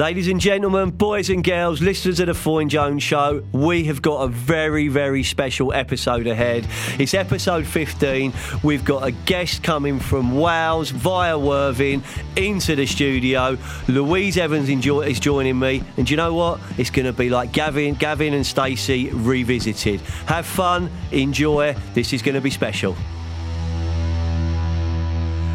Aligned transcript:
Ladies 0.00 0.28
and 0.28 0.40
gentlemen, 0.40 0.92
boys 0.92 1.28
and 1.28 1.44
girls, 1.44 1.82
listeners 1.82 2.20
of 2.20 2.28
the 2.28 2.32
Foyne 2.32 2.70
Jones 2.70 3.02
Show, 3.02 3.44
we 3.52 3.84
have 3.84 4.00
got 4.00 4.22
a 4.22 4.28
very, 4.28 4.88
very 4.88 5.22
special 5.22 5.74
episode 5.74 6.26
ahead. 6.26 6.66
It's 6.98 7.12
episode 7.12 7.66
15. 7.66 8.32
We've 8.62 8.82
got 8.82 9.06
a 9.06 9.10
guest 9.10 9.62
coming 9.62 10.00
from 10.00 10.38
Wales 10.38 10.88
via 10.88 11.38
Worthing 11.38 12.02
into 12.34 12.76
the 12.76 12.86
studio. 12.86 13.58
Louise 13.88 14.38
Evans 14.38 14.70
is 14.70 15.20
joining 15.20 15.58
me, 15.58 15.84
and 15.98 16.06
do 16.06 16.14
you 16.14 16.16
know 16.16 16.32
what? 16.32 16.60
It's 16.78 16.88
going 16.88 17.04
to 17.04 17.12
be 17.12 17.28
like 17.28 17.52
Gavin, 17.52 17.92
Gavin 17.92 18.32
and 18.32 18.46
Stacey 18.46 19.10
revisited. 19.10 20.00
Have 20.24 20.46
fun, 20.46 20.90
enjoy. 21.12 21.76
This 21.92 22.14
is 22.14 22.22
going 22.22 22.36
to 22.36 22.40
be 22.40 22.48
special. 22.48 22.96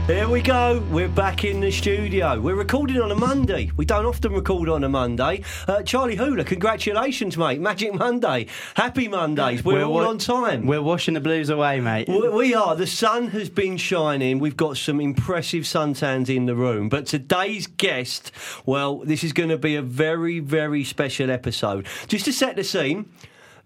Here 0.08 0.30
we 0.30 0.44
go. 0.44 0.84
We're 0.92 1.10
back 1.10 1.46
in 1.46 1.60
the 1.60 1.72
studio. 1.72 2.40
We're 2.40 2.54
recording 2.54 3.02
on 3.02 3.12
a 3.12 3.16
Monday. 3.16 3.72
We 3.76 3.86
don't 3.86 4.06
often 4.06 4.34
record 4.34 4.70
on 4.70 4.84
a 4.84 4.90
Monday. 4.90 5.42
Uh, 5.68 5.82
Charlie 5.82 6.16
Hooler, 6.16 6.44
congratulations, 6.44 7.36
mate. 7.40 7.60
Magic 7.60 7.92
Monday. 7.92 8.46
Happy 8.76 9.08
Mondays. 9.08 9.66
We're, 9.66 9.84
all 9.84 9.94
wa- 9.94 10.08
on 10.08 10.20
time. 10.20 10.68
We're 10.68 10.84
washing 10.84 11.16
the 11.16 11.22
blues 11.22 11.50
away, 11.50 11.80
mate. 11.80 12.08
We 12.08 12.30
we 12.30 12.54
are. 12.54 12.76
The 12.76 12.86
sun 12.86 13.30
has 13.30 13.50
been 13.50 13.78
shining. 13.78 14.38
We've 14.38 14.56
got 14.56 14.78
some 14.78 15.02
impressive 15.02 15.64
suntans 15.64 16.30
in 16.30 16.46
the 16.46 16.54
room. 16.56 16.88
But 16.88 17.08
today's 17.08 17.66
guest, 17.66 18.32
well, 18.64 18.98
this 19.00 19.24
is 19.24 19.34
going 19.34 19.50
to 19.50 19.58
be 19.58 19.76
a 19.76 19.82
very, 19.82 20.38
very 20.38 20.84
special 20.84 21.32
episode. 21.32 21.88
Just 22.08 22.26
to 22.26 22.32
set 22.32 22.58
the 22.58 22.64
scene, 22.64 23.10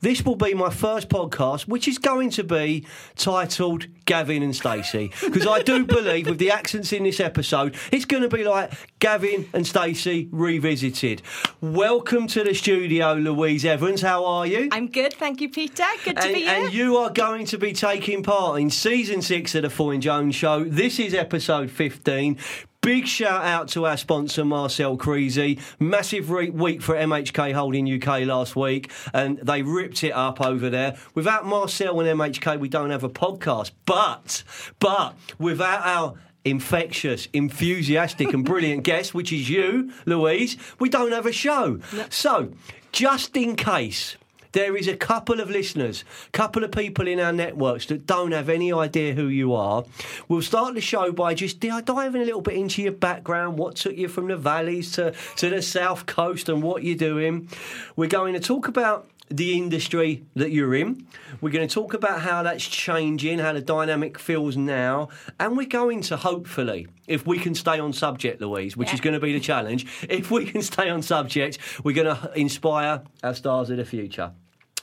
this 0.02 0.24
will 0.24 0.36
be 0.36 0.54
my 0.54 0.70
first 0.70 1.10
podcast, 1.10 1.68
which 1.68 1.88
is 1.88 1.98
going 1.98 2.30
to 2.32 2.44
be 2.44 2.86
titled 3.16 3.88
Gavin 4.06 4.44
and 4.44 4.56
Stacey. 4.56 5.12
Because 5.22 5.46
I 5.46 5.62
do 5.62 5.86
believe 5.86 6.28
with 6.28 6.40
the 6.40 6.52
accents 6.52 6.94
in 6.94 7.04
this 7.04 7.20
episode, 7.20 7.76
it's 7.92 8.06
going 8.06 8.24
to 8.24 8.30
be 8.30 8.44
like 8.44 8.72
Gavin 9.00 9.50
and 9.54 9.68
Stacey 9.68 10.30
revisited. 10.32 11.22
Welcome 11.62 12.28
to 12.28 12.44
the 12.44 12.54
studio, 12.54 13.14
Louise 13.14 13.66
Evans. 13.66 14.02
How 14.02 14.26
are 14.26 14.48
you? 14.48 14.70
I'm 14.72 14.88
good, 14.88 15.14
thank 15.14 15.42
you, 15.42 15.50
Peter. 15.50 15.84
Good 16.06 16.18
to 16.18 16.24
and, 16.24 16.34
be 16.34 16.42
here. 16.42 16.66
and 16.66 16.74
you 16.74 16.98
are 16.98 17.10
going 17.10 17.46
to 17.48 17.58
be 17.58 17.74
taking 17.74 18.24
part 18.24 18.62
in 18.62 18.70
season 18.70 19.22
six 19.22 19.54
of 19.56 19.64
the 19.64 19.70
Foyne 19.70 20.02
Jones 20.02 20.36
Show. 20.36 20.64
This 20.64 21.00
is 21.00 21.14
episode 21.14 21.70
15. 21.70 22.38
Big 22.82 23.08
shout 23.08 23.44
out 23.44 23.68
to 23.70 23.86
our 23.86 23.98
sponsor 23.98 24.46
Marcel 24.46 24.96
Creasy. 24.96 25.60
Massive 25.80 26.32
re- 26.32 26.50
week 26.50 26.82
for 26.82 26.96
MHK 26.96 27.54
Holding 27.54 28.02
UK 28.02 28.22
last 28.22 28.56
week, 28.56 28.90
and 29.14 29.38
they 29.40 29.62
ripped 29.64 30.02
it 30.04 30.12
up 30.12 30.40
over 30.40 30.70
there. 30.70 30.96
Without 31.14 31.46
Marcel 31.46 32.00
and 32.00 32.20
MHK, 32.20 32.58
we 32.58 32.70
don't 32.70 32.90
have 32.92 33.04
a 33.04 33.10
podcast. 33.10 33.72
But, 33.86 34.44
but 34.80 35.16
without 35.38 35.86
our 35.86 36.14
infectious, 36.46 37.28
enthusiastic, 37.34 38.34
and 38.34 38.46
brilliant 38.46 38.84
guest, 38.84 39.14
which 39.14 39.34
is 39.34 39.50
you, 39.50 39.92
Louise, 40.06 40.56
we 40.80 40.88
don't 40.88 41.12
have 41.12 41.26
a 41.26 41.34
show. 41.34 41.82
So, 42.10 42.54
just 42.94 43.36
in 43.36 43.58
case 43.58 44.16
there 44.52 44.76
is 44.76 44.88
a 44.88 44.96
couple 44.96 45.40
of 45.40 45.50
listeners, 45.50 46.04
couple 46.32 46.64
of 46.64 46.72
people 46.72 47.08
in 47.08 47.20
our 47.20 47.34
networks 47.34 47.86
that 47.88 48.06
don't 48.06 48.32
have 48.32 48.50
any 48.50 48.74
idea 48.74 49.14
who 49.14 49.28
you 49.28 49.54
are. 49.54 49.84
We'll 50.28 50.42
start 50.42 50.76
the 50.76 50.82
show 50.82 51.12
by 51.12 51.34
just 51.34 51.60
diving 51.60 52.22
a 52.22 52.26
little 52.26 52.42
bit 52.42 52.56
into 52.56 52.82
your 52.82 52.92
background, 52.92 53.58
what 53.58 53.76
took 53.76 53.96
you 53.96 54.08
from 54.08 54.28
the 54.28 54.38
valleys 54.38 54.92
to, 54.94 55.14
to 55.38 55.50
the 55.50 55.62
south 55.62 56.06
coast 56.06 56.50
and 56.50 56.64
what 56.64 56.84
you're 56.84 56.96
doing. 56.96 57.50
We're 57.96 58.10
going 58.10 58.34
to 58.34 58.40
talk 58.40 58.68
about 58.68 59.08
the 59.30 59.58
industry 59.58 60.26
that 60.36 60.52
you're 60.52 60.74
in. 60.76 61.06
We're 61.40 61.52
going 61.52 61.68
to 61.68 61.74
talk 61.74 61.94
about 61.94 62.22
how 62.22 62.44
that's 62.44 62.68
changing, 62.68 63.40
how 63.40 63.54
the 63.54 63.62
dynamic 63.62 64.18
feels 64.18 64.58
now, 64.58 65.10
and 65.40 65.56
we're 65.56 65.68
going 65.68 66.02
to 66.04 66.18
hopefully, 66.18 66.88
if 67.08 67.28
we 67.28 67.38
can 67.40 67.54
stay 67.56 67.80
on 67.80 67.94
subject, 67.94 68.42
Louise, 68.42 68.76
which 68.76 68.90
Yeah. 68.90 68.96
is 68.96 69.02
going 69.02 69.14
to 69.14 69.20
be 69.20 69.34
the 69.34 69.40
challenge, 69.40 69.86
if 70.10 70.32
we 70.32 70.46
can 70.46 70.62
stay 70.62 70.90
on 70.90 71.02
subject, 71.02 71.60
we're 71.84 71.96
going 71.96 72.16
to 72.16 72.32
inspire 72.36 73.04
our 73.24 73.36
stars 73.36 73.70
of 73.70 73.78
the 73.78 73.86
future. 73.86 74.32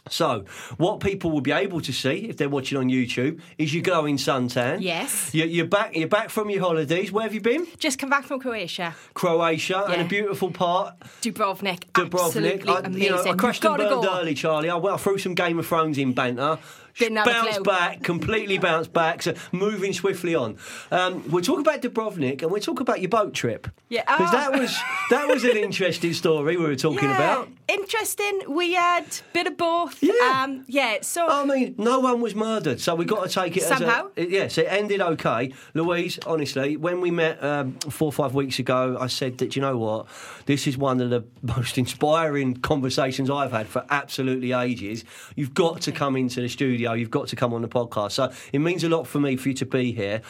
So, 0.09 0.45
what 0.77 1.01
people 1.01 1.31
will 1.31 1.41
be 1.41 1.53
able 1.53 1.81
to 1.81 1.93
see 1.93 2.27
if 2.29 2.37
they're 2.37 2.49
watching 2.49 2.79
on 2.79 2.89
YouTube 2.89 3.41
is 3.59 3.75
you 3.75 3.83
go 3.83 4.07
in 4.07 4.17
suntan. 4.17 4.81
Yes. 4.81 5.35
You're, 5.35 5.47
you're 5.47 5.67
back. 5.67 5.97
You're 5.97 6.09
back 6.09 6.31
from 6.31 6.51
your 6.51 6.61
holidays. 6.61 7.11
Where 7.11 7.25
have 7.25 7.35
you 7.35 7.41
been? 7.41 7.67
Just 7.79 7.99
come 7.99 8.11
back 8.11 8.25
from 8.25 8.41
Croatia. 8.41 8.95
Croatia 9.15 9.85
and 9.87 10.03
a 10.03 10.05
beautiful 10.05 10.51
part. 10.51 10.99
Dubrovnik. 11.23 11.85
Dubrovnik. 11.93 12.27
Absolutely 12.27 12.69
I, 12.73 12.79
amazing. 12.81 13.03
you 13.03 13.11
know, 13.11 13.25
I 13.25 13.35
crashed 13.35 13.65
and 13.65 13.77
burned 13.77 14.03
go. 14.03 14.19
early, 14.19 14.35
Charlie. 14.35 14.71
I, 14.71 14.77
well, 14.77 14.95
I 14.95 14.99
threw 14.99 15.19
some 15.19 15.35
Game 15.35 15.59
of 15.59 15.67
Thrones 15.67 15.99
in 15.99 16.13
banter. 16.13 16.59
Didn't 16.99 17.17
have 17.17 17.27
bounced 17.27 17.63
back, 17.65 18.03
completely 18.03 18.59
bounced 18.59 18.93
back, 18.93 19.23
so 19.23 19.35
moving 19.53 19.93
swiftly 19.93 20.35
on. 20.35 20.57
Um, 20.91 21.23
we'll 21.31 21.43
talk 21.45 21.61
about 21.61 21.83
Dubrovnik 21.83 22.43
and 22.43 22.51
we'll 22.51 22.61
talk 22.61 22.81
about 22.81 23.01
your 23.01 23.11
boat 23.11 23.35
trip. 23.35 23.69
Yeah. 23.89 24.03
Because 24.07 24.33
Oh. 24.35 24.37
that 24.37 24.59
was 24.61 24.77
that 25.11 25.29
was 25.29 25.45
an 25.45 25.57
interesting 25.69 26.13
story 26.15 26.57
we 26.57 26.65
were 26.65 26.75
talking 26.77 27.09
Yeah, 27.09 27.17
about. 27.17 27.49
Interesting. 27.69 28.43
We 28.49 28.75
had 28.75 29.05
bit 29.33 29.47
of 29.47 29.57
both. 29.57 30.03
Yeah. 30.03 30.13
Um, 30.45 30.65
yeah. 30.69 30.99
So 31.03 31.27
I 31.29 31.45
mean, 31.45 31.75
no 31.79 32.01
one 32.01 32.21
was 32.21 32.35
murdered, 32.35 32.81
so 32.81 32.95
we 32.95 33.05
got 33.05 33.29
to 33.29 33.33
take 33.33 33.57
it 33.57 33.63
Somehow. 33.65 34.09
as 34.17 34.57
a. 34.59 34.63
It 34.63 34.67
ended 34.71 35.01
okay. 35.01 35.53
Louise, 35.75 36.19
honestly, 36.27 36.77
when 36.77 37.01
we 37.01 37.11
met 37.11 37.43
um, 37.43 37.75
four 37.91 38.07
or 38.07 38.13
five 38.13 38.35
weeks 38.35 38.59
ago, 38.59 38.97
I 39.01 39.09
said 39.09 39.39
that, 39.39 39.57
you 39.57 39.63
know 39.63 39.77
what, 39.77 40.07
this 40.47 40.67
is 40.67 40.79
one 40.79 41.01
of 41.01 41.11
the 41.11 41.25
most 41.43 41.77
inspiring 41.77 42.55
conversations 42.57 43.29
I've 43.31 43.53
had 43.53 43.67
for 43.67 43.85
absolutely 43.91 44.53
ages. 44.53 45.05
You've 45.35 45.55
got 45.55 45.81
to 45.83 45.93
come 45.93 46.17
into 46.17 46.41
the 46.41 46.49
studio, 46.49 46.86
you've 46.95 47.11
got 47.11 47.29
to 47.29 47.37
come 47.37 47.53
on 47.53 47.63
the 47.63 47.69
podcast. 47.69 48.13
So 48.13 48.33
it 48.53 48.59
means 48.59 48.85
a 48.85 48.89
lot 48.89 49.07
for 49.07 49.21
me 49.21 49.37
for 49.37 49.49
you 49.49 49.55
to 49.55 49.67
be 49.67 49.93
here. 49.93 50.23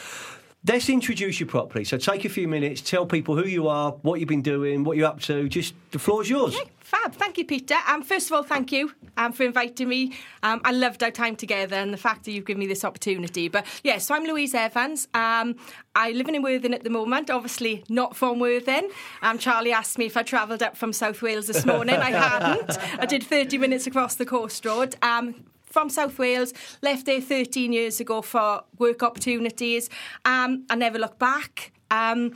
Let's 0.67 0.89
introduce 0.89 1.39
you 1.39 1.45
properly. 1.45 1.85
So 1.85 1.97
take 1.97 2.25
a 2.25 2.29
few 2.29 2.47
minutes, 2.47 2.81
tell 2.81 3.05
people 3.05 3.35
who 3.35 3.47
you 3.47 3.69
are, 3.69 3.91
what 4.01 4.19
you've 4.19 4.27
been 4.27 4.41
doing, 4.41 4.83
what 4.83 4.97
you're 4.97 5.07
up 5.07 5.21
to. 5.21 5.47
Just 5.47 5.75
the 5.91 5.99
floor's 5.99 6.29
yours. 6.29 6.57
Fab, 6.79 7.13
thank 7.13 7.37
you, 7.37 7.45
Peter. 7.45 7.75
Um, 7.87 8.01
first 8.01 8.27
of 8.27 8.33
all, 8.33 8.43
thank 8.43 8.71
you 8.71 8.91
um, 9.17 9.31
for 9.33 9.43
inviting 9.43 9.87
me. 9.87 10.13
Um, 10.43 10.61
I 10.65 10.71
loved 10.71 11.03
our 11.03 11.11
time 11.11 11.35
together 11.35 11.75
and 11.75 11.93
the 11.93 11.97
fact 11.97 12.25
that 12.25 12.31
you've 12.31 12.45
given 12.45 12.59
me 12.59 12.67
this 12.67 12.83
opportunity. 12.83 13.49
But 13.49 13.65
yeah, 13.83 13.97
so 13.97 14.15
I'm 14.15 14.25
Louise 14.25 14.53
Evans. 14.53 15.07
Um, 15.13 15.55
I 15.95 16.11
live 16.11 16.27
in 16.27 16.41
Worthing 16.41 16.73
at 16.73 16.83
the 16.83 16.89
moment, 16.89 17.29
obviously 17.29 17.83
not 17.87 18.15
from 18.15 18.39
Worthing. 18.39 18.89
Um, 19.21 19.37
Charlie 19.37 19.73
asked 19.73 19.97
me 19.97 20.05
if 20.05 20.17
I 20.17 20.23
travelled 20.23 20.63
up 20.63 20.75
from 20.75 20.91
South 20.91 21.21
Wales 21.21 21.47
this 21.47 21.65
morning. 21.65 21.95
I 21.95 22.11
hadn't. 22.11 22.77
I 22.99 23.05
did 23.05 23.23
30 23.23 23.57
minutes 23.57 23.85
across 23.87 24.15
the 24.15 24.25
coast 24.25 24.65
road. 24.65 24.95
Um, 25.01 25.45
from 25.77 25.89
South 25.91 26.17
Wales, 26.17 26.55
left 26.81 27.05
there 27.05 27.21
13 27.21 27.71
years 27.71 27.99
ago 27.99 28.23
for 28.23 28.63
work 28.79 29.03
opportunities. 29.03 29.91
Um, 30.25 30.65
I 30.71 30.75
never 30.75 30.97
looked 30.97 31.19
back. 31.19 31.71
Um, 31.91 32.33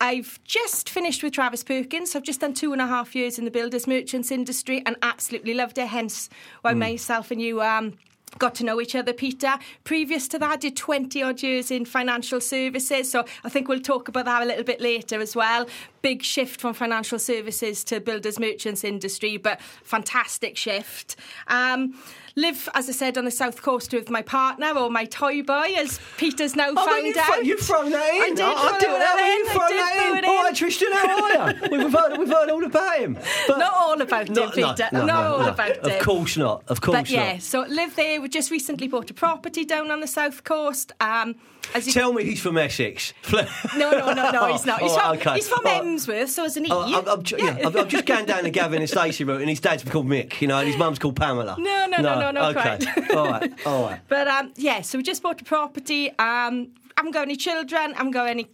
I've 0.00 0.38
just 0.44 0.88
finished 0.88 1.24
with 1.24 1.32
Travis 1.32 1.64
Perkins. 1.64 2.14
I've 2.14 2.22
just 2.22 2.40
done 2.40 2.54
two 2.54 2.72
and 2.72 2.80
a 2.80 2.86
half 2.86 3.16
years 3.16 3.36
in 3.36 3.46
the 3.46 3.50
builders 3.50 3.88
merchants 3.88 4.30
industry 4.30 4.80
and 4.86 4.94
absolutely 5.02 5.54
loved 5.54 5.76
it. 5.76 5.88
Hence 5.88 6.28
why 6.62 6.72
myself 6.74 7.32
and 7.32 7.42
you 7.42 7.62
um, 7.62 7.94
got 8.38 8.54
to 8.56 8.64
know 8.64 8.80
each 8.80 8.94
other, 8.94 9.12
Peter. 9.12 9.54
Previous 9.84 10.28
to 10.28 10.38
that, 10.38 10.60
did 10.60 10.76
20 10.76 11.22
odd 11.22 11.42
years 11.42 11.70
in 11.70 11.84
financial 11.84 12.40
services. 12.40 13.10
So 13.10 13.24
I 13.44 13.48
think 13.48 13.68
we'll 13.68 13.80
talk 13.80 14.08
about 14.08 14.24
that 14.26 14.42
a 14.42 14.44
little 14.44 14.64
bit 14.64 14.80
later 14.80 15.20
as 15.20 15.34
well. 15.36 15.66
Big 16.02 16.22
shift 16.22 16.60
from 16.60 16.74
financial 16.74 17.18
services 17.18 17.82
to 17.84 18.00
builders 18.00 18.38
merchants 18.38 18.84
industry, 18.84 19.36
but 19.36 19.60
fantastic 19.82 20.56
shift. 20.56 21.16
Um, 21.48 21.94
live, 22.36 22.68
as 22.74 22.88
I 22.88 22.92
said, 22.92 23.16
on 23.16 23.24
the 23.24 23.30
south 23.30 23.62
coast 23.62 23.92
with 23.92 24.10
my 24.10 24.20
partner 24.22 24.72
or 24.76 24.90
my 24.90 25.04
toy 25.06 25.42
boy, 25.42 25.72
as 25.78 25.98
Peter's 26.18 26.54
now 26.56 26.70
I 26.70 26.74
found 26.74 27.16
out. 27.16 27.58
thrown 27.60 27.90
that 27.90 28.14
in. 28.14 28.22
I 28.22 28.28
did 28.34 28.40
I, 28.40 28.78
didn't 28.80 28.98
that 28.98 29.16
know 29.16 29.24
in. 29.24 29.38
You've 29.38 29.48
I 29.48 29.52
thrown 29.52 29.68
did 29.68 29.78
that 29.78 29.94
throw 29.94 30.12
in. 30.12 30.18
it 30.18 30.24
All 30.26 30.38
in. 30.38 30.44
right, 30.44 30.54
Tristan, 30.54 30.92
how 30.92 31.22
are 31.24 31.50
you? 31.52 31.84
We've 31.84 31.92
heard, 31.92 32.18
we've 32.18 32.28
heard 32.28 32.50
all 32.50 32.64
about 32.64 32.98
him. 32.98 33.18
But 33.46 33.58
Not 33.58 33.72
all 33.74 34.00
about 34.02 34.28
him, 34.28 34.34
No, 34.34 34.44
no, 34.46 34.50
Peter. 34.50 34.88
no, 34.92 35.04
Not 35.04 35.06
no, 35.06 35.14
all 35.34 35.38
no. 35.40 35.48
about 35.48 35.70
Of 35.78 35.98
course 36.04 36.36
not. 36.36 36.62
Of 36.68 36.80
course 36.80 36.96
But 36.98 37.10
yeah, 37.10 37.32
not. 37.34 37.42
so 37.42 37.60
live 37.62 37.94
there. 37.96 38.20
We 38.24 38.30
just 38.30 38.50
recently 38.50 38.88
bought 38.88 39.10
a 39.10 39.12
property 39.12 39.66
down 39.66 39.90
on 39.90 40.00
the 40.00 40.06
south 40.06 40.44
coast. 40.44 40.92
Um, 40.98 41.34
as 41.74 41.86
you 41.86 41.92
Tell 41.92 42.10
me 42.14 42.24
he's 42.24 42.40
from 42.40 42.56
Essex. 42.56 43.12
no, 43.34 43.42
no, 43.76 44.14
no, 44.14 44.30
no, 44.30 44.46
he's 44.50 44.64
not. 44.64 44.80
He's 44.80 44.92
All 44.92 44.98
from, 44.98 45.16
okay. 45.18 45.34
he's 45.34 45.46
from 45.46 45.62
right. 45.62 45.82
Emsworth, 45.82 46.30
so 46.30 46.44
isn't 46.46 46.64
he? 46.64 46.72
Oh, 46.72 47.00
I'm, 47.00 47.06
I'm, 47.06 47.22
ju- 47.22 47.36
yeah, 47.38 47.58
I'm, 47.62 47.76
I'm 47.76 47.86
just 47.86 48.06
going 48.06 48.24
down 48.24 48.44
to 48.44 48.50
Gavin 48.50 48.80
and 48.80 48.88
Stacey 48.88 49.24
route, 49.24 49.42
and 49.42 49.50
his 49.50 49.60
dad's 49.60 49.84
called 49.84 50.06
Mick, 50.06 50.40
you 50.40 50.48
know, 50.48 50.56
and 50.56 50.66
his 50.66 50.78
mum's 50.78 50.98
called 50.98 51.16
Pamela. 51.16 51.56
No, 51.58 51.86
no, 51.86 51.98
no, 52.00 52.18
no, 52.18 52.30
no, 52.30 52.44
okay. 52.48 52.78
quite. 52.78 53.10
all 53.14 53.26
right, 53.30 53.66
all 53.66 53.82
right. 53.90 54.00
But 54.08 54.26
um, 54.26 54.54
yeah, 54.56 54.80
so 54.80 54.96
we 54.96 55.04
just 55.04 55.22
bought 55.22 55.42
a 55.42 55.44
property. 55.44 56.08
Um, 56.08 56.70
I 56.96 57.00
haven't 57.00 57.12
got 57.12 57.24
any 57.24 57.36
children. 57.36 57.92
I 57.92 57.96
haven't 57.98 58.12
got 58.12 58.26
any 58.30 58.48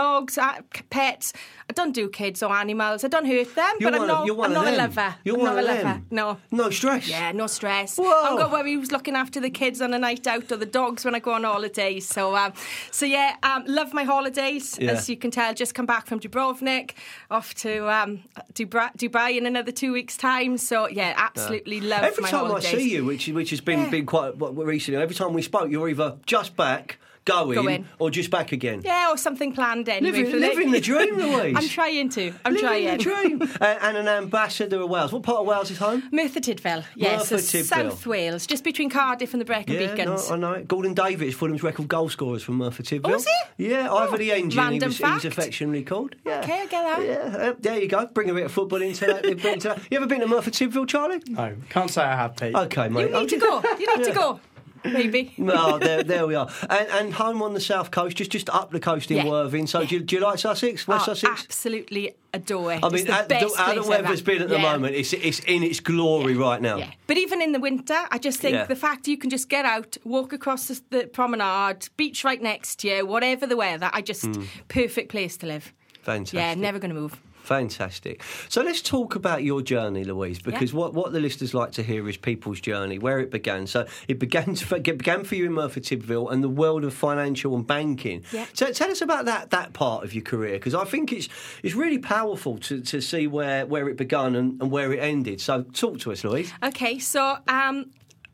dogs, 0.00 0.36
uh, 0.38 0.60
pets. 0.90 1.32
I 1.70 1.72
don't 1.72 1.94
do 1.94 2.08
kids 2.10 2.42
or 2.42 2.52
animals. 2.52 3.04
I 3.04 3.08
don't 3.08 3.24
hurt 3.34 3.54
them, 3.54 3.74
You're 3.80 3.90
but 3.90 3.96
I'm 3.96 4.02
of- 4.02 4.08
not. 4.08 4.26
you're 4.26 4.44
I'm 4.44 4.52
not 4.52 4.68
a 4.68 4.76
lover. 4.76 5.14
You're 5.24 5.36
I'm 5.36 5.40
one 5.42 5.50
not 5.54 5.58
of 5.58 5.64
a 5.64 5.68
lover. 5.72 5.82
them. 5.82 6.06
No. 6.10 6.28
No 6.50 6.68
stress. 6.70 7.08
Yeah, 7.08 7.32
no 7.32 7.46
stress. 7.46 7.96
Whoa. 7.96 8.04
I've 8.26 8.38
got 8.38 8.52
worry 8.52 8.74
who's 8.74 8.92
looking 8.92 9.16
after 9.16 9.40
the 9.40 9.48
kids 9.50 9.80
on 9.80 9.94
a 9.94 9.98
night 9.98 10.26
out 10.26 10.52
or 10.52 10.58
the 10.58 10.66
dogs 10.66 11.04
when 11.06 11.14
I 11.14 11.20
go 11.20 11.32
on 11.32 11.44
holidays. 11.44 12.06
So, 12.06 12.36
um, 12.36 12.52
so 12.90 13.06
yeah, 13.06 13.36
um, 13.42 13.64
love 13.66 13.94
my 13.94 14.04
holidays. 14.04 14.78
Yeah. 14.78 14.90
As 14.92 15.08
you 15.08 15.16
can 15.16 15.30
tell, 15.30 15.54
just 15.54 15.74
come 15.74 15.86
back 15.86 16.06
from 16.06 16.20
Dubrovnik, 16.20 16.90
off 17.30 17.54
to 17.64 17.88
um, 17.90 18.24
Dubra- 18.52 18.94
Dubai 18.96 19.38
in 19.38 19.46
another 19.46 19.72
two 19.72 19.92
weeks' 19.92 20.16
time. 20.18 20.58
So 20.58 20.88
yeah, 20.88 21.14
absolutely 21.16 21.80
love 21.80 22.02
Every 22.02 22.22
my 22.22 22.30
time. 22.30 22.52
I 22.54 22.60
see 22.60 22.90
you, 22.94 23.04
which 23.06 23.28
which 23.28 23.50
has 23.50 23.60
been 23.62 23.80
Yeah. 23.84 23.90
been 23.90 24.06
quite 24.06 24.32
recently, 24.38 25.00
every 25.00 25.14
time 25.14 25.32
we 25.32 25.40
spoke, 25.42 25.70
you're 25.70 25.88
either 25.88 26.18
just 26.26 26.56
back, 26.56 26.98
going, 27.24 27.54
Going. 27.54 27.88
or 27.98 28.10
just 28.10 28.30
back 28.30 28.52
again? 28.52 28.82
Yeah, 28.84 29.10
or 29.10 29.16
something 29.16 29.52
planned 29.52 29.88
anyway. 29.88 30.12
Living, 30.18 30.32
the- 30.32 30.38
living 30.38 30.70
the 30.72 30.80
dream, 30.90 31.16
Louise. 31.16 31.56
I'm 31.56 31.68
trying 31.68 32.08
to. 32.10 32.32
I'm 32.44 32.52
living 32.54 32.66
trying. 32.68 32.96
the 32.98 33.02
dream. 33.02 33.42
and, 33.42 33.52
and 33.82 33.96
an 33.96 34.08
ambassador 34.08 34.80
of 34.82 34.90
Wales. 34.90 35.12
What 35.12 35.22
part 35.22 35.38
of 35.40 35.46
Wales 35.46 35.70
is 35.70 35.78
home? 35.78 36.02
Merthyr 36.12 36.40
Tydfil, 36.40 36.84
yes, 36.94 37.30
Merthyr 37.30 37.36
Tydfil. 37.58 37.64
South 37.64 38.06
Wales, 38.06 38.46
just 38.46 38.64
between 38.64 38.90
Cardiff 38.90 39.32
and 39.34 39.40
the 39.40 39.44
Brecon 39.44 39.74
Yeah, 39.74 40.04
no, 40.04 40.16
I 40.30 40.36
know 40.36 40.52
it. 40.52 40.68
Gordon 40.68 40.94
Davies 40.94 41.28
is 41.28 41.34
Fulham's 41.34 41.62
record 41.62 41.88
goal 41.88 42.08
scorers 42.08 42.42
from 42.42 42.56
Merthyr 42.58 42.82
Tydfil. 42.82 43.10
Oh, 43.10 43.14
is 43.14 43.26
he? 43.56 43.68
Yeah, 43.70 43.92
Ivor 43.92 44.18
the 44.18 44.32
Engine. 44.32 44.50
He 44.50 44.56
random 44.58 44.88
was, 44.88 44.98
he 44.98 45.04
was 45.04 45.24
affectionately 45.24 45.82
called. 45.82 46.14
Yeah. 46.24 46.40
Okay, 46.40 46.60
I 46.60 46.66
get 46.66 46.70
that. 46.70 47.04
Yeah, 47.04 47.36
uh, 47.50 47.54
there 47.58 47.80
you 47.80 47.88
go. 47.88 48.06
Bring 48.06 48.30
a 48.30 48.34
bit 48.34 48.44
of 48.44 48.52
football 48.52 48.82
into 48.82 49.06
that. 49.06 49.24
into 49.24 49.68
that. 49.68 49.80
You 49.90 49.96
ever 49.98 50.06
been 50.06 50.20
to 50.20 50.26
Merthyr 50.26 50.50
Tydfil, 50.50 50.86
Charlie? 50.88 51.22
No, 51.28 51.54
can't 51.70 51.90
say 51.90 52.02
I 52.02 52.16
have, 52.16 52.36
Pete. 52.36 52.54
Okay, 52.54 52.88
mate. 52.88 53.10
You 53.10 53.20
need 53.20 53.28
to 53.30 53.38
go. 53.38 53.62
You 53.78 53.96
need 53.96 54.04
to 54.06 54.12
go. 54.14 54.40
Maybe. 54.84 55.32
No, 55.44 55.78
there, 55.78 56.02
there 56.02 56.26
we 56.26 56.34
are. 56.34 56.48
And, 56.68 56.88
and 56.88 57.14
home 57.14 57.42
on 57.42 57.54
the 57.54 57.60
south 57.60 57.90
coast, 57.90 58.16
just 58.16 58.30
just 58.30 58.48
up 58.50 58.70
the 58.70 58.80
coast 58.80 59.10
in 59.10 59.18
Yeah. 59.18 59.28
Worthing. 59.28 59.66
So 59.66 59.84
do, 59.84 59.96
you, 59.96 60.00
do 60.02 60.16
you 60.16 60.22
like 60.22 60.38
Sussex, 60.38 60.86
West 60.86 61.08
Oh, 61.08 61.14
Sussex? 61.14 61.42
absolutely 61.44 62.14
adore 62.32 62.72
it. 62.74 62.80
I 62.82 62.88
mean, 62.88 63.06
the 63.06 63.12
how, 63.12 63.18
how 63.56 63.74
the 63.74 63.82
place 63.82 63.86
weather's 63.88 64.22
been 64.22 64.42
at 64.42 64.48
the 64.48 64.58
moment, 64.58 64.94
it's 64.94 65.12
it's 65.12 65.40
in 65.40 65.62
its 65.62 65.80
glory 65.80 66.34
right 66.34 66.60
now. 66.60 66.76
Yeah. 66.76 66.90
But 67.06 67.18
even 67.18 67.42
in 67.42 67.52
the 67.52 67.60
winter, 67.60 67.96
I 68.10 68.18
just 68.18 68.40
think 68.40 68.54
Yeah. 68.54 68.64
the 68.64 68.76
fact 68.76 69.06
you 69.08 69.18
can 69.18 69.30
just 69.30 69.48
get 69.48 69.64
out, 69.64 69.96
walk 70.04 70.32
across 70.32 70.68
the, 70.68 70.80
the 70.90 71.06
promenade, 71.06 71.88
beach 71.96 72.24
right 72.24 72.40
next 72.42 72.80
to 72.80 72.88
you, 72.88 73.06
whatever 73.06 73.46
the 73.46 73.56
weather, 73.56 73.90
I 73.92 74.00
just 74.02 74.24
hmm. 74.24 74.44
perfect 74.68 75.10
place 75.10 75.36
to 75.38 75.46
live. 75.46 75.72
Fantastic. 76.02 76.38
Yeah, 76.38 76.54
never 76.54 76.78
going 76.78 76.94
to 76.94 77.00
move. 77.00 77.20
Fantastic. 77.44 78.22
So 78.48 78.62
let's 78.62 78.80
talk 78.80 79.16
about 79.16 79.42
your 79.42 79.60
journey, 79.60 80.02
Louise, 80.02 80.40
because 80.40 80.72
what, 80.72 80.94
what 80.94 81.12
the 81.12 81.20
listeners 81.20 81.52
like 81.52 81.72
to 81.72 81.82
hear 81.82 82.08
is 82.08 82.16
people's 82.16 82.58
journey, 82.58 82.98
where 82.98 83.20
it 83.20 83.30
began. 83.30 83.66
So 83.66 83.86
it 84.08 84.18
began 84.18 84.54
to, 84.54 84.74
it 84.76 84.96
began 84.96 85.24
for 85.24 85.34
you 85.34 85.44
in 85.44 85.52
Merthyr 85.52 85.80
Tydfil 85.80 86.32
and 86.32 86.42
the 86.42 86.48
world 86.48 86.84
of 86.84 86.94
financial 86.94 87.54
and 87.54 87.66
banking. 87.66 88.24
Yeah. 88.32 88.46
So 88.54 88.72
tell 88.72 88.90
us 88.90 89.02
about 89.02 89.26
that 89.26 89.50
that 89.50 89.74
part 89.74 90.04
of 90.04 90.14
your 90.14 90.24
career, 90.24 90.54
because 90.54 90.74
I 90.74 90.84
think 90.84 91.12
it's 91.12 91.28
it's 91.62 91.74
really 91.74 91.98
powerful 91.98 92.56
to, 92.58 92.80
to 92.80 93.02
see 93.02 93.26
where, 93.26 93.66
where 93.66 93.90
it 93.90 93.98
began 93.98 94.34
and, 94.36 94.60
and 94.62 94.70
where 94.70 94.90
it 94.94 95.00
ended. 95.00 95.42
So 95.42 95.64
talk 95.64 95.98
to 96.00 96.12
us, 96.12 96.24
Louise. 96.24 96.50
Okay, 96.62 96.98
so 96.98 97.36
um, 97.46 97.90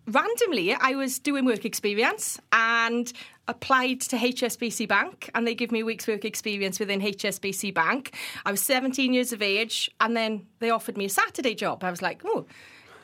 randomly, 0.07 0.73
I 0.73 0.93
was 0.93 1.19
doing 1.19 1.45
work 1.45 1.65
experience 1.65 2.39
and 2.53 3.13
applied 3.51 4.01
to 4.01 4.17
HSBC 4.17 4.89
Bank, 4.89 5.31
and 5.35 5.47
they 5.47 5.55
give 5.55 5.71
me 5.73 5.81
a 5.81 5.85
week's 5.85 6.07
work 6.07 6.25
experience 6.25 6.81
within 6.81 7.01
HSBC 7.01 7.75
Bank. 7.75 8.15
I 8.47 8.51
was 8.51 8.61
17 8.63 9.13
years 9.13 9.33
of 9.33 9.43
age, 9.43 9.91
and 10.01 10.17
then 10.17 10.47
they 10.61 10.71
offered 10.71 10.97
me 10.97 11.07
a 11.07 11.11
Saturday 11.11 11.55
job. 11.55 11.85
I 11.85 11.91
was 11.91 12.03
like, 12.03 12.23
oh. 12.25 12.47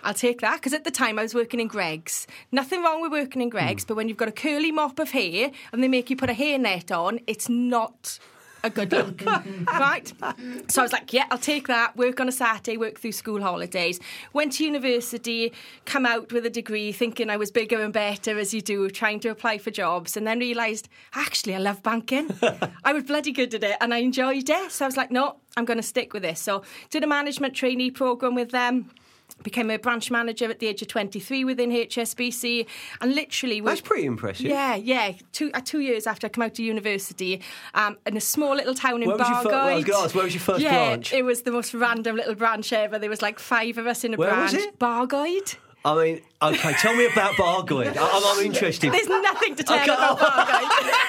I'll 0.05 0.15
take 0.15 0.41
that 0.41 0.57
because 0.57 0.73
at 0.73 0.85
the 0.85 0.93
time 0.93 1.19
I 1.19 1.23
was 1.23 1.35
working 1.35 1.59
in 1.59 1.67
Greggs. 1.67 2.29
Nothing 2.53 2.85
wrong 2.85 3.03
with 3.03 3.11
working 3.11 3.43
in 3.43 3.49
Greggs, 3.49 3.83
hmm. 3.83 3.89
but 3.89 3.97
when 3.97 4.09
you've 4.09 4.17
got 4.17 4.29
a 4.29 4.33
curly 4.33 4.71
mop 4.71 5.01
of 5.01 5.11
hair 5.11 5.51
and 5.73 5.83
they 5.83 5.89
make 5.89 6.11
you 6.11 6.17
put 6.17 6.31
a 6.31 6.35
hairnet 6.35 6.97
on, 6.97 7.19
it's 7.27 7.49
not 7.49 8.21
a 8.65 8.71
good 8.71 8.93
look, 8.93 9.25
right? 9.67 10.13
So 10.69 10.83
I 10.83 10.85
was 10.85 10.93
like, 10.93 11.13
yeah, 11.13 11.27
I'll 11.31 11.39
take 11.39 11.69
that. 11.69 11.97
Work 11.97 12.21
on 12.21 12.29
a 12.29 12.33
Saturday, 12.33 12.77
work 12.77 12.99
through 12.99 13.13
school 13.13 13.43
holidays. 13.43 14.01
Went 14.33 14.53
to 14.55 14.65
university, 14.65 15.53
come 15.85 16.05
out 16.07 16.33
with 16.33 16.45
a 16.47 16.51
degree, 16.51 16.93
thinking 16.93 17.31
I 17.31 17.37
was 17.37 17.51
bigger 17.51 17.83
and 17.83 17.93
better 17.93 18.39
as 18.39 18.53
you 18.53 18.61
do, 18.61 18.89
trying 18.91 19.21
to 19.21 19.29
apply 19.29 19.59
for 19.59 19.71
jobs, 19.71 20.17
and 20.17 20.27
then 20.27 20.39
realised 20.39 20.89
actually 21.15 21.55
I 21.55 21.59
love 21.59 21.83
banking. 21.83 22.31
I 22.85 22.93
was 22.93 23.05
bloody 23.05 23.33
good 23.33 23.55
at 23.55 23.63
it, 23.63 23.77
and 23.81 23.95
I 23.95 23.99
enjoyed 23.99 24.49
it. 24.49 24.73
So 24.73 24.85
I 24.85 24.89
was 24.89 24.97
like, 24.97 25.11
no, 25.11 25.37
I'm 25.57 25.65
going 25.65 25.79
to 25.79 25.83
stick 25.83 26.13
with 26.13 26.23
this. 26.23 26.41
So 26.41 26.63
did 26.91 27.05
a 27.05 27.07
management 27.07 27.55
trainee 27.55 27.91
program 27.91 28.35
with 28.35 28.51
them. 28.51 28.91
Became 29.43 29.71
a 29.71 29.77
branch 29.77 30.11
manager 30.11 30.51
at 30.51 30.59
the 30.61 30.67
age 30.67 30.83
of 30.83 30.89
23 30.89 31.45
within 31.45 31.71
HSBC, 31.71 32.67
and 33.01 33.15
literally 33.15 33.61
was, 33.61 33.73
That's 33.73 33.81
pretty 33.87 34.07
impressive. 34.07 34.47
yeah, 34.47 34.75
yeah. 34.75 35.13
Two 35.33 35.51
uh, 35.55 35.61
two 35.65 35.81
years 35.81 36.07
after 36.07 36.27
I 36.27 36.31
come 36.31 36.43
out 36.43 36.53
of 36.53 36.59
university, 36.59 37.43
um, 37.75 37.97
in 38.07 38.17
a 38.17 38.21
small 38.21 38.55
little 38.57 38.75
town 38.75 39.03
in 39.03 39.09
Where 39.09 39.19
was 39.19 39.29
well, 39.45 39.55
I 39.55 39.75
was 39.75 39.85
gonna 39.85 40.05
ask, 40.05 40.15
where 40.15 40.25
was 40.25 40.35
your 40.35 40.41
first 40.41 40.63
yeah, 40.63 40.71
branch? 40.89 41.13
it 41.13 41.23
was 41.25 41.43
the 41.43 41.53
most 41.53 41.75
random 41.75 42.17
little 42.17 42.35
branch 42.35 42.73
ever. 42.73 42.99
There 42.99 43.11
was 43.11 43.23
like 43.23 43.39
five 43.39 43.79
of 43.79 43.87
us 43.87 44.05
in 44.05 44.15
a 44.15 44.17
Where 44.17 44.35
was 44.35 44.53
branch. 44.53 44.67
it? 44.69 44.79
Bargoed. 44.79 45.57
I 45.87 45.95
mean, 46.05 46.21
okay, 46.43 46.73
tell 46.75 46.97
me 46.97 47.07
about 47.07 47.35
Bargoed. 47.35 47.97
I- 47.97 48.11
I'm, 48.15 48.39
I'm 48.39 48.45
interested. 48.45 48.93
There's 48.93 49.09
nothing 49.09 49.55
to 49.55 49.63
tell 49.63 49.77
Okay. 49.81 49.93
about 49.95 50.19
Bargoed. 50.19 50.93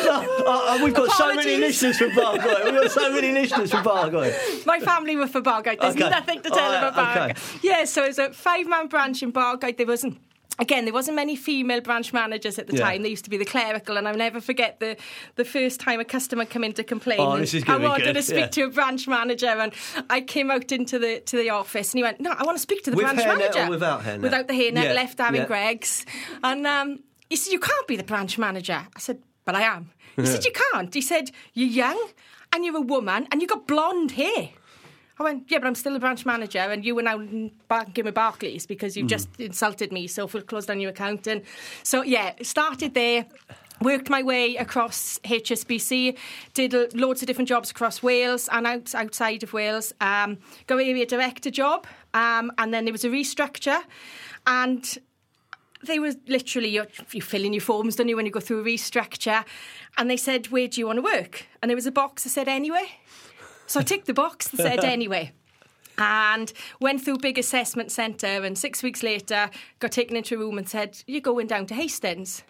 Uh, 0.00 0.16
uh, 0.46 0.78
we've 0.84 0.94
got 0.94 1.10
so 1.12 1.28
many 1.34 1.54
Apologies. 1.54 1.82
listeners 1.82 1.98
from 1.98 2.10
Bargoed. 2.10 2.64
We've 2.64 2.80
got 2.82 2.90
so 2.90 3.12
many 3.12 3.32
listeners 3.32 3.70
from 3.70 3.84
Bargoed. 3.84 4.66
My 4.66 4.80
family 4.80 5.14
were 5.16 5.26
for 5.26 5.40
Bargoed. 5.40 5.80
There's 5.80 5.94
Okay. 5.96 6.08
nothing 6.08 6.40
to 6.42 6.50
tell 6.50 6.70
right, 6.72 6.78
about 6.88 6.94
Bargoed. 6.94 7.30
okay. 7.30 7.40
Yeah, 7.62 7.84
so 7.84 8.04
it 8.04 8.08
was 8.08 8.18
a 8.18 8.32
five 8.32 8.66
man 8.66 8.86
branch 8.88 9.22
in 9.22 9.32
Bargoed. 9.32 9.76
There 9.76 9.86
wasn't. 9.86 10.18
Again, 10.60 10.84
there 10.84 10.92
wasn't 10.94 11.16
many 11.16 11.36
female 11.36 11.80
branch 11.80 12.12
managers 12.12 12.58
at 12.58 12.66
the 12.66 12.76
Yeah. 12.76 12.84
time. 12.84 13.02
They 13.02 13.08
used 13.08 13.24
to 13.24 13.30
be 13.30 13.38
the 13.38 13.44
clerical, 13.44 13.96
and 13.96 14.06
I'll 14.06 14.14
never 14.16 14.40
forget 14.40 14.78
the 14.78 14.96
the 15.36 15.44
first 15.44 15.80
time 15.80 15.98
a 16.00 16.04
customer 16.04 16.44
come 16.44 16.62
in 16.64 16.72
to 16.74 16.84
complain. 16.84 17.20
Oh, 17.20 17.32
and 17.32 17.42
this 17.42 17.54
is 17.54 17.64
I 17.66 17.76
wanted 17.76 18.12
to 18.14 18.22
speak 18.22 18.38
yeah. 18.38 18.46
to 18.48 18.62
a 18.64 18.70
branch 18.70 19.08
manager, 19.08 19.46
and 19.48 19.72
I 20.10 20.20
came 20.20 20.50
out 20.50 20.70
into 20.70 20.98
the 20.98 21.20
to 21.20 21.36
the 21.36 21.50
office, 21.50 21.92
and 21.92 21.98
he 21.98 22.02
went, 22.02 22.20
"No, 22.20 22.30
I 22.38 22.42
want 22.44 22.56
to 22.56 22.62
speak 22.62 22.82
to 22.84 22.90
the 22.90 22.96
With 22.96 23.06
branch 23.06 23.24
manager." 23.26 23.68
without 23.70 24.02
hairnet? 24.04 24.20
Without 24.22 24.46
the 24.48 24.54
hairnet, 24.54 24.84
Yeah, 24.84 24.92
left 24.92 25.18
Aaron 25.20 25.34
yeah. 25.34 25.46
Greggs, 25.46 26.04
and 26.44 26.66
um, 26.66 27.00
he 27.30 27.36
said, 27.36 27.52
"You 27.52 27.60
can't 27.60 27.86
be 27.88 27.96
the 27.96 28.04
branch 28.04 28.36
manager." 28.38 28.86
I 28.94 29.00
said, 29.00 29.18
"But 29.46 29.54
I 29.56 29.62
am." 29.62 29.90
He 30.16 30.26
said, 30.34 30.44
"You 30.44 30.52
can't." 30.52 30.92
He 30.92 31.00
said, 31.00 31.30
"You're 31.54 31.68
young, 31.86 32.00
and 32.52 32.64
you're 32.64 32.76
a 32.76 32.80
woman, 32.96 33.26
and 33.30 33.40
you've 33.40 33.50
got 33.50 33.66
blonde 33.66 34.12
hair." 34.12 34.50
I 35.20 35.22
went, 35.22 35.50
yeah, 35.50 35.58
but 35.58 35.66
I'm 35.66 35.74
still 35.74 35.94
a 35.94 35.98
branch 35.98 36.24
manager, 36.24 36.60
and 36.60 36.82
you 36.82 36.94
were 36.94 37.02
now 37.02 37.18
banking 37.68 38.06
with 38.06 38.14
Barclays 38.14 38.64
because 38.64 38.96
you've 38.96 39.06
just 39.06 39.28
insulted 39.38 39.92
me, 39.92 40.06
so 40.06 40.24
we've 40.24 40.46
closed 40.46 40.68
down 40.68 40.80
your 40.80 40.90
account. 40.90 41.26
And 41.26 41.42
so, 41.82 42.00
yeah, 42.02 42.32
started 42.40 42.94
there. 42.94 43.26
Worked 43.82 44.10
my 44.10 44.22
way 44.22 44.56
across 44.56 45.18
HSBC, 45.24 46.16
did 46.52 46.94
loads 46.94 47.22
of 47.22 47.26
different 47.26 47.48
jobs 47.48 47.70
across 47.70 48.02
Wales 48.02 48.46
and 48.52 48.66
out, 48.66 48.94
outside 48.94 49.42
of 49.42 49.54
Wales. 49.54 49.94
Um, 50.02 50.36
got 50.66 50.76
area 50.76 51.06
director 51.06 51.50
job, 51.50 51.86
um, 52.12 52.52
and 52.58 52.74
then 52.74 52.84
there 52.84 52.92
was 52.92 53.04
a 53.04 53.08
restructure, 53.08 53.80
and 54.46 54.98
they 55.82 55.98
were 55.98 56.12
literally 56.28 56.68
you 56.68 56.86
you 57.12 57.22
fill 57.22 57.42
in 57.42 57.54
your 57.54 57.62
forms, 57.62 57.96
don't 57.96 58.08
you, 58.08 58.16
when 58.16 58.26
you 58.26 58.32
go 58.32 58.40
through 58.40 58.60
a 58.60 58.64
restructure, 58.64 59.46
and 59.96 60.10
they 60.10 60.18
said, 60.18 60.48
"Where 60.48 60.68
do 60.68 60.78
you 60.78 60.86
want 60.86 60.98
to 60.98 61.02
work?" 61.02 61.46
And 61.62 61.70
there 61.70 61.76
was 61.76 61.86
a 61.86 61.92
box 61.92 62.24
that 62.24 62.30
said 62.30 62.48
anyway. 62.48 62.99
So 63.70 63.78
I 63.78 63.84
ticked 63.84 64.06
the 64.06 64.14
box 64.14 64.48
that 64.48 64.56
said 64.56 64.84
anyway. 64.84 65.30
And 65.96 66.52
went 66.80 67.04
through 67.04 67.18
big 67.18 67.38
assessment 67.38 67.92
centre, 67.92 68.42
and 68.42 68.58
six 68.58 68.82
weeks 68.82 69.04
later, 69.04 69.48
got 69.78 69.92
taken 69.92 70.16
into 70.16 70.34
a 70.34 70.38
room 70.38 70.58
and 70.58 70.68
said, 70.68 71.00
"You're 71.06 71.20
going 71.20 71.46
down 71.46 71.66
to 71.66 71.74
Hastings." 71.74 72.42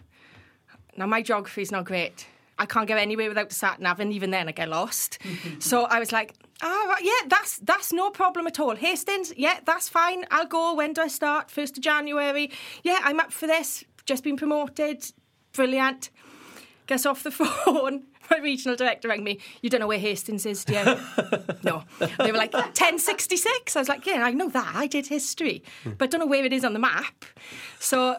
Now 0.97 1.07
my 1.07 1.21
geography 1.21 1.61
is 1.61 1.71
not 1.71 1.85
great. 1.85 2.27
I 2.59 2.65
can't 2.65 2.89
go 2.89 2.97
anywhere 2.97 3.29
without 3.29 3.51
the 3.51 3.55
sat 3.55 3.81
nav, 3.81 4.01
and 4.01 4.15
even 4.15 4.31
then 4.31 4.49
I 4.49 4.53
get 4.53 4.71
lost. 4.71 5.19
so 5.59 5.85
I 5.85 5.99
was 5.99 6.11
like, 6.11 6.33
"Ah, 6.63 6.87
right, 6.89 7.05
yeah, 7.05 7.29
that's 7.29 7.59
that's 7.59 7.93
no 7.93 8.09
problem 8.09 8.47
at 8.47 8.59
all." 8.59 8.75
Hastings, 8.77 9.35
yeah, 9.37 9.61
that's 9.67 9.91
fine. 9.91 10.25
I'll 10.31 10.47
go. 10.47 10.75
When 10.75 10.95
do 10.95 11.03
I 11.03 11.09
start? 11.09 11.51
First 11.51 11.77
of 11.77 11.83
January. 11.83 12.51
Yeah, 12.83 13.01
I'm 13.03 13.21
up 13.21 13.31
for 13.31 13.47
this. 13.47 13.85
Just 14.07 14.25
been 14.25 14.39
promoted. 14.39 15.05
Brilliant. 15.53 16.09
Gets 16.91 17.07
off 17.07 17.23
the 17.23 17.31
phone. 17.31 18.03
My 18.33 18.39
regional 18.39 18.75
director 18.75 19.07
rang 19.07 19.23
me. 19.23 19.39
You 19.63 19.71
don't 19.71 19.79
know 19.79 19.87
where 19.87 19.99
Hastings 19.99 20.45
is, 20.45 20.65
do 20.65 20.73
you? 20.73 20.85
no. 21.63 21.85
They 22.19 22.33
were 22.33 22.39
like 22.39 22.53
1066. 22.53 23.77
I 23.77 23.79
was 23.79 23.89
like, 23.89 24.05
yeah, 24.07 24.25
I 24.25 24.33
know 24.33 24.49
that. 24.49 24.73
I 24.75 24.89
did 24.89 25.07
history, 25.07 25.63
but 25.99 26.11
don't 26.11 26.19
know 26.19 26.27
where 26.27 26.45
it 26.45 26.53
is 26.53 26.65
on 26.65 26.73
the 26.73 26.81
map. 26.81 27.25
So 27.79 28.17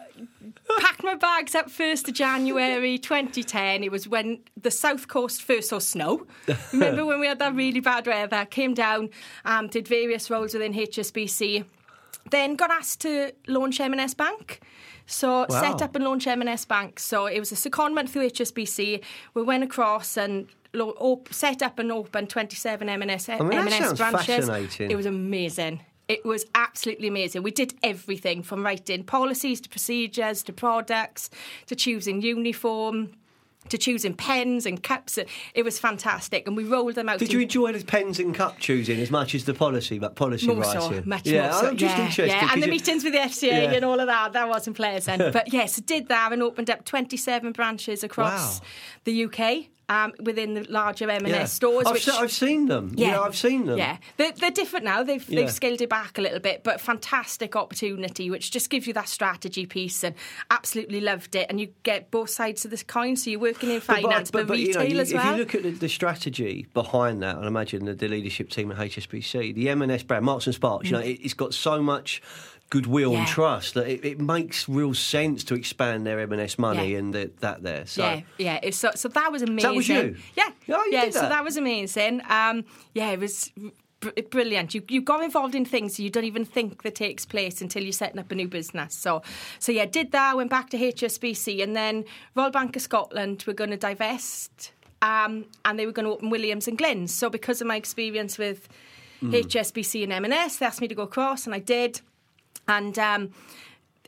packed 0.79 1.03
my 1.03 1.15
bags 1.15 1.53
up 1.53 1.67
1st 1.67 2.07
of 2.07 2.13
January 2.13 2.97
2010. 2.97 3.83
It 3.83 3.91
was 3.91 4.07
when 4.07 4.39
the 4.55 4.71
south 4.71 5.09
coast 5.09 5.41
first 5.41 5.67
saw 5.67 5.79
snow. 5.79 6.25
Remember 6.71 7.05
when 7.05 7.19
we 7.19 7.27
had 7.27 7.39
that 7.39 7.53
really 7.53 7.81
bad 7.81 8.07
weather? 8.07 8.45
Came 8.45 8.73
down, 8.73 9.09
um, 9.43 9.67
did 9.67 9.85
various 9.85 10.29
roles 10.29 10.53
within 10.53 10.73
HSBC. 10.73 11.65
Then 12.29 12.55
got 12.55 12.71
asked 12.71 13.01
to 13.01 13.33
launch 13.47 13.81
M&S 13.81 14.13
Bank. 14.13 14.61
So 15.05 15.45
Wow. 15.49 15.61
set 15.61 15.81
up 15.81 15.95
and 15.95 16.03
launch 16.05 16.27
M&S 16.27 16.65
Bank. 16.65 16.99
So 16.99 17.25
it 17.25 17.39
was 17.39 17.51
a 17.51 17.55
secondment 17.55 18.09
through 18.09 18.27
HSBC. 18.29 19.01
We 19.33 19.43
went 19.43 19.63
across 19.63 20.17
and 20.17 20.47
lo- 20.73 20.95
op- 20.99 21.33
set 21.33 21.61
up 21.61 21.79
and 21.79 21.91
opened 21.91 22.29
27 22.29 22.87
M&S, 22.89 23.27
mean, 23.29 23.53
M&S 23.53 23.97
branches. 23.97 24.49
It 24.79 24.95
was 24.95 25.05
amazing. 25.05 25.81
It 26.07 26.25
was 26.25 26.45
absolutely 26.55 27.07
amazing. 27.07 27.41
We 27.43 27.51
did 27.51 27.73
everything 27.83 28.43
from 28.43 28.63
writing 28.65 29.03
policies 29.05 29.61
to 29.61 29.69
procedures 29.69 30.43
to 30.43 30.51
products 30.53 31.29
to 31.67 31.75
choosing 31.75 32.21
uniform 32.21 33.11
to 33.69 33.77
choosing 33.77 34.13
pens 34.13 34.65
and 34.65 34.81
cups. 34.81 35.17
It 35.53 35.63
was 35.63 35.79
fantastic, 35.79 36.47
and 36.47 36.57
we 36.57 36.63
rolled 36.63 36.95
them 36.95 37.09
out. 37.09 37.19
Did 37.19 37.29
in- 37.29 37.35
you 37.35 37.41
enjoy 37.43 37.71
the 37.73 37.83
pens 37.85 38.19
and 38.19 38.33
cup 38.33 38.59
choosing 38.59 38.99
as 38.99 39.11
much 39.11 39.35
as 39.35 39.45
the 39.45 39.53
policy, 39.53 39.99
but 39.99 40.15
policy 40.15 40.47
more 40.47 40.63
so, 40.63 40.79
writing? 40.89 41.03
much 41.07 41.27
yeah, 41.27 41.43
more 41.51 41.59
so. 41.61 41.67
I'm 41.67 41.77
just 41.77 41.97
yeah, 41.97 42.03
interested. 42.05 42.27
yeah. 42.27 42.49
and 42.51 42.61
the 42.61 42.67
you- 42.67 42.71
meetings 42.71 43.03
with 43.03 43.13
the 43.13 43.19
FCA 43.19 43.47
Yeah. 43.47 43.71
and 43.73 43.85
all 43.85 43.99
of 43.99 44.07
that, 44.07 44.33
that 44.33 44.47
wasn't 44.49 44.75
pleasant. 44.75 45.31
but 45.33 45.53
yes, 45.53 45.75
did 45.77 46.07
that 46.07 46.33
and 46.33 46.41
opened 46.43 46.69
up 46.69 46.85
27 46.85 47.51
branches 47.51 48.03
across 48.03 48.59
Wow. 48.59 48.65
the 49.05 49.23
UK. 49.25 49.67
Um, 49.91 50.13
within 50.21 50.53
the 50.53 50.63
larger 50.69 51.09
M&S 51.09 51.51
stores. 51.51 51.85
I've, 51.85 51.93
which, 51.93 52.05
se- 52.05 52.17
I've 52.17 52.31
seen 52.31 52.67
them. 52.67 52.93
Yeah. 52.95 53.19
I've 53.19 53.35
seen 53.35 53.65
them. 53.65 53.77
Yeah, 53.77 53.97
they're, 54.15 54.31
they're 54.31 54.49
different 54.51 54.85
now. 54.85 55.03
They've 55.03 55.27
Yeah. 55.29 55.41
they've 55.41 55.51
scaled 55.51 55.81
it 55.81 55.89
back 55.89 56.17
a 56.17 56.21
little 56.21 56.39
bit, 56.39 56.63
but 56.63 56.79
fantastic 56.79 57.55
opportunity, 57.57 58.29
which 58.29 58.51
just 58.51 58.69
gives 58.69 58.87
you 58.87 58.93
that 58.93 59.09
strategy 59.09 59.65
piece, 59.65 60.03
and 60.03 60.15
absolutely 60.49 61.01
loved 61.01 61.35
it. 61.35 61.47
And 61.49 61.59
you 61.59 61.67
get 61.83 62.09
both 62.09 62.29
sides 62.29 62.63
of 62.63 62.71
this 62.71 62.83
coin. 62.83 63.17
So 63.17 63.29
you're 63.29 63.39
working 63.39 63.69
in 63.69 63.81
finance, 63.81 64.31
but, 64.31 64.41
you 64.57 64.73
know, 64.73 64.79
retail 64.79 64.83
you- 64.95 64.99
as 65.01 65.13
well. 65.13 65.25
If 65.33 65.37
you 65.37 65.37
look 65.43 65.55
at 65.55 65.63
the, 65.63 65.71
the 65.71 65.89
strategy 65.89 66.67
behind 66.73 67.21
that, 67.23 67.35
and 67.35 67.45
imagine 67.45 67.85
the, 67.85 67.93
the 67.93 68.07
leadership 68.07 68.49
team 68.49 68.71
at 68.71 68.77
HSBC, 68.77 69.53
the 69.55 69.69
M&S 69.69 70.03
brand, 70.03 70.23
Marks 70.25 70.45
and 70.45 70.55
Sparks, 70.55 70.85
you 70.85 70.93
know, 70.93 70.99
it, 71.03 71.19
it's 71.21 71.33
got 71.33 71.53
so 71.53 71.81
much 71.81 72.21
goodwill 72.71 73.11
Mm. 73.11 73.13
Yeah. 73.13 73.19
and 73.19 73.27
trust 73.27 73.73
that 73.75 73.87
it, 73.87 74.03
it 74.03 74.19
makes 74.19 74.67
real 74.67 74.93
sense 74.95 75.43
to 75.43 75.53
expand 75.55 76.07
their 76.07 76.19
M&S 76.21 76.57
money 76.57 76.91
Yeah. 76.93 76.97
and 76.99 77.13
the, 77.13 77.31
that 77.41 77.61
there. 77.61 77.85
So. 77.85 78.01
Yeah, 78.03 78.21
yeah. 78.63 78.71
So, 78.71 78.89
so 78.95 79.07
that 79.09 79.31
was 79.31 79.41
amazing. 79.43 79.69
That 79.69 79.75
was 79.75 79.87
you? 79.87 80.15
Yeah, 80.35 80.49
Oh, 80.69 80.83
you 80.85 80.89
yeah. 80.93 81.05
did 81.05 81.13
So 81.13 81.19
that? 81.21 81.29
that 81.29 81.43
was 81.43 81.57
amazing. 81.57 82.21
Um, 82.29 82.63
yeah, 82.95 83.11
it 83.11 83.19
was 83.19 83.51
br- 83.99 84.09
brilliant. 84.29 84.73
You 84.73 84.81
you 84.89 85.01
got 85.01 85.21
involved 85.23 85.53
in 85.53 85.65
things 85.65 85.99
you 85.99 86.09
don't 86.09 86.23
even 86.33 86.45
think 86.45 86.81
that 86.83 86.95
takes 86.95 87.25
place 87.25 87.61
until 87.61 87.83
you're 87.83 87.91
setting 88.03 88.19
up 88.19 88.31
a 88.31 88.35
new 88.35 88.47
business. 88.47 88.95
So 88.95 89.21
so 89.59 89.71
yeah, 89.71 89.85
did 89.85 90.11
that. 90.13 90.35
Went 90.37 90.49
back 90.49 90.69
to 90.71 90.77
HSBC, 90.77 91.61
and 91.61 91.75
then 91.75 92.05
Royal 92.35 92.51
Bank 92.51 92.75
of 92.77 92.81
Scotland 92.81 93.43
were 93.45 93.53
going 93.61 93.71
to 93.71 93.77
divest. 93.77 94.71
Um, 95.03 95.45
and 95.65 95.77
they 95.79 95.85
were 95.87 95.91
going 95.91 96.05
to 96.05 96.11
open 96.11 96.29
Williams 96.29 96.67
and 96.67 96.77
Glyn's. 96.77 97.11
So 97.13 97.27
because 97.29 97.59
of 97.59 97.67
my 97.67 97.75
experience 97.75 98.37
with 98.37 98.69
Hmm. 99.19 99.33
HSBC 99.35 100.01
and 100.03 100.11
M&S, 100.13 100.55
they 100.57 100.65
asked 100.65 100.81
me 100.81 100.87
to 100.87 100.95
go 100.95 101.03
across, 101.03 101.45
and 101.45 101.53
I 101.53 101.59
did. 101.59 102.01
And 102.71 102.97
um, 102.97 103.31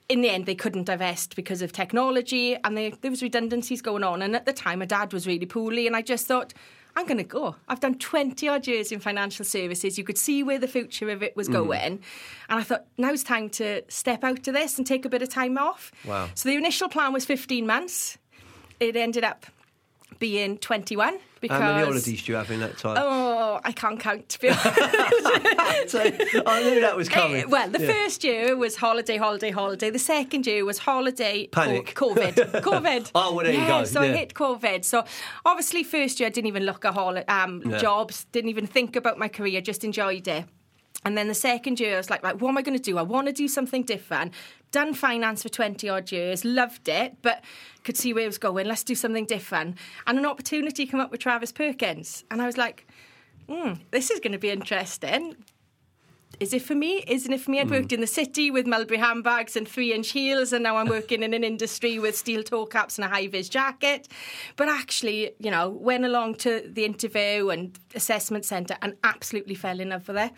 in 0.08 0.22
the 0.22 0.29
end, 0.29 0.46
they 0.46 0.55
couldn't 0.55 0.86
divest 0.86 1.36
because 1.36 1.62
of 1.62 1.72
technology, 1.74 2.55
and 2.63 2.77
they, 2.77 2.91
there 3.01 3.12
was 3.12 3.22
redundancies 3.22 3.82
going 3.82 4.03
on. 4.03 4.22
And 4.22 4.36
at 4.36 4.46
the 4.46 4.53
time, 4.53 4.79
my 4.79 4.86
dad 4.86 5.12
was 5.12 5.27
really 5.27 5.46
poorly, 5.46 5.86
and 5.88 5.96
I 5.96 6.01
just 6.01 6.27
thought, 6.27 6.53
I'm 6.96 7.05
going 7.05 7.17
to 7.17 7.24
go. 7.24 7.55
I've 7.67 7.79
done 7.79 7.96
20 7.98 8.48
odd 8.48 8.67
years 8.67 8.91
in 8.91 9.00
financial 9.00 9.43
services. 9.43 9.98
You 9.98 10.03
could 10.03 10.17
see 10.17 10.43
where 10.43 10.60
the 10.60 10.67
future 10.67 11.10
of 11.10 11.24
it 11.24 11.36
was 11.36 11.50
Mm. 11.50 11.53
going. 11.53 11.93
And 12.50 12.60
I 12.60 12.63
thought, 12.63 12.86
now's 12.98 13.24
time 13.24 13.50
to 13.51 13.82
step 13.89 14.24
out 14.24 14.48
of 14.48 14.53
this 14.53 14.77
and 14.77 14.86
take 14.88 15.03
a 15.03 15.10
bit 15.10 15.22
of 15.24 15.29
time 15.29 15.58
off. 15.58 15.91
Wow. 16.05 16.29
So 16.36 16.48
the 16.50 16.55
initial 16.55 16.88
plan 16.89 17.12
was 17.12 17.25
15 17.25 17.65
months. 17.65 18.17
It 18.79 18.96
ended 18.96 19.24
up 19.24 19.46
being 20.20 20.58
21 20.60 21.17
because. 21.43 21.62
How 21.62 21.73
many 21.73 21.85
holidays 21.85 22.23
do 22.23 22.31
you 22.31 22.38
have 22.41 22.50
in 22.55 22.59
that 22.65 22.75
time? 22.85 22.97
Oh, 23.00 23.59
I 23.63 23.71
can't 23.81 24.00
count, 24.00 24.27
to 24.33 24.39
be 24.41 24.50
honest. 24.50 24.65
So, 25.93 26.00
I 26.00 26.63
knew 26.63 26.79
that 26.81 26.95
was 26.95 27.09
coming. 27.09 27.41
Eh, 27.43 27.45
well, 27.55 27.69
the 27.69 27.79
Yeah. 27.81 27.91
first 27.93 28.23
year 28.23 28.55
was 28.55 28.75
holiday, 28.77 29.17
holiday, 29.17 29.51
holiday. 29.51 29.89
The 29.89 30.00
second 30.17 30.47
year 30.47 30.63
was 30.65 30.77
holiday, 30.79 31.47
Panic. 31.47 31.93
co- 31.93 32.13
COVID, 32.15 32.35
COVID. 32.71 33.12
Oh, 33.13 33.33
well, 33.33 33.45
there 33.45 33.53
you 33.53 33.67
go. 33.67 33.83
So 33.83 34.01
I 34.01 34.07
hit 34.21 34.33
COVID. 34.33 34.83
So 34.85 35.03
obviously, 35.45 35.83
first 35.83 36.19
year 36.19 36.27
I 36.27 36.29
didn't 36.29 36.47
even 36.47 36.63
look 36.65 36.85
at 36.85 36.93
hol- 36.93 37.23
um, 37.27 37.62
Yeah. 37.65 37.77
jobs, 37.77 38.25
didn't 38.31 38.50
even 38.50 38.65
think 38.67 38.95
about 38.95 39.17
my 39.19 39.27
career, 39.27 39.59
just 39.62 39.83
enjoyed 39.83 40.27
it. 40.27 40.45
And 41.05 41.17
then 41.17 41.27
the 41.27 41.35
second 41.51 41.79
year, 41.81 41.95
I 41.95 41.97
was 41.97 42.09
like, 42.09 42.23
right, 42.23 42.39
what 42.39 42.50
am 42.50 42.57
I 42.57 42.62
going 42.62 42.77
to 42.77 42.83
do? 42.91 42.97
I 42.97 43.01
want 43.01 43.27
to 43.27 43.33
do 43.33 43.47
something 43.50 43.83
different. 43.83 44.31
Done 44.74 44.94
finance 44.94 45.44
for 45.44 45.50
20 45.50 45.88
odd 45.88 46.12
years, 46.12 46.44
loved 46.44 46.89
it, 46.89 47.18
but 47.22 47.44
could 47.84 47.96
see 47.96 48.12
where 48.12 48.24
it 48.24 48.27
was 48.27 48.39
going. 48.39 48.68
Let's 48.68 48.84
do 48.84 48.96
something 48.96 49.25
different. 49.25 49.77
And 50.08 50.18
an 50.18 50.25
opportunity 50.25 50.86
came 50.88 51.00
up 51.00 51.12
with 51.12 51.22
Travis 51.22 51.51
Perkins. 51.51 52.25
And 52.32 52.42
I 52.42 52.48
was 52.48 52.58
like, 52.58 52.88
hmm, 53.48 53.74
this 53.92 54.10
is 54.10 54.20
going 54.20 54.32
to 54.32 54.39
be 54.39 54.50
interesting. 54.50 55.36
Is 56.39 56.53
it 56.53 56.63
for 56.63 56.74
me? 56.74 57.03
Isn't 57.08 57.32
it 57.32 57.42
for 57.42 57.51
me? 57.51 57.62
I'd 57.62 57.70
worked 57.70 57.94
in 57.94 58.01
the 58.01 58.08
city 58.08 58.50
with 58.50 58.65
Mulberry 58.65 58.98
handbags 58.98 59.56
and 59.56 59.68
three 59.68 59.94
inch 59.94 60.10
heels, 60.10 60.51
and 60.51 60.63
now 60.63 60.77
I'm 60.77 60.89
working 60.89 61.22
in 61.22 61.34
an 61.36 61.44
industry 61.44 62.00
with 62.00 62.18
steel 62.18 62.42
toe 62.42 62.65
caps 62.65 62.98
and 62.98 63.06
a 63.06 63.08
high 63.08 63.27
vis 63.27 63.50
jacket. 63.50 64.08
But 64.56 64.70
actually, 64.70 65.34
you 65.38 65.51
know, 65.51 65.70
went 65.70 66.03
along 66.03 66.36
to 66.36 66.68
the 66.68 66.84
interview 66.84 67.50
and 67.50 67.77
assessment 67.94 68.46
centre 68.46 68.75
and 68.82 68.96
absolutely 69.03 69.53
fell 69.53 69.80
in 69.80 69.89
love 69.89 70.08
with 70.08 70.18
it. 70.18 70.32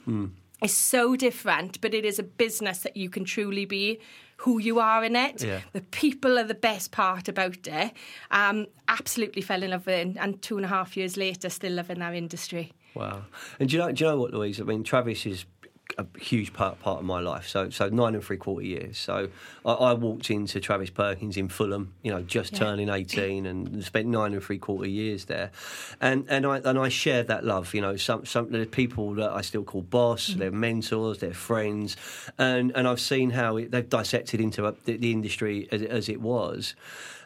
It's 0.61 0.73
so 0.73 1.15
different, 1.15 1.81
but 1.81 1.93
it 1.93 2.05
is 2.05 2.17
a 2.19 2.23
business 2.23 2.79
that 2.79 2.95
you 2.95 3.09
can 3.09 3.25
truly 3.25 3.65
be 3.65 3.99
who 4.37 4.59
you 4.59 4.79
are 4.79 5.03
in 5.03 5.15
it. 5.15 5.43
Yeah. 5.43 5.61
The 5.73 5.81
people 5.81 6.37
are 6.37 6.43
the 6.43 6.53
best 6.55 6.91
part 6.91 7.27
about 7.27 7.67
it. 7.67 7.91
Um, 8.31 8.67
absolutely 8.87 9.41
fell 9.41 9.63
in 9.63 9.71
love 9.71 9.85
with 9.85 9.95
it, 9.95 10.01
and- 10.07 10.17
and 10.19 10.41
two 10.41 10.57
and 10.57 10.65
a 10.65 10.69
half 10.69 10.95
years 10.97 11.17
later, 11.17 11.49
still 11.49 11.73
loving 11.73 12.01
our 12.01 12.13
industry. 12.13 12.71
Wow. 12.93 13.23
And 13.59 13.69
do 13.69 13.75
you 13.75 13.81
know, 13.83 13.91
do 13.91 14.03
you 14.03 14.09
know 14.09 14.17
what, 14.19 14.33
Louise? 14.33 14.59
I 14.61 14.63
mean, 14.63 14.83
Travis 14.83 15.25
is 15.25 15.45
a 15.97 16.05
huge 16.19 16.51
part 16.51 16.79
part 16.79 16.99
of 16.99 17.05
my 17.05 17.19
life. 17.19 17.47
So, 17.47 17.69
so 17.69 17.89
nine 17.89 18.15
and 18.15 18.23
three 18.23 18.37
quarter 18.37 18.65
years. 18.65 18.97
So, 18.97 19.29
I, 19.65 19.71
I 19.71 19.93
walked 19.93 20.29
into 20.29 20.59
Travis 20.59 20.89
Perkins 20.89 21.37
in 21.37 21.47
Fulham. 21.49 21.93
You 22.01 22.11
know, 22.11 22.21
just 22.21 22.53
Yeah. 22.53 22.59
turning 22.59 22.89
eighteen, 22.89 23.45
and 23.45 23.83
spent 23.83 24.07
nine 24.07 24.33
and 24.33 24.43
three 24.43 24.57
quarter 24.57 24.87
years 24.89 25.25
there. 25.25 25.51
And 26.01 26.25
and 26.27 26.45
I 26.45 26.57
and 26.57 26.77
I 26.77 26.89
shared 26.89 27.27
that 27.27 27.43
love. 27.45 27.73
You 27.73 27.81
know, 27.81 27.95
some 27.97 28.25
some 28.25 28.51
the 28.51 28.65
people 28.65 29.13
that 29.15 29.31
I 29.31 29.41
still 29.41 29.63
call 29.63 29.81
boss, 29.83 30.29
Mm-hmm. 30.29 30.39
they're 30.39 30.51
mentors, 30.51 31.19
they're 31.19 31.33
friends, 31.33 31.95
and 32.37 32.71
and 32.75 32.87
I've 32.87 32.99
seen 33.01 33.29
how 33.31 33.57
it, 33.57 33.71
they've 33.71 33.87
dissected 33.89 34.41
into 34.41 34.65
a, 34.65 34.73
the, 34.85 34.97
the 34.97 35.11
industry 35.11 35.67
as, 35.71 35.81
it- 35.81 35.89
as 35.89 36.09
it 36.09 36.19
was. 36.21 36.75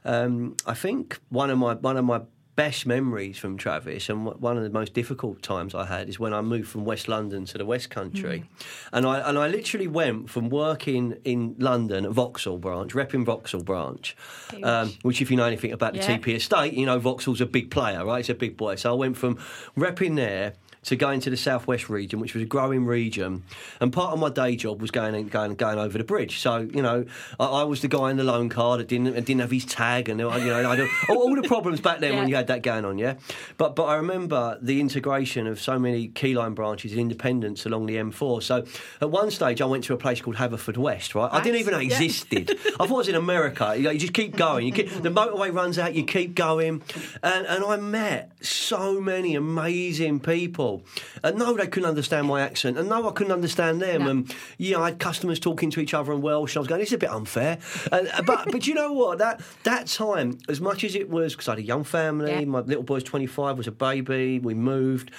Um, 0.06 0.56
I 0.66 0.74
think 0.76 1.20
one 1.30 1.50
of 1.50 1.58
my 1.58 1.74
one 1.76 1.98
of 1.98 2.06
my 2.06 2.22
best 2.60 2.86
memories 2.86 3.38
from 3.38 3.56
Travis, 3.58 4.10
and 4.10 4.26
one 4.26 4.58
of 4.58 4.64
the 4.64 4.70
most 4.70 4.94
difficult 4.94 5.42
times 5.42 5.74
I 5.74 5.86
had 5.86 6.10
is 6.10 6.20
when 6.20 6.34
I 6.34 6.42
moved 6.42 6.68
from 6.68 6.84
West 6.84 7.08
London 7.08 7.46
to 7.46 7.58
the 7.58 7.66
West 7.66 7.90
Country, 7.90 8.44
and 8.92 9.06
I 9.06 9.20
and 9.30 9.38
I 9.38 9.48
literally 9.48 9.88
went 9.88 10.30
from 10.30 10.50
working 10.50 11.16
in 11.24 11.56
London 11.58 12.04
at 12.06 12.12
Vauxhall 12.12 12.58
branch, 12.58 12.92
repping 12.94 13.24
Vauxhall 13.24 13.64
branch, 13.64 14.14
um, 14.62 14.92
which 15.04 15.22
if 15.22 15.32
you 15.32 15.38
know 15.38 15.46
anything 15.46 15.72
about 15.72 15.94
the 15.94 16.00
Yeah. 16.00 16.18
TP 16.18 16.36
estate, 16.36 16.74
you 16.74 16.86
know 16.86 17.00
Vauxhall's 17.00 17.40
a 17.40 17.46
big 17.46 17.72
player, 17.72 18.04
right? 18.06 18.20
It's 18.20 18.30
a 18.30 18.34
big 18.34 18.58
boy. 18.58 18.76
So 18.76 18.92
I 18.92 18.96
went 18.96 19.16
from 19.16 19.38
repping 19.78 20.18
there. 20.18 20.56
To 20.90 20.96
going 20.96 21.20
to 21.22 21.30
the 21.30 21.38
southwest 21.38 21.88
region, 21.88 22.20
which 22.20 22.34
was 22.34 22.42
a 22.42 22.48
growing 22.48 22.84
region, 22.86 23.44
and 23.80 23.94
part 23.94 24.12
of 24.12 24.20
my 24.20 24.30
day 24.30 24.56
job 24.56 24.82
was 24.82 24.90
going 24.90 25.14
and 25.14 25.30
going 25.30 25.54
going 25.54 25.78
over 25.78 25.98
the 26.00 26.04
bridge. 26.04 26.40
So 26.40 26.58
you 26.58 26.82
know, 26.82 27.06
I, 27.40 27.46
I 27.46 27.64
was 27.64 27.82
the 27.82 27.88
guy 27.88 28.10
in 28.10 28.18
the 28.18 28.24
loan 28.24 28.50
car 28.50 28.78
that 28.78 28.88
didn't 28.88 29.14
didn't 29.14 29.40
have 29.40 29.52
his 29.52 29.66
tag, 29.66 30.10
and 30.10 30.20
you 30.20 30.26
know, 30.30 30.32
had 30.32 30.80
all, 31.10 31.18
all 31.18 31.36
the 31.36 31.48
problems 31.48 31.80
back 31.80 32.00
then 32.00 32.16
when 32.16 32.28
you 32.28 32.36
had 32.36 32.48
that 32.48 32.64
going 32.64 32.86
on, 32.86 32.98
yeah. 32.98 33.16
But 33.58 33.76
but 33.76 33.84
I 33.86 33.96
remember 33.98 34.58
the 34.62 34.80
integration 34.82 35.46
of 35.46 35.62
so 35.62 35.78
many 35.78 36.10
keyline 36.10 36.56
branches 36.56 36.92
and 36.92 37.00
independents 37.02 37.66
along 37.68 37.86
the 37.86 37.98
M4. 37.98 38.42
So 38.42 38.66
at 39.00 39.12
one 39.12 39.30
stage, 39.30 39.62
I 39.62 39.66
went 39.66 39.84
to 39.84 39.94
a 39.94 39.98
place 39.98 40.22
called 40.22 40.38
Haverfordwest. 40.38 41.14
Right, 41.14 41.30
I 41.32 41.42
didn't 41.42 41.60
even 41.60 41.74
know 41.74 41.80
it 41.80 41.90
Yeah. 41.90 42.02
existed. 42.02 42.52
I 42.80 42.88
thought 42.88 42.90
it 42.90 42.98
was 42.98 43.08
in 43.10 43.16
America. 43.16 43.76
You, 43.78 43.84
know, 43.84 43.92
you 43.92 44.00
just 44.00 44.14
keep 44.14 44.36
going. 44.36 44.66
You 44.66 44.74
keep, 44.74 44.90
the 44.90 45.10
motorway 45.10 45.54
runs 45.54 45.78
out. 45.78 45.94
You 45.94 46.04
keep 46.04 46.34
going, 46.34 46.82
and 47.22 47.46
and 47.46 47.64
I 47.64 47.78
met 47.78 48.32
so 48.42 49.00
many 49.00 49.36
amazing 49.36 50.20
people. 50.22 50.79
And 51.24 51.38
no, 51.38 51.56
they 51.56 51.68
couldn't 51.68 51.90
understand 51.90 52.28
my 52.28 52.42
accent, 52.42 52.78
and 52.78 52.90
no, 52.90 53.08
I 53.08 53.12
couldn't 53.12 53.34
understand 53.34 53.82
them. 53.82 54.04
No. 54.04 54.10
And 54.10 54.36
yeah, 54.58 54.80
I 54.80 54.90
had 54.90 55.00
customers 55.00 55.40
talking 55.40 55.70
to 55.72 55.80
each 55.80 55.94
other 55.94 56.12
in 56.14 56.22
Welsh. 56.22 56.54
And 56.56 56.58
I 56.58 56.62
was 56.62 56.68
going, 56.68 56.80
"This 56.80 56.90
is 56.90 56.94
a 56.94 56.98
bit 56.98 57.10
unfair." 57.12 57.58
And, 57.92 58.10
but 58.26 58.52
but 58.52 58.68
you 58.68 58.74
know 58.74 58.94
what? 58.94 59.18
That 59.20 59.42
that 59.64 59.88
time, 59.88 60.38
as 60.48 60.60
much 60.62 60.84
as 60.84 60.96
it 60.96 61.10
was, 61.10 61.34
because 61.34 61.48
I 61.48 61.52
had 61.52 61.60
a 61.60 61.64
young 61.64 61.84
family, 61.84 62.32
Yeah. 62.32 62.46
my 62.46 62.60
little 62.60 62.84
boy's 62.84 63.04
twenty 63.04 63.28
five, 63.28 63.58
was 63.58 63.68
a 63.68 63.72
baby. 63.72 64.40
We 64.40 64.54
moved. 64.54 65.12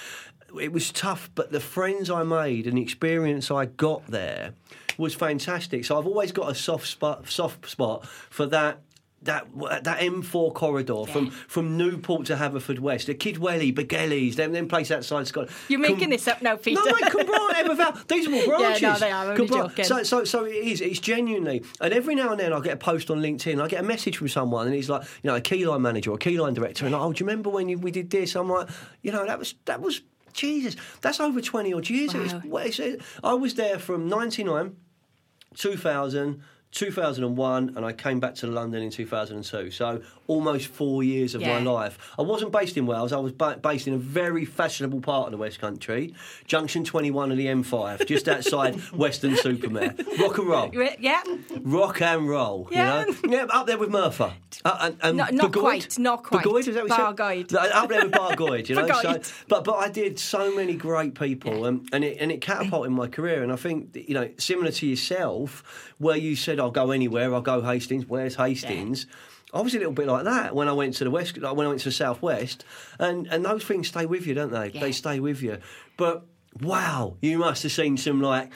It 0.59 0.73
was 0.73 0.91
tough, 0.91 1.29
but 1.33 1.51
the 1.51 1.61
friends 1.61 2.09
I 2.09 2.23
made 2.23 2.67
and 2.67 2.77
the 2.77 2.81
experience 2.81 3.49
I 3.49 3.67
got 3.67 4.07
there 4.07 4.51
was 4.97 5.15
fantastic. 5.15 5.85
So 5.85 5.97
I've 5.97 6.05
always 6.05 6.33
got 6.33 6.51
a 6.51 6.55
soft 6.55 6.87
spot, 6.87 7.29
soft 7.29 7.69
spot 7.69 8.05
for 8.29 8.45
that. 8.47 8.79
That 9.23 9.47
that 9.83 9.99
M4 9.99 10.51
corridor 10.55 11.05
from, 11.05 11.29
from 11.29 11.77
Newport 11.77 12.25
to 12.25 12.37
Haverford 12.37 12.77
the 12.77 13.13
Kidwelly, 13.13 13.71
Begellies, 13.71 14.33
them 14.33 14.51
them 14.51 14.67
places 14.67 14.91
outside 14.93 15.27
Scotland. 15.27 15.55
You're 15.67 15.79
making 15.79 15.99
Com- 15.99 16.09
this 16.09 16.27
up 16.27 16.41
now, 16.41 16.55
Peter. 16.55 16.81
no, 16.83 16.91
mate, 16.91 17.03
Cwmbran, 17.03 17.49
Everval. 17.51 18.07
These 18.07 18.27
are 18.27 18.33
all 18.33 18.45
branches. 18.47 18.81
Yeah, 18.81 18.93
no, 18.93 18.99
they 18.99 19.11
are, 19.11 19.31
I'm 19.33 19.47
joking. 19.47 19.85
So, 19.85 20.01
so, 20.01 20.23
so 20.23 20.45
it 20.45 20.55
is. 20.55 20.81
It's 20.81 20.99
genuinely. 20.99 21.63
And 21.79 21.93
every 21.93 22.15
now 22.15 22.31
and 22.31 22.39
then, 22.39 22.51
I 22.51 22.59
get 22.61 22.73
a 22.73 22.77
post 22.77 23.11
on 23.11 23.21
LinkedIn. 23.21 23.61
I 23.61 23.67
get 23.67 23.81
a 23.81 23.83
message 23.87 24.17
from 24.17 24.27
someone, 24.27 24.65
and 24.65 24.75
he's 24.75 24.89
like, 24.89 25.03
you 25.21 25.29
know, 25.29 25.35
a 25.35 25.41
keyline 25.41 25.81
manager 25.81 26.09
or 26.09 26.15
a 26.15 26.17
keyline 26.17 26.55
director, 26.55 26.85
and 26.85 26.93
like, 26.95 27.01
oh, 27.03 27.13
do 27.13 27.23
you 27.23 27.27
remember 27.27 27.51
when 27.51 27.69
you, 27.69 27.77
we 27.77 27.91
did 27.91 28.09
this? 28.09 28.35
I'm 28.35 28.49
like, 28.49 28.69
you 29.03 29.11
know, 29.11 29.23
that 29.27 29.37
was 29.37 29.53
that 29.65 29.81
was 29.81 30.01
Jesus. 30.33 30.75
That's 31.01 31.19
over 31.19 31.41
twenty 31.41 31.73
odd 31.73 31.87
years. 31.91 32.15
It 32.15 32.21
was- 32.21 32.33
Wow. 32.43 32.95
I 33.23 33.33
was 33.35 33.53
there 33.53 33.77
from 33.77 34.09
ninety 34.09 34.43
nine. 34.43 34.77
2000, 35.55 36.41
2001, 36.71 37.73
and 37.75 37.85
I 37.85 37.93
came 37.93 38.19
back 38.19 38.35
to 38.35 38.47
London 38.47 38.81
in 38.81 38.89
2002. 38.89 39.71
So 39.71 40.01
almost 40.31 40.67
four 40.67 41.03
years 41.03 41.35
of 41.35 41.41
my 41.41 41.59
life. 41.59 41.97
I 42.17 42.21
wasn't 42.21 42.53
based 42.53 42.77
in 42.77 42.85
Wales. 42.85 43.11
I 43.11 43.17
was 43.17 43.33
ba- 43.33 43.59
based 43.61 43.85
in 43.87 43.93
a 43.93 43.97
very 43.97 44.45
fashionable 44.45 45.01
part 45.01 45.25
of 45.25 45.31
the 45.31 45.37
West 45.37 45.59
Country, 45.59 46.13
Junction 46.45 46.85
21 46.85 47.31
of 47.31 47.37
the 47.37 47.47
M5, 47.47 48.05
just 48.07 48.29
outside 48.29 48.79
Weston-super-Mare. 48.93 49.93
Rock 50.19 50.37
and 50.37 50.47
roll. 50.47 50.71
Yeah. 50.99 51.21
Rock 51.59 52.01
and 52.01 52.29
roll, 52.29 52.69
Yeah. 52.71 53.05
you 53.05 53.11
know? 53.11 53.37
Yeah, 53.37 53.43
up 53.49 53.67
there 53.67 53.77
with 53.77 53.89
Murphy. 53.89 54.31
Uh, 54.63 54.77
and, 54.81 54.97
and 55.01 55.17
No- 55.17 55.27
not 55.31 55.51
quite, 55.53 55.99
not 55.99 56.23
quite. 56.23 56.43
Burgoyne, 56.43 56.59
is 56.69 56.75
that 56.75 56.87
what 56.87 57.17
said? 57.17 57.53
Uh, 57.53 57.69
Up 57.73 57.89
there 57.89 58.03
with 58.05 58.13
Bargoyd, 58.13 58.69
you 58.69 58.75
know? 58.75 58.87
so, 59.01 59.19
but, 59.49 59.65
but 59.65 59.75
I 59.75 59.89
did 59.89 60.17
so 60.17 60.55
many 60.55 60.75
great 60.75 61.13
people 61.13 61.65
and, 61.65 61.87
and, 61.91 62.03
it, 62.05 62.17
and 62.21 62.31
it 62.31 62.39
catapulted 62.39 62.91
my 62.93 63.07
career. 63.07 63.43
And 63.43 63.51
I 63.51 63.57
think, 63.57 63.95
you 63.95 64.13
know, 64.13 64.29
similar 64.37 64.71
to 64.71 64.87
yourself, 64.87 65.91
where 65.97 66.15
you 66.17 66.35
said, 66.37 66.59
I'll 66.59 66.71
go 66.71 66.91
anywhere, 66.91 67.33
I'll 67.33 67.41
go 67.41 67.61
Hastings, 67.61 68.05
where's 68.07 68.35
Hastings? 68.35 69.05
I 69.53 69.61
was 69.61 69.75
a 69.75 69.77
little 69.77 69.93
bit 69.93 70.07
like 70.07 70.23
that 70.25 70.55
when 70.55 70.67
I 70.67 70.71
went 70.71 70.95
to 70.95 71.03
the 71.03 71.11
west, 71.11 71.37
like 71.37 71.55
when 71.55 71.65
I 71.65 71.69
went 71.69 71.81
to 71.81 71.89
the 71.89 71.93
southwest, 71.93 72.63
and 72.99 73.27
and 73.27 73.43
those 73.43 73.63
things 73.63 73.87
stay 73.87 74.05
with 74.05 74.25
you, 74.25 74.33
don't 74.33 74.51
they? 74.51 74.69
Yeah. 74.69 74.81
They 74.81 74.91
stay 74.91 75.19
with 75.19 75.41
you. 75.41 75.57
But 75.97 76.25
wow, 76.61 77.17
you 77.21 77.37
must 77.37 77.63
have 77.63 77.71
seen 77.71 77.97
some 77.97 78.21
like 78.21 78.51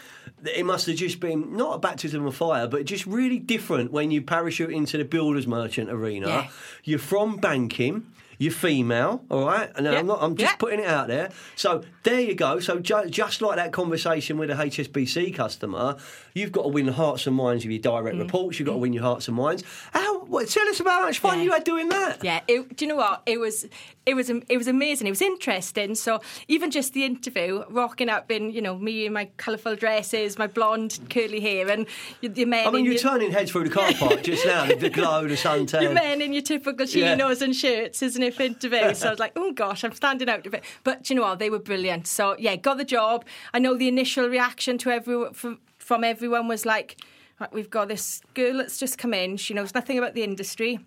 it 0.45 0.65
must 0.65 0.87
have 0.87 0.95
just 0.95 1.19
been 1.19 1.55
not 1.55 1.75
a 1.75 1.79
baptism 1.79 2.25
of 2.25 2.35
fire, 2.35 2.67
but 2.67 2.85
just 2.85 3.05
really 3.05 3.39
different 3.39 3.91
when 3.91 4.11
you 4.11 4.21
parachute 4.21 4.71
into 4.71 4.97
the 4.97 5.05
builders 5.05 5.47
merchant 5.47 5.89
arena. 5.89 6.27
Yeah. 6.27 6.47
You're 6.83 6.99
from 6.99 7.37
banking. 7.37 8.07
You're 8.37 8.51
female, 8.51 9.23
all 9.29 9.45
right, 9.45 9.71
and. 9.75 9.87
I'm 9.87 10.07
not. 10.07 10.19
I'm 10.21 10.35
just 10.35 10.59
putting 10.59 10.79
it 10.79 10.87
out 10.87 11.07
there. 11.07 11.31
So 11.55 11.83
there 12.03 12.19
you 12.19 12.35
go. 12.35 12.59
So 12.59 12.79
ju- 12.79 13.09
just 13.09 13.41
like 13.41 13.55
that 13.57 13.71
conversation 13.71 14.37
with 14.37 14.49
a 14.49 14.55
HSBC 14.55 15.33
customer, 15.35 15.97
you've 16.33 16.51
got 16.51 16.63
to 16.63 16.69
win 16.69 16.85
the 16.85 16.93
hearts 16.93 17.27
and 17.27 17.35
minds 17.35 17.65
of 17.65 17.71
your 17.71 17.81
direct 17.81 18.17
mm. 18.17 18.21
reports. 18.21 18.59
You've 18.59 18.67
got 18.67 18.73
to 18.73 18.77
mm. 18.77 18.81
win 18.81 18.93
your 18.93 19.03
hearts 19.03 19.27
and 19.27 19.37
minds. 19.37 19.63
How? 19.91 20.25
What, 20.25 20.49
tell 20.49 20.67
us 20.67 20.79
about 20.79 21.01
how 21.01 21.05
much 21.05 21.19
fun 21.19 21.37
Yeah. 21.37 21.43
you 21.43 21.51
had 21.51 21.63
doing 21.63 21.89
that. 21.89 22.23
Yeah, 22.23 22.41
it, 22.47 22.75
do 22.75 22.85
you 22.85 22.89
know 22.89 22.95
what? 22.95 23.21
It 23.25 23.39
was, 23.39 23.67
it 24.05 24.13
was, 24.13 24.29
it 24.29 24.57
was 24.57 24.67
amazing. 24.67 25.07
It 25.07 25.11
was 25.11 25.21
interesting. 25.21 25.95
So 25.95 26.21
even 26.47 26.69
just 26.69 26.93
the 26.93 27.03
interview, 27.05 27.63
rocking 27.69 28.09
up 28.09 28.29
in, 28.31 28.51
you 28.51 28.61
know, 28.61 28.77
me 28.77 29.05
in 29.07 29.13
my 29.13 29.29
colourful 29.37 29.75
dresses, 29.75 30.37
my 30.37 30.47
blonde 30.47 30.99
curly 31.09 31.39
hair, 31.39 31.69
and 31.69 31.87
your, 32.21 32.31
your 32.33 32.47
men. 32.47 32.67
I 32.67 32.71
mean, 32.71 32.85
you're 32.85 32.93
your, 32.93 33.01
turning 33.01 33.31
heads 33.31 33.51
through 33.51 33.63
the 33.63 33.69
car 33.71 33.91
park 33.93 34.21
just 34.23 34.45
now. 34.45 34.65
The, 34.67 34.89
glow, 34.89 35.23
the 35.23 35.29
your 35.29 35.37
suntan. 35.37 35.93
men 35.93 36.21
in 36.21 36.33
your 36.33 36.43
typical 36.43 36.85
Yeah. 36.85 37.15
chinos 37.15 37.41
and 37.41 37.55
shirts, 37.55 38.03
isn't 38.03 38.21
it, 38.21 38.35
for 38.35 38.43
interview? 38.43 38.93
So 38.93 39.07
I 39.07 39.11
was 39.11 39.19
like, 39.19 39.33
oh 39.35 39.51
gosh, 39.53 39.83
I'm 39.83 39.93
standing 39.93 40.29
out 40.29 40.45
a 40.45 40.49
bit. 40.49 40.63
But 40.83 41.09
you 41.09 41.15
know 41.15 41.23
what? 41.23 41.39
They 41.39 41.49
were 41.49 41.59
brilliant. 41.59 42.07
So 42.07 42.35
yeah, 42.37 42.55
got 42.55 42.77
the 42.77 42.85
job. 42.85 43.25
I 43.53 43.59
know 43.59 43.75
the 43.75 43.87
initial 43.87 44.27
reaction 44.29 44.77
to 44.79 44.91
everyone 44.91 45.33
from, 45.33 45.59
from 45.79 46.03
everyone 46.03 46.47
was 46.47 46.65
like, 46.65 47.01
right, 47.39 47.51
we've 47.53 47.69
got 47.69 47.87
this 47.87 48.21
girl 48.33 48.57
that's 48.57 48.77
just 48.77 48.97
come 48.97 49.13
in. 49.13 49.37
She 49.37 49.53
knows 49.53 49.73
nothing 49.73 49.97
about 49.97 50.13
the 50.13 50.23
industry. 50.23 50.79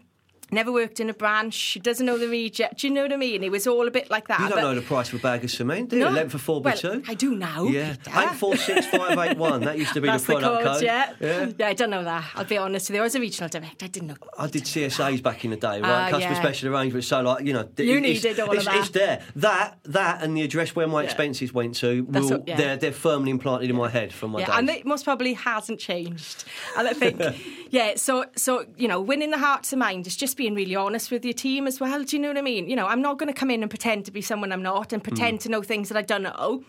Never 0.51 0.73
worked 0.73 0.99
in 0.99 1.11
a 1.11 1.15
branch. 1.15 1.53
She 1.53 1.79
doesn't 1.79 2.07
know 2.07 2.17
the 2.17 2.27
region. 2.29 2.69
Do 2.77 2.87
you 2.87 2.93
know 2.95 3.03
what 3.03 3.13
I 3.13 3.17
mean? 3.17 3.45
It 3.45 3.51
was 3.51 3.67
all 3.67 3.87
a 3.87 3.91
bit 3.91 4.11
like 4.11 4.29
that. 4.29 4.41
You 4.41 4.47
don't 4.49 4.57
but- 4.57 4.63
know 4.63 4.75
the 4.75 4.81
price 4.81 5.09
of 5.13 5.21
a 5.21 5.23
bag 5.23 5.45
of 5.45 5.51
cement, 5.51 5.91
do 5.91 5.97
you? 5.97 6.05
No. 6.05 6.09
Eleven 6.09 6.31
for 6.31 6.39
four 6.39 6.63
by 6.63 6.71
Well, 6.71 6.79
two. 6.79 7.03
I 7.07 7.13
do 7.15 7.35
now. 7.37 7.65
Yeah, 7.65 7.97
Peter. 8.03 8.19
eight 8.21 8.35
four 8.37 8.57
six 8.57 8.87
five 8.87 9.19
eight 9.19 9.37
one. 9.37 9.61
That 9.61 9.77
used 9.79 9.93
to 9.95 10.01
be 10.01 10.09
That's 10.09 10.25
the 10.25 10.35
product 10.39 10.63
code, 10.65 10.75
code. 10.75 10.83
Yeah. 10.83 11.13
yeah. 11.21 11.67
I 11.67 11.75
don't 11.75 11.91
know 11.91 12.03
that. 12.03 12.25
I'll 12.35 12.45
be 12.45 12.57
honest 12.57 12.89
with 12.89 12.95
you. 12.97 13.01
I 13.03 13.05
was 13.05 13.15
a 13.15 13.21
regional 13.21 13.51
director. 13.51 13.85
I 13.85 13.89
didn't 13.89 14.09
know. 14.09 14.17
I 14.39 14.47
did 14.47 14.63
CSAs 14.65 15.23
back 15.23 15.45
in 15.45 15.51
the 15.51 15.57
day, 15.59 15.81
right? 15.81 15.85
Ah, 15.85 16.11
Customer 16.11 16.33
yeah. 16.35 16.41
special 16.41 16.75
arrangements. 16.75 17.09
So, 17.09 17.21
like, 17.21 17.45
you 17.45 17.53
know, 17.53 17.69
You 17.77 17.99
it's, 17.99 18.25
needed 18.25 18.41
all 18.41 18.57
of 18.57 18.65
that. 18.65 18.77
It's 18.77 18.89
there. 18.91 19.23
That, 19.37 19.79
that, 19.85 20.23
and 20.23 20.35
the 20.37 20.43
address 20.43 20.75
where 20.75 20.87
my 20.89 21.01
Yeah. 21.03 21.07
expenses 21.09 21.53
went 21.53 21.75
to, 21.77 22.05
will, 22.05 22.27
what- 22.29 22.49
yeah. 22.49 22.57
they're 22.57 22.77
they're 22.79 22.93
firmly 22.93 23.31
implanted 23.33 23.69
in 23.69 23.77
my 23.77 23.91
head 23.91 24.15
from 24.15 24.31
my 24.31 24.41
Yeah, 24.41 24.47
days. 24.47 24.55
and 24.59 24.71
it 24.71 24.87
most 24.87 25.05
probably 25.05 25.35
hasn't 25.35 25.79
changed. 25.79 26.45
And 26.77 26.89
I 26.89 26.93
think, 26.95 27.21
yeah, 27.71 27.93
so 27.97 28.25
so 28.37 28.65
you 28.77 28.89
know, 28.89 29.01
winning 29.01 29.31
the 29.31 29.39
hearts 29.39 29.73
and 29.73 29.81
minds 29.81 30.09
is 30.09 30.17
just 30.17 30.37
being 30.37 30.55
really 30.55 30.75
honest 30.75 31.11
with 31.11 31.25
your 31.25 31.35
team 31.35 31.67
as 31.67 31.81
well. 31.81 32.03
Do 32.03 32.17
you 32.17 32.23
know 32.23 32.29
what 32.29 32.39
I 32.39 32.43
mean? 32.43 32.69
You 32.69 32.77
know, 32.77 32.87
I'm 32.87 33.03
not 33.03 33.19
going 33.19 33.33
to 33.33 33.39
come 33.39 33.51
in 33.51 33.63
and 33.63 33.71
pretend 33.71 34.05
to 34.07 34.11
be 34.11 34.23
someone 34.23 34.53
I'm 34.53 34.63
not 34.63 34.93
and 34.93 35.03
pretend 35.03 35.39
mm. 35.39 35.43
to 35.43 35.49
know 35.51 35.63
things 35.63 35.89
that 35.89 35.99
I 35.99 36.03
don't 36.03 36.23
know. 36.23 36.65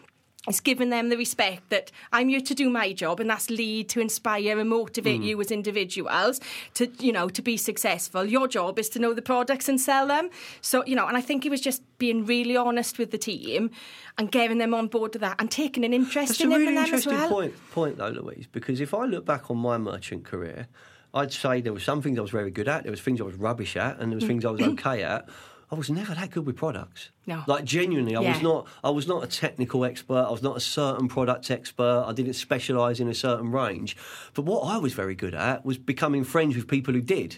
It's 0.49 0.59
giving 0.59 0.89
them 0.89 1.09
the 1.09 1.17
respect 1.17 1.69
that 1.69 1.91
I'm 2.11 2.27
here 2.27 2.41
to 2.41 2.55
do 2.55 2.71
my 2.71 2.91
job, 2.91 3.19
and 3.19 3.29
that's 3.29 3.51
lead 3.51 3.87
to 3.89 3.99
inspire 3.99 4.59
and 4.59 4.67
motivate 4.67 5.21
mm. 5.21 5.25
you 5.25 5.39
as 5.41 5.51
individuals 5.51 6.41
to, 6.73 6.91
you 6.99 7.11
know, 7.11 7.29
to 7.29 7.41
be 7.43 7.55
successful. 7.55 8.25
Your 8.25 8.47
job 8.47 8.79
is 8.79 8.89
to 8.89 8.99
know 8.99 9.13
the 9.13 9.21
products 9.21 9.69
and 9.69 9.79
sell 9.79 10.07
them. 10.07 10.31
So, 10.61 10.83
you 10.85 10.95
know, 10.95 11.07
and 11.07 11.15
I 11.15 11.21
think 11.21 11.45
it 11.45 11.49
was 11.49 11.61
just 11.61 11.83
being 11.99 12.25
really 12.25 12.57
honest 12.57 12.97
with 12.97 13.11
the 13.11 13.19
team 13.19 13.69
and 14.17 14.31
getting 14.31 14.57
them 14.57 14.73
on 14.73 14.87
board 14.87 15.13
with 15.13 15.21
that 15.21 15.35
and 15.39 15.51
taking 15.51 15.85
an 15.85 15.93
interest 15.93 16.29
That's 16.29 16.41
in 16.41 16.51
a 16.51 16.57
really 16.57 16.67
and 16.69 16.77
them 16.77 16.83
as 16.83 16.89
interesting 16.89 17.13
well. 17.13 17.29
point, 17.29 17.71
point, 17.71 17.97
though, 17.97 18.09
Louise, 18.09 18.47
because 18.51 18.81
if 18.81 18.95
I 18.95 19.05
look 19.05 19.25
back 19.25 19.51
on 19.51 19.57
my 19.57 19.77
merchant 19.77 20.25
career, 20.25 20.67
I'd 21.13 21.31
say 21.31 21.61
there 21.61 21.73
were 21.73 21.79
some 21.79 22.01
things 22.01 22.17
I 22.17 22.21
was 22.21 22.31
very 22.31 22.51
good 22.51 22.67
at, 22.67 22.83
there 22.83 22.91
was 22.91 23.01
things 23.01 23.21
I 23.21 23.23
was 23.23 23.35
rubbish 23.35 23.75
at, 23.75 23.99
and 23.99 24.11
there 24.11 24.15
was 24.15 24.23
mm. 24.23 24.27
things 24.27 24.45
I 24.45 24.51
was 24.51 24.61
okay 24.73 25.03
at. 25.03 25.29
I 25.71 25.75
was 25.75 25.89
never 25.89 26.15
that 26.15 26.31
good 26.31 26.45
with 26.45 26.55
products. 26.55 27.11
No. 27.27 27.43
Like 27.45 27.63
genuinely, 27.63 28.15
I 28.15 28.21
was 28.21 28.41
not. 28.41 28.67
I 28.83 28.89
was 28.89 29.07
not 29.07 29.23
a 29.23 29.27
technical 29.27 29.85
expert. 29.85 30.25
I 30.27 30.31
was 30.31 30.41
not 30.41 30.57
a 30.57 30.59
certain 30.59 31.07
product 31.07 31.51
expert. 31.51 32.05
I 32.07 32.13
didn't 32.13 32.33
specialise 32.33 32.99
in 32.99 33.07
a 33.07 33.13
certain 33.13 33.51
range. 33.51 33.95
But 34.33 34.45
what 34.45 34.61
I 34.61 34.77
was 34.77 34.93
very 34.93 35.13
good 35.13 35.35
at 35.35 35.63
was 35.63 35.77
becoming 35.77 36.23
friends 36.23 36.55
with 36.55 36.67
people 36.67 36.93
who 36.93 37.01
did. 37.01 37.37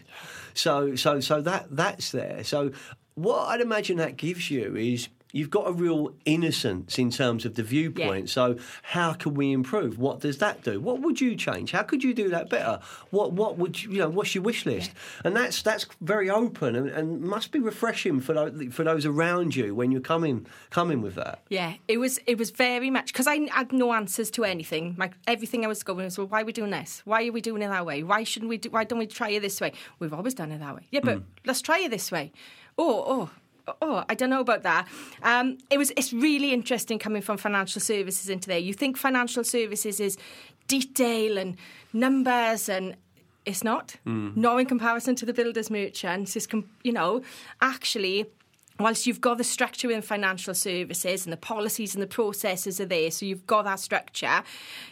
So, 0.53 0.95
so, 0.95 1.19
so 1.19 1.41
that 1.41 1.67
that's 1.75 2.11
there. 2.11 2.43
So, 2.45 2.71
what 3.15 3.49
I'd 3.49 3.61
imagine 3.61 3.97
that 3.97 4.15
gives 4.15 4.49
you 4.49 4.77
is 4.77 5.09
you've 5.31 5.49
got 5.49 5.67
a 5.67 5.71
real 5.71 6.13
innocence 6.25 6.97
in 6.99 7.09
terms 7.11 7.45
of 7.45 7.55
the 7.55 7.63
viewpoint. 7.63 8.29
So, 8.29 8.57
how 8.83 9.13
can 9.13 9.33
we 9.33 9.51
improve? 9.51 9.97
What 9.97 10.19
does 10.19 10.37
that 10.39 10.63
do? 10.63 10.79
What 10.79 11.01
would 11.01 11.21
you 11.21 11.35
change? 11.35 11.71
How 11.71 11.83
could 11.83 12.03
you 12.03 12.13
do 12.13 12.29
that 12.29 12.49
better? 12.49 12.79
What 13.09 13.33
what 13.33 13.57
would 13.57 13.81
you, 13.81 13.91
you 13.91 13.97
know? 13.99 14.09
What's 14.09 14.35
your 14.35 14.43
wish 14.43 14.65
list? 14.65 14.91
And 15.23 15.35
that's 15.35 15.61
that's 15.61 15.85
very 16.01 16.29
open 16.29 16.75
and, 16.75 16.89
and 16.89 17.21
must 17.21 17.51
be 17.51 17.59
refreshing 17.59 18.19
for 18.19 18.33
those, 18.33 18.73
for 18.73 18.83
those 18.83 19.05
around 19.05 19.55
you 19.55 19.73
when 19.75 19.91
you're 19.91 20.01
coming 20.01 20.45
coming 20.69 21.01
with 21.01 21.15
that. 21.15 21.41
Yeah, 21.49 21.73
it 21.87 21.97
was 21.97 22.19
it 22.27 22.37
was 22.37 22.51
very 22.51 22.89
much 22.89 23.13
because 23.13 23.27
I 23.27 23.47
had 23.51 23.71
no 23.71 23.93
answers 23.93 24.31
to 24.31 24.43
anything. 24.43 24.95
My 24.97 25.11
everything 25.27 25.63
I 25.65 25.67
was 25.67 25.83
going 25.83 26.05
was, 26.05 26.17
well, 26.17 26.27
why 26.27 26.41
are 26.41 26.45
we 26.45 26.53
doing 26.53 26.71
this? 26.71 27.01
Why 27.05 27.27
are 27.27 27.31
we 27.31 27.41
doing 27.41 27.61
it 27.61 27.67
that 27.69 27.85
way? 27.85 28.03
Why 28.03 28.23
shouldn't 28.23 28.49
we? 28.49 28.57
Do, 28.57 28.69
why 28.69 28.83
don't 28.83 28.99
we 28.99 29.07
try 29.07 29.29
it 29.29 29.41
this 29.41 29.59
way? 29.61 29.73
We've 29.99 30.13
always 30.13 30.33
done 30.33 30.51
it 30.51 30.59
that 30.59 30.75
way. 30.75 30.87
Yeah, 30.91 31.01
but 31.03 31.17
Hmm. 31.17 31.23
let's 31.45 31.61
try 31.61 31.79
it 31.79 31.91
this 31.91 32.11
way. 32.11 32.31
Oh, 32.77 33.03
oh. 33.07 33.29
Oh, 33.81 34.03
I 34.09 34.15
don't 34.15 34.29
know 34.29 34.41
about 34.41 34.63
that. 34.63 34.87
Um, 35.23 35.57
it 35.69 35.77
was. 35.77 35.91
It's 35.97 36.13
really 36.13 36.53
interesting 36.53 36.99
coming 36.99 37.21
from 37.21 37.37
financial 37.37 37.81
services 37.81 38.29
into 38.29 38.47
there. 38.47 38.59
You 38.59 38.73
think 38.73 38.97
financial 38.97 39.43
services 39.43 39.99
is 39.99 40.17
detail 40.67 41.37
and 41.37 41.57
numbers, 41.93 42.69
and 42.69 42.95
it's 43.45 43.63
not. 43.63 43.95
Not 44.05 44.59
in 44.59 44.65
comparison 44.65 45.15
to 45.15 45.25
the 45.25 45.33
builders 45.33 45.69
merchants. 45.69 46.35
It's 46.35 46.47
com- 46.47 46.69
you 46.83 46.91
know 46.93 47.21
actually 47.61 48.25
whilst 48.83 49.05
you've 49.07 49.21
got 49.21 49.37
the 49.37 49.43
structure 49.43 49.91
in 49.91 50.01
financial 50.01 50.53
services 50.53 51.25
and 51.25 51.33
the 51.33 51.37
policies 51.37 51.93
and 51.95 52.01
the 52.01 52.07
processes 52.07 52.79
are 52.79 52.85
there, 52.85 53.11
so 53.11 53.25
you've 53.25 53.45
got 53.47 53.63
that 53.65 53.79
structure, 53.79 54.43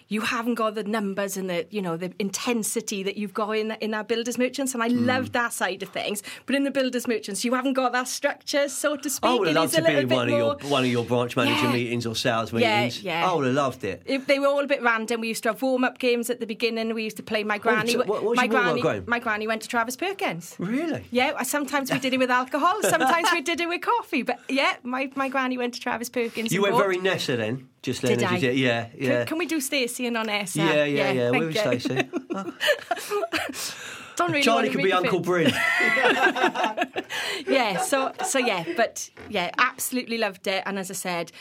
you 0.08 0.22
haven't 0.22 0.56
got 0.56 0.76
the 0.76 0.84
numbers 0.84 1.38
and 1.38 1.50
the 1.50 1.66
you 1.70 1.82
know 1.82 1.96
the 1.98 2.12
intensity 2.20 3.04
that 3.04 3.16
you've 3.18 3.34
got 3.34 3.52
in 3.52 3.72
in 3.80 3.94
our 3.94 4.04
builders 4.04 4.38
merchants, 4.38 4.74
and 4.74 4.82
I 4.84 4.90
Hmm. 4.90 5.06
love 5.06 5.32
that 5.34 5.54
side 5.54 5.84
of 5.84 5.90
things. 5.90 6.24
But 6.46 6.56
in 6.56 6.64
the 6.64 6.72
builders 6.72 7.08
merchants, 7.08 7.46
you 7.46 7.54
haven't 7.54 7.74
got 7.74 7.92
that 7.94 8.08
structure, 8.08 8.68
so 8.70 8.96
to 8.96 9.10
speak. 9.10 9.30
I 9.30 9.36
would 9.36 9.48
have 9.48 9.56
loved 9.56 9.76
to 9.76 9.84
be 9.84 9.94
in 9.94 10.10
one 10.10 10.30
of 10.30 10.38
your 10.38 10.56
one 10.70 10.84
of 10.84 10.90
your 10.92 11.06
branch 11.06 11.36
manager 11.36 11.66
Yeah. 11.66 11.74
meetings 11.74 12.06
or 12.06 12.16
sales 12.16 12.52
meetings. 12.52 13.04
yeah. 13.04 13.22
yeah. 13.22 13.30
I 13.32 13.36
would 13.36 13.46
have 13.46 13.56
loved 13.56 13.84
it. 13.84 14.02
It, 14.06 14.26
they 14.28 14.40
were 14.40 14.48
all 14.48 14.64
a 14.64 14.68
bit 14.68 14.82
random. 14.82 15.22
We 15.22 15.28
used 15.28 15.44
to 15.44 15.50
have 15.50 15.62
warm 15.62 15.84
up 15.84 16.00
games 16.00 16.30
at 16.30 16.40
the 16.40 16.48
beginning. 16.48 16.94
We 16.94 17.04
used 17.04 17.18
to 17.18 17.24
play 17.24 17.44
my 17.44 17.58
granny. 17.60 17.92
so 17.94 18.04
what- 18.04 18.24
what's 18.24 18.38
my 18.38 18.48
granny. 18.48 18.82
My 19.06 19.20
granny 19.20 19.46
went 19.48 19.62
to 19.62 19.68
Travis 19.68 19.96
Perkins. 19.96 20.56
Really? 20.58 21.04
Yeah, 21.12 21.42
sometimes 21.44 21.92
we 21.92 22.00
did 22.00 22.14
it 22.14 22.18
with 22.18 22.32
alcohol. 22.32 22.76
Sometimes 22.82 23.28
we 23.32 23.42
did 23.42 23.62
it 23.62 23.70
with 23.70 23.79
coffee. 23.80 24.22
But 24.22 24.40
yeah, 24.50 24.76
my, 24.84 25.12
my 25.16 25.30
granny 25.30 25.58
went 25.58 25.74
to 25.76 25.80
Travis 25.80 26.10
Perkins. 26.10 26.52
You 26.52 26.62
went 26.62 26.74
bought- 26.74 26.82
very 26.82 26.98
Nessa 26.98 27.36
then, 27.38 27.70
just 27.82 28.02
then. 28.02 28.18
Did 28.18 28.24
I? 28.28 28.40
did. 28.40 28.58
Yeah, 28.58 28.86
Can- 28.86 29.02
yeah. 29.02 29.26
Can, 29.26 29.38
we 29.38 29.46
do 29.46 29.60
Stacey 29.60 30.06
and 30.06 30.18
on 30.18 30.30
air? 30.30 30.46
sir? 30.48 30.62
yeah, 30.62 30.84
yeah, 30.86 31.12
yeah. 31.12 31.30
Where 31.32 31.46
was. 31.48 31.58
Stacey? 31.58 32.10
Don't 34.16 34.32
really 34.32 34.44
Charlie 34.44 34.70
could 34.70 34.84
be 34.84 34.92
Uncle. 34.92 35.22
Bryn. 35.22 35.52
Yeah, 37.48 37.78
so 37.82 38.12
so 38.26 38.38
yeah, 38.38 38.64
but 38.76 39.10
yeah, 39.30 39.52
absolutely 39.58 40.18
loved 40.18 40.46
it. 40.48 40.62
And 40.66 40.78
as 40.78 40.92
I 40.92 40.94
said, 40.94 41.32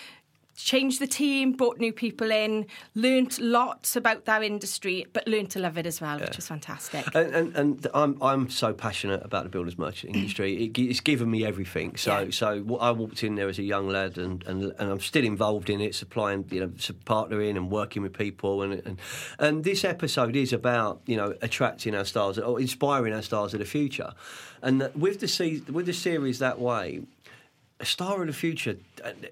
changed 0.65 1.01
the 1.01 1.07
team, 1.07 1.53
brought 1.53 1.79
new 1.79 1.93
people 1.93 2.31
in, 2.31 2.67
learnt 2.95 3.39
lots 3.41 3.97
about 3.97 4.25
that 4.25 4.43
industry, 4.43 5.07
but 5.13 5.27
learned 5.29 5.51
to 5.51 5.59
love 5.61 5.79
it 5.79 5.87
as 5.87 6.01
well, 6.01 6.19
which 6.19 6.37
was 6.37 6.49
fantastic. 6.49 7.07
And, 7.15 7.35
and, 7.35 7.57
and 7.57 7.87
I'm 7.95 8.21
I'm 8.23 8.51
so 8.51 8.73
passionate 8.73 9.25
about 9.25 9.45
the 9.45 9.51
builders 9.51 9.79
merchant 9.79 10.17
industry. 10.17 10.65
It, 10.67 10.79
it's 10.79 11.01
given 11.01 11.31
me 11.31 11.45
everything. 11.45 11.97
So 11.97 12.19
Yeah. 12.19 12.31
so 12.31 12.79
I 12.81 12.91
walked 12.91 13.23
in 13.23 13.37
there 13.37 13.49
as 13.49 13.59
a 13.59 13.63
young 13.63 13.89
lad, 13.89 14.19
and, 14.19 14.45
and, 14.47 14.75
and 14.79 14.91
I'm 14.91 15.01
still 15.01 15.25
involved 15.25 15.71
in 15.71 15.81
it, 15.81 15.95
supplying 15.95 16.45
you 16.51 16.61
know 16.61 16.69
partnering 17.07 17.57
and 17.57 17.71
working 17.71 18.03
with 18.03 18.13
people. 18.13 18.63
And, 18.63 18.83
and 18.85 18.99
and 19.39 19.65
this 19.65 19.85
episode 19.85 20.35
is 20.37 20.53
about 20.53 21.01
you 21.07 21.17
know 21.17 21.35
attracting 21.41 21.95
our 21.95 22.05
stars 22.05 22.39
or 22.39 22.61
inspiring 22.61 23.15
our 23.15 23.23
stars 23.23 23.55
of 23.55 23.61
the 23.61 23.67
future. 23.67 24.13
And 24.61 24.91
with 24.95 25.21
the 25.21 25.63
with 25.73 25.87
the 25.87 25.93
series 25.93 26.41
that 26.41 26.59
way. 26.59 27.03
A 27.81 27.85
star 27.87 28.21
of 28.23 28.27
the 28.27 28.33
future, 28.33 28.77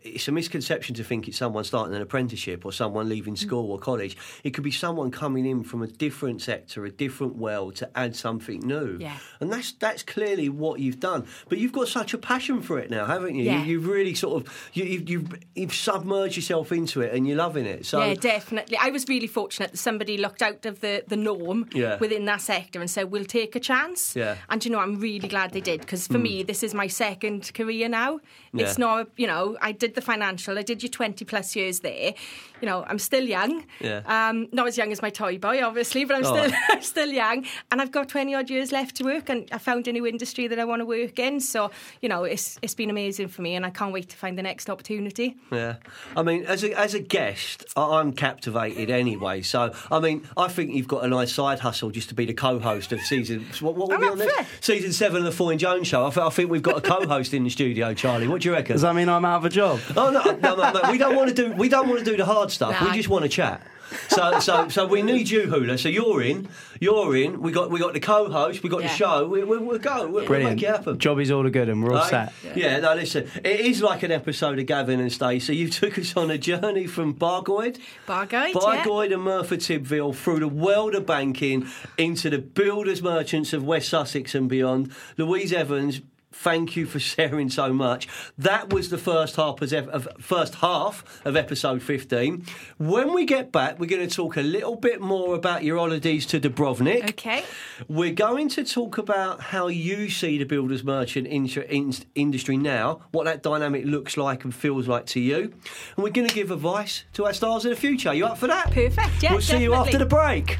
it's 0.02 0.29
a 0.29 0.33
misconception 0.33 0.94
to 0.96 1.05
think 1.05 1.29
it's 1.29 1.37
someone 1.38 1.64
starting 1.64 1.94
an 1.94 2.02
apprenticeship 2.02 2.64
or 2.64 2.72
someone 2.72 3.09
leaving 3.09 3.35
Mm. 3.35 3.38
school 3.38 3.70
or 3.72 3.79
college. 3.79 4.16
It 4.44 4.50
could 4.50 4.64
be 4.64 4.70
someone 4.70 5.11
coming 5.11 5.46
in 5.46 5.64
from 5.64 5.83
a 5.83 5.87
different 5.87 6.42
sector, 6.42 6.85
a 6.85 6.90
different 6.90 7.37
world 7.37 7.76
to 7.76 7.90
add 7.94 8.14
something 8.16 8.61
new. 8.61 8.98
Yeah. 9.00 9.16
And 9.40 9.52
that's 9.52 9.72
that's 9.72 10.02
clearly 10.02 10.48
what 10.48 10.81
you've 10.81 11.00
done. 11.00 11.26
But 11.48 11.59
you've 11.59 11.72
got 11.72 11.88
such 11.88 12.14
a 12.14 12.18
passion 12.18 12.62
for 12.62 12.79
it 12.79 12.90
now, 12.90 13.05
haven't 13.07 13.35
you? 13.35 13.44
Yeah. 13.44 13.61
you 13.64 13.72
you've 13.72 13.87
really 13.88 14.14
sort 14.14 14.42
of 14.46 14.70
you, 14.72 14.85
you've, 14.85 15.09
you've 15.11 15.35
you've 15.55 15.74
submerged 15.74 16.37
yourself 16.37 16.72
into 16.72 17.00
it 17.00 17.12
and 17.14 17.26
you're 17.26 17.37
loving 17.37 17.66
it. 17.66 17.85
So 17.87 18.02
yeah, 18.05 18.14
definitely. 18.14 18.76
I 18.81 18.90
was 18.90 19.07
really 19.09 19.26
fortunate 19.26 19.72
that 19.72 19.79
somebody 19.79 20.16
looked 20.18 20.42
out 20.42 20.64
of 20.66 20.81
the, 20.81 21.05
the 21.07 21.16
norm 21.16 21.68
Yeah. 21.74 21.98
within 21.98 22.24
that 22.26 22.40
sector 22.40 22.81
and 22.81 22.90
said, 22.90 23.11
we'll 23.11 23.24
take 23.24 23.57
a 23.57 23.61
chance. 23.61 24.14
Yeah. 24.16 24.37
And, 24.48 24.64
you 24.64 24.70
know, 24.70 24.79
I'm 24.79 24.98
really 25.00 25.29
glad 25.29 25.52
they 25.52 25.61
did 25.61 25.81
because 25.81 26.07
for 26.07 26.18
me, 26.18 26.42
this 26.42 26.62
is 26.62 26.74
my 26.74 26.87
second 26.87 27.52
career 27.55 27.88
now. 27.88 28.20
It's 28.64 28.79
not, 28.79 29.09
you 29.16 29.27
know, 29.27 29.57
I 29.61 29.73
did 29.73 29.95
the 29.95 30.01
financial. 30.01 30.59
I 30.59 30.62
did 30.62 30.83
your 30.83 30.90
20 30.90 31.25
plus 31.25 31.55
years 31.57 31.81
there. 31.81 32.14
You 32.61 32.66
know, 32.66 32.85
I'm 32.88 32.99
still 32.99 33.25
young. 33.25 33.64
Yeah. 33.81 34.01
Um, 34.07 34.49
not 34.53 34.66
as 34.66 34.79
young 34.79 34.90
as 34.90 35.03
my 35.03 35.11
toy 35.11 35.37
boy, 35.38 35.62
obviously, 35.62 36.05
but 36.05 36.16
I'm 36.16 36.25
Oh. 36.25 36.35
still 36.47 36.59
I'm 36.71 36.83
still 36.83 37.09
young, 37.12 37.45
and 37.71 37.83
I've 37.83 37.92
got 37.92 38.09
20 38.09 38.35
odd 38.35 38.49
years 38.51 38.73
left 38.73 38.97
to 38.97 39.05
work, 39.05 39.29
and 39.29 39.47
I 39.53 39.59
found 39.59 39.87
a 39.88 39.92
new 39.92 40.07
industry 40.07 40.47
that 40.49 40.59
I 40.59 40.64
want 40.64 40.81
to 40.81 40.87
work 40.87 41.19
in. 41.19 41.40
So, 41.40 41.71
you 42.01 42.09
know, 42.09 42.25
it's 42.25 42.59
it's 42.62 42.75
been 42.75 42.88
amazing 42.90 43.29
for 43.29 43.42
me, 43.42 43.55
and 43.57 43.66
I 43.66 43.71
can't 43.71 43.92
wait 43.92 44.09
to 44.09 44.16
find 44.16 44.38
the 44.38 44.42
next 44.42 44.71
opportunity. 44.71 45.37
Yeah, 45.53 45.77
I 46.16 46.23
mean, 46.23 46.45
as 46.47 46.64
a 46.64 46.73
as 46.79 46.95
a 46.95 47.01
guest, 47.01 47.64
I'm 47.77 48.12
captivated 48.14 48.90
anyway. 48.90 49.42
So, 49.42 49.75
I 49.90 50.01
mean, 50.01 50.27
I 50.37 50.49
think 50.49 50.73
you've 50.75 50.88
got 50.88 51.05
a 51.05 51.09
nice 51.09 51.35
side 51.35 51.59
hustle 51.61 51.90
just 51.90 52.09
to 52.09 52.14
be 52.14 52.25
the 52.25 52.35
co-host 52.35 52.90
of 52.92 53.01
season. 53.01 53.47
What, 53.61 53.77
what 53.77 53.92
I'm 53.92 54.01
we 54.01 54.09
on 54.09 54.19
this? 54.19 54.33
Season 54.61 54.92
seven 54.92 55.19
of 55.19 55.25
the 55.25 55.31
Foyne 55.45 55.59
Jones 55.59 55.87
show. 55.88 56.07
I, 56.07 56.11
th- 56.11 56.25
I 56.27 56.31
think 56.31 56.51
we've 56.51 56.62
got 56.62 56.79
a 56.79 56.81
co-host 56.81 57.35
in 57.35 57.45
the 57.45 57.51
studio, 57.51 57.92
Charlie. 57.95 58.29
What 58.29 58.40
do 58.42 58.46
you 58.47 58.53
reckon? 58.53 58.75
Does 58.75 58.83
that 58.83 58.95
mean 58.95 59.09
I'm 59.09 59.25
out 59.25 59.39
of 59.39 59.45
a 59.45 59.51
job? 59.51 59.81
Oh 59.97 60.11
no, 60.11 60.23
no, 60.23 60.55
no, 60.57 60.73
no, 60.73 60.91
we 60.91 60.99
don't 60.99 61.17
want 61.17 61.29
to 61.29 61.35
do 61.35 61.53
we 61.53 61.69
don't 61.69 61.89
want 61.89 61.99
to 62.01 62.05
do 62.05 62.17
the 62.17 62.25
hard 62.25 62.51
stuff. 62.51 62.81
No. 62.81 62.89
We 62.89 62.97
just 62.97 63.09
want 63.09 63.25
to 63.25 63.29
chat. 63.29 63.61
So, 64.09 64.41
so, 64.41 64.69
so 64.69 64.85
we 64.87 65.01
need 65.13 65.31
you, 65.31 65.43
Hula. 65.49 65.79
So 65.79 65.89
you're 65.89 66.21
in, 66.21 66.49
you're 66.81 67.17
in. 67.17 67.41
We 67.41 67.53
got 67.53 67.71
we 67.71 67.79
got 67.79 67.93
the 67.95 68.01
co-host, 68.01 68.63
we 68.65 68.69
got 68.69 68.83
the 68.83 68.89
show. 68.89 69.29
We, 69.29 69.45
we, 69.45 69.59
we'll 69.59 69.79
go. 69.79 70.03
We'll, 70.03 70.11
we'll 70.13 70.27
Brilliant. 70.27 70.57
make 70.57 70.65
it 70.65 70.69
happen. 70.69 70.99
Job 70.99 71.21
is 71.21 71.31
all 71.31 71.45
the 71.45 71.51
good 71.51 71.69
and 71.69 71.83
we're 71.85 71.91
all 71.93 71.99
Right? 71.99 72.31
set. 72.43 72.57
Yeah, 72.57 72.81
no, 72.81 72.95
listen. 72.95 73.29
It 73.45 73.61
is 73.61 73.83
like 73.83 74.03
an 74.03 74.11
episode 74.11 74.59
of 74.59 74.67
Gavin 74.67 74.99
and 74.99 75.13
Stacey. 75.13 75.55
You 75.57 75.71
took 75.71 75.99
us 75.99 76.17
on 76.17 76.31
a 76.33 76.37
journey 76.39 76.87
from 76.89 77.15
Bargoid, 77.15 77.79
Bargoid, 78.09 78.49
yeah. 78.49 78.53
Bargoid 78.85 79.15
and 79.15 79.23
Merthyr 79.23 79.57
Tydfil 79.57 80.15
through 80.17 80.41
the 80.41 80.49
world 80.49 80.95
of 80.97 81.07
banking 81.07 81.67
into 81.97 82.29
the 82.29 82.39
builders 82.39 83.03
merchants 83.03 83.53
of 83.53 83.63
West 83.65 83.89
Sussex 83.89 84.35
and 84.35 84.49
beyond. 84.49 84.93
Louise 85.17 85.53
Evans. 85.53 86.01
Thank 86.38 86.77
you 86.77 86.87
for 86.87 86.99
sharing 87.12 87.51
so 87.51 87.72
much. 87.72 88.07
That 88.38 88.72
was 88.72 88.90
the 88.90 88.99
first 88.99 89.37
half 89.37 89.61
of, 89.62 90.09
first 90.20 90.57
half 90.57 91.03
of 91.25 91.35
episode 91.37 91.83
fifteen. 91.83 92.44
When 92.79 93.12
we 93.14 93.25
get 93.25 93.51
back, 93.53 93.79
we're 93.81 93.87
going 93.88 94.07
to 94.09 94.14
talk 94.14 94.37
a 94.37 94.42
little 94.42 94.77
bit 94.77 95.01
more 95.01 95.35
about 95.35 95.64
your 95.64 95.79
holidays 95.79 96.27
to 96.27 96.40
Dubrovnik. 96.40 97.11
Okay. 97.11 97.44
We're 97.88 98.12
going 98.12 98.49
to 98.51 98.64
talk 98.64 98.99
about 98.99 99.40
how 99.40 99.68
you 99.68 100.09
see 100.09 100.38
the 100.38 100.44
builders 100.44 100.85
merchant 100.85 101.27
in- 101.27 101.46
in- 101.49 101.92
industry 102.14 102.57
now, 102.57 103.01
what 103.11 103.25
that 103.25 103.42
dynamic 103.42 103.85
looks 103.87 104.16
like 104.16 104.44
and 104.44 104.55
feels 104.55 104.87
like 104.87 105.07
to 105.07 105.20
you. 105.20 105.53
And 105.96 106.05
we're 106.05 106.11
going 106.11 106.29
to 106.29 106.35
give 106.35 106.51
advice 106.51 107.05
to 107.14 107.25
our 107.27 107.33
stars 107.33 107.64
in 107.64 107.70
the 107.70 107.77
future. 107.77 108.11
Are 108.11 108.14
You 108.14 108.27
up 108.27 108.38
for 108.38 108.46
that? 108.46 108.70
Perfect, 108.70 109.22
yeah, 109.22 109.33
We'll 109.33 109.40
see 109.40 109.62
you 109.62 109.75
after 109.75 109.99
the 109.99 110.07
break. 110.07 110.59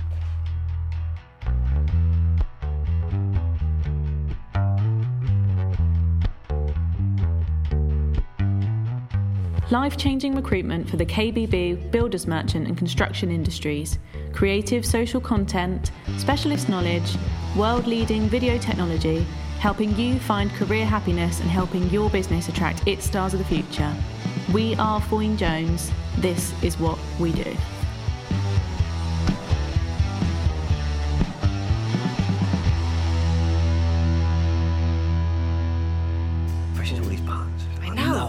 Life 9.73 9.97
changing 9.97 10.37
recruitment 10.37 10.89
for 10.89 10.97
the 10.97 11.05
KBB, 11.05 11.91
builders 11.91 12.29
merchant, 12.29 12.69
and 12.69 12.79
construction 12.79 13.33
industries. 13.33 13.99
Creative 14.33 14.87
social 14.87 15.21
content, 15.21 15.91
specialist 16.19 16.69
knowledge, 16.69 17.17
world 17.57 17.89
leading 17.89 18.29
video 18.29 18.59
technology, 18.59 19.27
helping 19.59 19.93
you 19.97 20.21
find 20.21 20.53
career 20.53 20.87
happiness 20.87 21.41
and 21.41 21.51
helping 21.51 21.91
your 21.91 22.09
business 22.11 22.49
attract 22.49 22.87
its 22.87 23.07
stars 23.07 23.35
of 23.35 23.41
the 23.41 23.45
future. 23.45 23.93
We 24.53 24.77
are 24.77 25.01
Foyne 25.01 25.37
Jones. 25.37 25.91
This 26.19 26.55
is 26.63 26.79
what 26.79 26.97
we 27.19 27.33
do. 27.33 27.57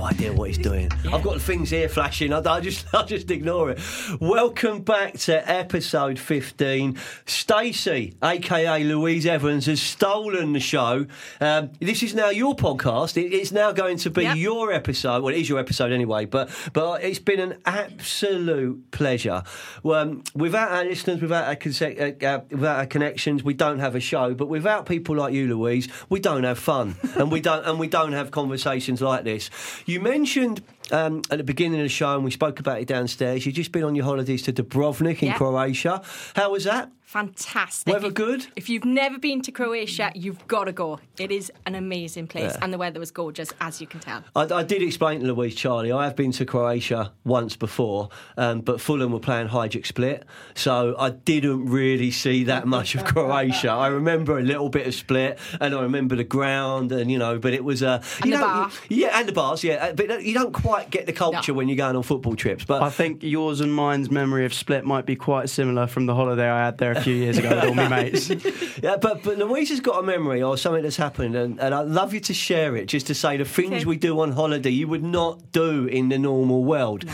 Idea 0.08 0.32
what 0.34 0.48
he's 0.50 0.58
doing. 0.58 0.90
I've 1.12 1.24
got 1.24 1.42
things 1.42 1.70
here 1.70 1.90
flashing. 1.90 2.32
I, 2.34 2.40
I 2.40 2.60
just, 2.62 2.86
I 2.94 3.04
just 3.04 3.30
ignore 3.30 3.72
it. 3.72 3.80
Welcome 4.22 4.82
back 4.82 5.18
to 5.20 5.50
episode 5.52 6.18
fifteen. 6.18 6.98
Stacey, 7.26 8.16
aka 8.24 8.84
Louise 8.84 9.26
Evans, 9.26 9.66
has 9.66 9.82
stolen 9.82 10.54
the 10.54 10.60
show. 10.60 11.06
Um, 11.42 11.72
this 11.80 12.04
is 12.04 12.14
now 12.16 12.30
your 12.30 12.56
podcast. 12.56 13.22
It, 13.22 13.34
it's 13.34 13.52
now 13.52 13.72
going 13.72 13.98
to 13.98 14.10
be 14.10 14.24
Yep. 14.24 14.38
your 14.38 14.72
episode. 14.72 15.24
Well, 15.24 15.34
it 15.34 15.40
is 15.40 15.50
your 15.50 15.60
episode 15.60 15.92
anyway. 15.92 16.26
But, 16.26 16.50
but 16.74 17.04
it's 17.04 17.20
been 17.20 17.40
an 17.40 17.62
absolute 17.66 18.92
pleasure. 18.92 19.44
Um, 19.86 20.24
without 20.36 20.72
our 20.72 20.84
listeners, 20.86 21.22
without 21.22 21.46
our, 21.48 21.56
conse- 21.56 22.24
uh, 22.24 22.26
uh, 22.26 22.42
without 22.50 22.78
our 22.78 22.86
connections, 22.86 23.44
we 23.44 23.54
don't 23.54 23.80
have 23.80 23.96
a 23.96 24.00
show. 24.00 24.34
But 24.34 24.48
without 24.48 24.86
people 24.86 25.16
like 25.16 25.34
you, 25.34 25.48
Louise, 25.48 25.88
we 26.10 26.20
don't 26.20 26.44
have 26.44 26.60
fun, 26.60 26.96
and 27.16 27.32
we 27.32 27.40
don't, 27.42 27.66
and 27.66 27.80
we 27.80 27.88
don't 27.88 28.14
have 28.14 28.32
conversations 28.32 29.02
like 29.02 29.24
this. 29.24 29.50
You 29.86 29.97
mentioned 30.00 30.62
um, 30.92 31.22
at 31.30 31.38
the 31.38 31.44
beginning 31.44 31.80
of 31.80 31.86
the 31.86 31.90
show, 31.90 32.16
and 32.16 32.24
we 32.24 32.32
spoke 32.32 32.60
about 32.60 32.80
it 32.80 32.88
downstairs. 32.88 33.46
You've 33.46 33.56
just 33.56 33.72
been 33.72 33.84
on 33.84 33.96
your 33.96 34.06
holidays 34.06 34.44
to 34.44 34.54
Dubrovnik 34.54 35.22
in. 35.24 35.34
Croatia. 35.34 36.02
How 36.36 36.52
was 36.52 36.64
that? 36.66 36.92
Fantastic. 37.08 37.94
Weather 37.94 38.08
If- 38.10 38.14
good? 38.16 38.48
If 38.58 38.68
you've 38.68 38.84
never 38.84 39.18
been 39.18 39.42
to 39.44 39.52
Croatia, 39.54 40.12
you've 40.14 40.46
got 40.46 40.66
to 40.66 40.74
go. 40.74 41.00
It 41.18 41.32
is 41.32 41.50
an 41.66 41.74
amazing 41.74 42.28
place, 42.28 42.52
Yeah. 42.52 42.60
and 42.62 42.74
the 42.74 42.78
weather 42.78 43.00
was 43.00 43.12
gorgeous, 43.12 43.54
as 43.62 43.80
you 43.80 43.88
can 43.88 44.02
tell. 44.02 44.26
I, 44.36 44.42
I 44.54 44.64
did 44.64 44.82
explain 44.82 45.22
to 45.22 45.34
Louise 45.34 45.56
Charlie. 45.56 45.94
I 45.94 46.04
have 46.04 46.18
been 46.18 46.34
to 46.34 46.46
Croatia 46.46 47.14
once 47.24 47.56
before, 47.56 48.10
um, 48.36 48.60
but 48.60 48.82
Fulham 48.82 49.14
were 49.14 49.22
playing 49.22 49.48
Hajduk 49.48 49.86
Split, 49.86 50.26
so 50.54 50.96
I 51.00 51.12
didn't 51.12 51.68
really 51.68 52.12
see 52.12 52.44
that 52.44 52.68
much 52.68 52.94
of 52.94 53.06
Croatia. 53.06 53.70
I 53.72 53.88
remember 53.88 54.38
a 54.38 54.44
little 54.44 54.68
bit 54.68 54.86
of 54.86 54.94
Split, 54.94 55.40
and 55.62 55.74
I 55.74 55.82
remember 55.84 56.18
the 56.18 56.26
ground, 56.26 56.92
and 56.92 57.10
you 57.10 57.18
know, 57.18 57.40
but 57.40 57.54
it 57.54 57.64
was 57.64 57.84
uh, 57.84 58.04
And 58.22 58.32
you 58.32 58.38
the 58.38 58.44
bar. 58.44 58.70
yeah, 58.90 59.18
and 59.18 59.30
the 59.30 59.34
bars, 59.34 59.64
yeah, 59.64 59.76
uh, 59.76 59.94
but 59.94 60.24
you 60.26 60.34
don't 60.34 60.52
quite 60.54 60.90
get 60.90 61.06
the 61.06 61.14
culture 61.14 61.54
No. 61.54 61.58
when 61.58 61.70
you're 61.70 61.78
going 61.78 61.96
on 61.96 62.04
football 62.04 62.36
trips. 62.36 62.66
But 62.66 62.82
I 62.82 62.90
think 62.90 63.24
yours 63.24 63.62
and 63.62 63.74
mine's 63.74 64.12
memory 64.12 64.44
of 64.44 64.54
Split 64.54 64.84
might 64.84 65.06
be 65.06 65.16
quite 65.16 65.50
similar 65.50 65.88
from 65.88 66.06
the 66.06 66.14
holiday 66.14 66.50
I 66.50 66.66
had 66.66 66.78
there 66.78 66.97
a 66.98 67.02
few 67.02 67.16
years 67.16 67.38
ago 67.38 67.50
with 67.50 67.64
all 67.66 67.74
my 67.74 67.88
mates. 67.88 68.30
Yeah, 68.84 68.98
but 68.98 69.24
but 69.24 69.38
Louise 69.40 69.70
has 69.70 69.80
got 69.80 70.04
a 70.04 70.06
memory 70.06 70.44
or 70.44 70.56
something 70.58 70.84
that's 70.84 70.98
happened, 70.98 71.36
and, 71.36 71.60
and 71.60 71.74
I'd 71.74 71.88
love 71.88 72.14
you 72.14 72.20
to 72.22 72.34
share 72.34 72.76
it. 72.76 72.86
Just 72.86 73.08
to 73.08 73.16
say 73.16 73.36
the 73.38 73.46
things 73.46 73.74
Okay. 73.74 73.86
we 73.86 73.98
do 73.98 74.20
on 74.20 74.32
holiday 74.34 74.70
you 74.70 74.88
would 74.88 75.04
not 75.04 75.52
do 75.52 75.86
in 75.88 76.10
the 76.10 76.20
normal 76.20 76.64
world. 76.64 77.06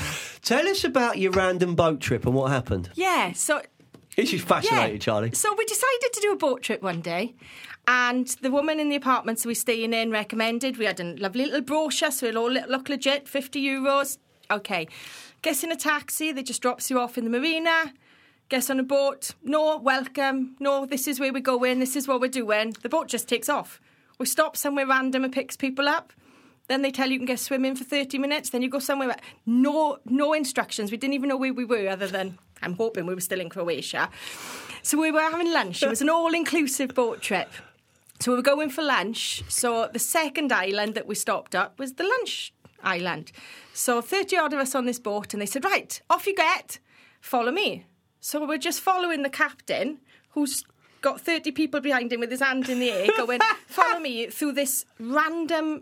Tell 0.41 0.67
us 0.67 0.83
about 0.83 1.17
your 1.19 1.31
random 1.31 1.75
boat 1.75 2.01
trip 2.01 2.25
and 2.25 2.35
what 2.35 2.51
happened. 2.51 2.89
Yeah, 2.95 3.31
so 3.31 3.61
This 4.17 4.33
is 4.33 4.41
fascinating, 4.41 4.99
Charlie. 4.99 5.31
So 5.33 5.55
we 5.57 5.63
decided 5.65 6.11
to 6.13 6.19
do 6.21 6.31
a 6.33 6.35
boat 6.35 6.61
trip 6.61 6.81
one 6.83 6.99
day. 7.01 7.33
And 7.87 8.27
the 8.41 8.51
woman 8.51 8.79
in 8.79 8.89
the 8.89 8.95
apartments 8.97 9.45
we 9.45 9.51
were 9.51 9.55
staying 9.55 9.93
in 9.93 10.11
recommended. 10.11 10.77
We 10.77 10.85
had 10.85 10.99
a 10.99 11.15
lovely 11.15 11.45
little 11.45 11.61
brochure, 11.61 12.11
so 12.11 12.25
it 12.27 12.35
all 12.35 12.51
look 12.51 12.67
look 12.67 12.89
legit, 12.89 13.27
50 13.27 13.61
euros. 13.63 14.17
Okay. 14.51 14.87
Gets 15.41 15.63
in 15.63 15.71
a 15.71 15.75
taxi, 15.77 16.31
they 16.31 16.43
just 16.43 16.61
drops 16.61 16.89
you 16.89 16.99
off 16.99 17.17
in 17.17 17.23
the 17.23 17.29
marina. 17.29 17.93
Gets 18.53 18.69
on 18.69 18.79
a 18.79 18.83
boat. 18.83 19.31
No, 19.43 19.77
welcome. 19.77 20.55
No, 20.59 20.85
this 20.85 21.07
is 21.07 21.19
where 21.19 21.33
we're 21.33 21.39
going. 21.39 21.79
This 21.79 21.95
is 21.95 22.07
what 22.07 22.21
we're 22.21 22.27
doing. 22.27 22.75
The 22.83 22.87
boat 22.87 23.07
just 23.07 23.27
takes 23.27 23.49
off. 23.49 23.81
We 24.19 24.27
stop 24.27 24.55
somewhere 24.55 24.85
random 24.85 25.23
and 25.23 25.33
picks 25.33 25.57
people 25.57 25.89
up. 25.89 26.13
Then 26.67 26.83
they 26.83 26.91
tell 26.91 27.07
you 27.07 27.13
you 27.13 27.19
can 27.21 27.25
go 27.25 27.35
swimming 27.35 27.75
for 27.75 27.83
30 27.83 28.19
minutes. 28.19 28.51
Then 28.51 28.61
you 28.61 28.69
go 28.69 28.77
somewhere. 28.77 29.15
No, 29.47 29.97
no 30.05 30.33
instructions. 30.33 30.91
We 30.91 30.97
didn't 30.97 31.15
even 31.15 31.29
know 31.29 31.35
where 31.35 31.51
we 31.51 31.65
were, 31.65 31.87
other 31.89 32.05
than 32.05 32.37
I'm 32.61 32.75
hoping 32.75 33.07
we 33.07 33.15
were 33.15 33.21
still 33.21 33.41
in 33.41 33.49
Croatia. 33.49 34.11
So 34.83 34.99
we 34.99 35.09
were 35.09 35.21
having 35.21 35.51
lunch. 35.51 35.81
It 35.81 35.89
was 35.89 36.03
an 36.03 36.09
all-inclusive 36.09 36.93
boat 36.93 37.23
trip. 37.23 37.49
So 38.19 38.33
we 38.33 38.37
were 38.37 38.43
going 38.43 38.69
for 38.69 38.83
lunch. 38.83 39.41
So 39.47 39.89
the 39.91 39.97
second 39.97 40.53
island 40.53 40.93
that 40.93 41.07
we 41.07 41.15
stopped 41.15 41.55
at 41.55 41.79
was 41.79 41.93
the 41.93 42.03
lunch 42.03 42.53
island. 42.83 43.31
So 43.73 43.99
30 43.99 44.37
odd 44.37 44.53
of 44.53 44.59
us 44.59 44.75
on 44.75 44.85
this 44.85 44.99
boat, 44.99 45.33
and 45.33 45.41
they 45.41 45.47
said, 45.47 45.65
Right, 45.65 45.99
off 46.07 46.27
you 46.27 46.35
get, 46.35 46.77
follow 47.19 47.51
me. 47.51 47.85
So 48.25 48.47
we're 48.47 48.57
just 48.57 48.79
following 48.79 49.21
the 49.21 49.29
captain, 49.29 49.97
who's 50.29 50.63
got 51.01 51.19
30 51.19 51.51
people 51.51 51.81
behind 51.81 52.13
him 52.13 52.21
with 52.21 52.31
his 52.31 52.39
hand 52.39 52.69
in 52.69 52.79
the 52.79 52.89
air, 52.89 53.09
going, 53.17 53.41
Follow 53.67 53.99
me 53.99 54.27
through 54.27 54.53
this 54.53 54.85
random 54.97 55.81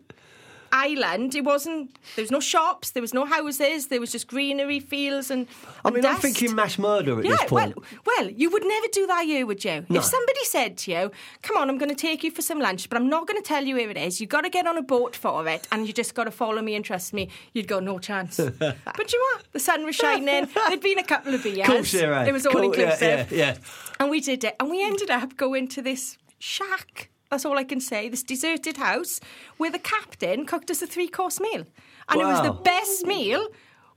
island. 0.71 1.35
It 1.35 1.43
wasn't, 1.43 1.97
there 2.15 2.23
was 2.23 2.31
no 2.31 2.39
shops, 2.39 2.91
there 2.91 3.01
was 3.01 3.13
no 3.13 3.25
houses, 3.25 3.87
there 3.87 3.99
was 3.99 4.11
just 4.11 4.27
greenery, 4.27 4.79
fields, 4.79 5.29
and. 5.31 5.47
I 5.83 5.89
and 5.89 5.95
mean, 5.95 6.05
I'm 6.05 6.11
dust. 6.13 6.21
thinking 6.23 6.55
mass 6.55 6.77
murder 6.79 7.19
at 7.19 7.25
Yeah, 7.25 7.31
this 7.31 7.43
point. 7.45 7.75
well, 7.75 7.85
well, 8.05 8.29
you 8.29 8.49
would 8.49 8.65
never 8.65 8.87
do 8.91 9.07
that 9.07 9.25
here, 9.25 9.45
would 9.45 9.63
you? 9.65 9.85
No. 9.89 9.99
If 9.99 10.05
somebody 10.05 10.43
said 10.45 10.77
to 10.79 10.91
you, 10.91 11.11
"Come 11.43 11.57
on, 11.57 11.69
I'm 11.69 11.77
going 11.77 11.89
to 11.89 11.95
take 11.95 12.23
you 12.23 12.31
for 12.31 12.41
some 12.41 12.59
lunch, 12.59 12.89
but 12.89 12.97
I'm 12.97 13.09
not 13.09 13.27
going 13.27 13.41
to 13.41 13.47
tell 13.47 13.63
you 13.63 13.75
where 13.75 13.89
it 13.89 13.97
is. 13.97 14.19
You've 14.21 14.29
got 14.29 14.41
to 14.41 14.49
get 14.49 14.65
on 14.67 14.77
a 14.77 14.81
boat 14.81 15.15
for 15.15 15.47
it, 15.47 15.67
and 15.71 15.85
you 15.87 15.93
just 15.93 16.15
got 16.15 16.23
to 16.25 16.31
follow 16.31 16.61
me 16.61 16.75
and 16.75 16.83
trust 16.83 17.13
me." 17.13 17.29
You'd 17.53 17.67
go, 17.67 17.79
"No 17.79 17.99
chance." 17.99 18.37
but 18.59 19.13
you 19.13 19.29
what? 19.33 19.45
The 19.51 19.59
sun 19.59 19.85
was 19.85 19.95
shining. 19.95 20.25
There'd 20.25 20.81
been 20.81 20.99
a 20.99 21.03
couple 21.03 21.33
of 21.35 21.43
beers. 21.43 21.59
Of 21.59 21.65
course 21.65 21.91
there 21.91 22.13
are. 22.13 22.27
It 22.27 22.33
was 22.33 22.45
all 22.45 22.53
Cool, 22.53 22.63
yeah, 22.75 22.81
inclusive. 22.91 23.31
Yeah, 23.31 23.37
yeah. 23.37 23.57
And 23.99 24.09
we 24.09 24.19
did 24.19 24.43
it. 24.43 24.55
And 24.59 24.69
we 24.71 24.83
ended 24.83 25.11
up 25.11 25.37
going 25.37 25.67
to 25.69 25.81
this 25.83 26.17
shack. 26.39 27.10
That's 27.31 27.45
all 27.45 27.57
I 27.57 27.63
can 27.63 27.79
say. 27.79 28.09
This 28.09 28.23
deserted 28.23 28.75
house 28.75 29.21
where 29.55 29.71
the 29.71 29.79
captain 29.79 30.45
cooked 30.45 30.69
us 30.69 30.81
a 30.81 30.87
three 30.87 31.07
course 31.07 31.39
meal. 31.39 31.65
And 32.09 32.21
it 32.21 32.25
was 32.25 32.41
the 32.41 32.51
best 32.51 33.05
meal 33.05 33.47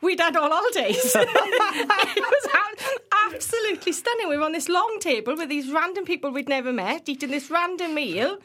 we'd 0.00 0.20
had 0.20 0.36
all 0.36 0.50
holidays. 0.52 1.16
it 1.16 2.24
was 2.24 2.48
absolutely 3.26 3.90
stunning. 3.90 4.28
We 4.28 4.36
were 4.36 4.44
on 4.44 4.52
this 4.52 4.68
long 4.68 4.98
table 5.00 5.34
with 5.36 5.48
these 5.48 5.68
random 5.72 6.04
people 6.04 6.30
we'd 6.30 6.48
never 6.48 6.72
met, 6.72 7.08
eating 7.08 7.32
this 7.32 7.50
random 7.50 7.94
meal. 7.94 8.38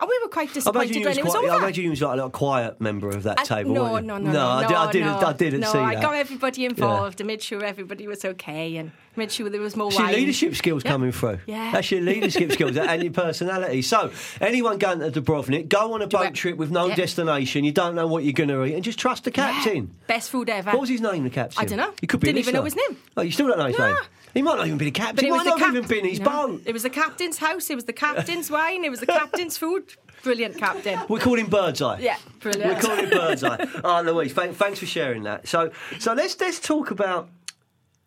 And 0.00 0.08
we 0.08 0.18
were 0.20 0.28
quite 0.28 0.50
I 0.50 0.52
disappointed 0.54 0.96
you 0.96 1.04
when 1.04 1.16
it 1.16 1.22
was 1.24 1.32
quite, 1.32 1.44
over. 1.44 1.52
I 1.54 1.58
imagine 1.58 1.84
you 1.84 1.90
was 1.90 2.02
like 2.02 2.12
a 2.12 2.16
little 2.16 2.30
quiet 2.30 2.80
member 2.80 3.08
of 3.08 3.22
that 3.22 3.38
I- 3.38 3.44
table. 3.44 3.72
no, 3.72 3.96
you? 3.96 4.02
no, 4.02 4.18
no, 4.18 4.32
no, 4.32 4.48
I, 4.48 4.62
no, 4.62 4.68
did, 4.68 4.76
I 4.76 4.90
didn't. 4.92 5.06
no, 5.20 5.26
I 5.28 5.32
didn't 5.32 5.60
no, 5.60 5.72
see 5.72 5.78
I 5.78 5.94
that. 5.94 6.02
got 6.02 6.14
everybody 6.16 6.64
involved 6.64 7.20
and 7.20 7.28
made 7.28 7.40
sure 7.40 7.64
everybody 7.64 8.08
was 8.08 8.24
okay 8.24 8.76
and 8.78 8.90
made 9.14 9.30
sure 9.30 9.48
there 9.48 9.60
was 9.60 9.76
more 9.76 9.92
your 9.92 10.00
wine. 10.02 10.14
leadership 10.14 10.56
skills 10.56 10.82
Yeah. 10.84 10.90
coming 10.90 11.12
through. 11.12 11.38
Yeah. 11.46 11.70
That's 11.70 11.88
your 11.92 12.00
leadership 12.00 12.50
skills 12.56 12.76
and 12.76 13.02
your 13.02 13.12
personality. 13.12 13.82
So, 13.82 14.10
anyone 14.40 14.78
going 14.78 14.98
to 15.00 15.10
Dubrovnik, 15.20 15.68
go 15.68 15.92
on 15.94 16.02
a 16.02 16.08
boat 16.08 16.34
trip 16.34 16.56
with 16.56 16.72
no 16.72 16.86
Yeah. 16.86 16.96
destination, 16.96 17.62
you 17.62 17.72
don't 17.72 17.94
know 17.94 18.08
what 18.08 18.24
you're 18.24 18.32
going 18.32 18.48
to 18.48 18.64
eat, 18.64 18.74
and 18.74 18.82
just 18.82 18.98
trust 18.98 19.22
the 19.24 19.30
captain. 19.30 19.76
Yeah. 19.76 20.06
Best 20.08 20.30
food 20.30 20.48
ever. 20.48 20.70
What 20.72 20.80
was 20.80 20.88
his 20.88 21.00
name, 21.00 21.22
the 21.24 21.30
captain? 21.30 21.62
I 21.62 21.64
dunno. 21.66 21.92
He 22.00 22.08
could 22.08 22.18
be 22.18 22.26
Didn't 22.26 22.40
even 22.40 22.54
know 22.54 22.64
his 22.64 22.74
name. 22.74 22.96
Oh, 23.16 23.22
you 23.22 23.30
still 23.30 23.46
don't 23.46 23.58
know 23.58 23.66
his 23.66 23.78
name? 23.78 23.96
He 24.34 24.42
might 24.42 24.56
not 24.56 24.66
even 24.66 24.78
be 24.78 24.86
the 24.86 24.90
captain. 24.90 25.16
But 25.16 25.24
He 25.24 25.28
it 25.28 25.32
was 25.32 25.38
might 25.44 25.54
the 25.54 25.58
not 25.60 25.68
even 25.70 25.82
cap- 25.82 25.90
been 25.90 26.04
his 26.04 26.20
No. 26.20 26.60
It 26.64 26.72
was 26.72 26.82
the 26.82 26.90
captain's 26.90 27.38
house. 27.38 27.70
It 27.70 27.74
was 27.74 27.84
the 27.84 27.92
captain's 27.92 28.50
wine. 28.56 28.84
It 28.84 28.90
was 28.90 29.00
the 29.00 29.06
captain's 29.06 29.56
food. 29.56 29.94
Brilliant 30.22 30.56
captain. 30.56 31.00
We 31.08 31.18
call 31.18 31.36
him 31.38 31.46
Birdseye. 31.48 31.98
Yeah, 32.00 32.16
brilliant. 32.40 32.76
We 32.76 32.80
call 32.80 32.96
him 32.96 33.10
Birdseye. 33.10 33.66
Oh, 33.82 34.02
Louise, 34.06 34.32
thank, 34.32 34.56
thanks 34.56 34.78
for 34.78 34.86
sharing 34.86 35.24
that. 35.24 35.48
So, 35.48 35.72
so 35.98 36.12
let's 36.14 36.38
let's 36.40 36.60
talk 36.60 36.90
about 36.92 37.28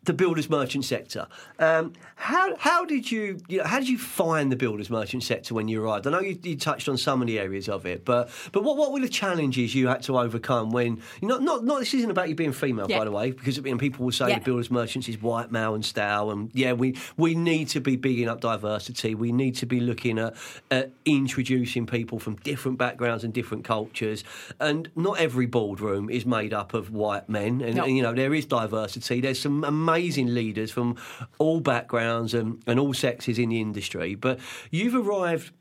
the 0.04 0.14
builders 0.14 0.48
merchant 0.48 0.84
sector. 0.86 1.26
Um, 1.58 1.92
how 2.18 2.56
how 2.56 2.84
did 2.86 3.10
you, 3.12 3.38
you 3.46 3.58
know, 3.58 3.64
how 3.64 3.78
did 3.78 3.88
you 3.90 3.98
find 3.98 4.50
the 4.50 4.56
builders 4.56 4.88
merchant 4.88 5.22
sector 5.22 5.54
when 5.54 5.68
you 5.68 5.84
arrived? 5.84 6.06
I 6.06 6.10
know 6.10 6.20
you, 6.20 6.38
you 6.42 6.56
touched 6.56 6.88
on 6.88 6.96
some 6.96 7.20
of 7.20 7.26
the 7.26 7.38
areas 7.38 7.68
of 7.68 7.84
it, 7.84 8.06
but 8.06 8.30
but 8.52 8.64
what 8.64 8.78
what 8.78 8.90
were 8.90 9.00
the 9.00 9.08
challenges 9.08 9.74
you 9.74 9.88
had 9.88 10.02
to 10.04 10.18
overcome 10.18 10.70
when 10.70 11.02
you 11.20 11.28
know 11.28 11.36
not 11.38 11.62
not 11.64 11.80
this 11.80 11.92
isn't 11.92 12.10
about 12.10 12.30
you 12.30 12.34
being 12.34 12.52
female 12.52 12.86
Yeah. 12.88 12.98
by 13.00 13.04
the 13.04 13.10
way 13.12 13.32
because 13.32 13.58
you 13.58 13.62
know, 13.64 13.76
people 13.76 14.06
will 14.06 14.12
say 14.12 14.30
Yeah. 14.30 14.38
the 14.38 14.44
builders 14.46 14.70
merchants 14.70 15.08
is 15.08 15.20
white 15.20 15.52
male 15.52 15.74
and 15.74 15.84
style 15.84 16.30
and 16.30 16.50
yeah 16.54 16.72
we 16.72 16.96
we 17.18 17.34
need 17.34 17.68
to 17.68 17.80
be 17.80 17.96
bigging 17.96 18.28
up 18.28 18.40
diversity. 18.40 19.14
We 19.14 19.30
need 19.30 19.54
to 19.56 19.66
be 19.66 19.80
looking 19.80 20.18
at, 20.18 20.34
at 20.70 20.92
introducing 21.04 21.84
people 21.86 22.18
from 22.18 22.36
different 22.36 22.78
backgrounds 22.78 23.24
and 23.24 23.32
different 23.34 23.64
cultures. 23.64 24.24
And 24.58 24.90
not 24.96 25.18
every 25.18 25.46
boardroom 25.46 26.08
is 26.08 26.24
made 26.24 26.54
up 26.54 26.72
of 26.72 26.90
white 26.92 27.28
men. 27.28 27.60
And, 27.60 27.74
No. 27.76 27.84
and, 27.84 27.94
you 27.96 28.02
know 28.02 28.14
there 28.14 28.32
is 28.32 28.46
diversity. 28.46 29.20
There's 29.20 29.38
some 29.38 29.64
amazing 29.64 30.32
leaders 30.32 30.70
from 30.70 30.96
all 31.38 31.60
backgrounds 31.60 32.05
and, 32.06 32.62
and 32.66 32.78
all 32.80 32.94
sexes 32.94 33.38
in 33.38 33.50
the 33.50 33.60
industry. 33.60 34.14
But 34.14 34.40
you've 34.70 34.94
arrived 34.94 35.52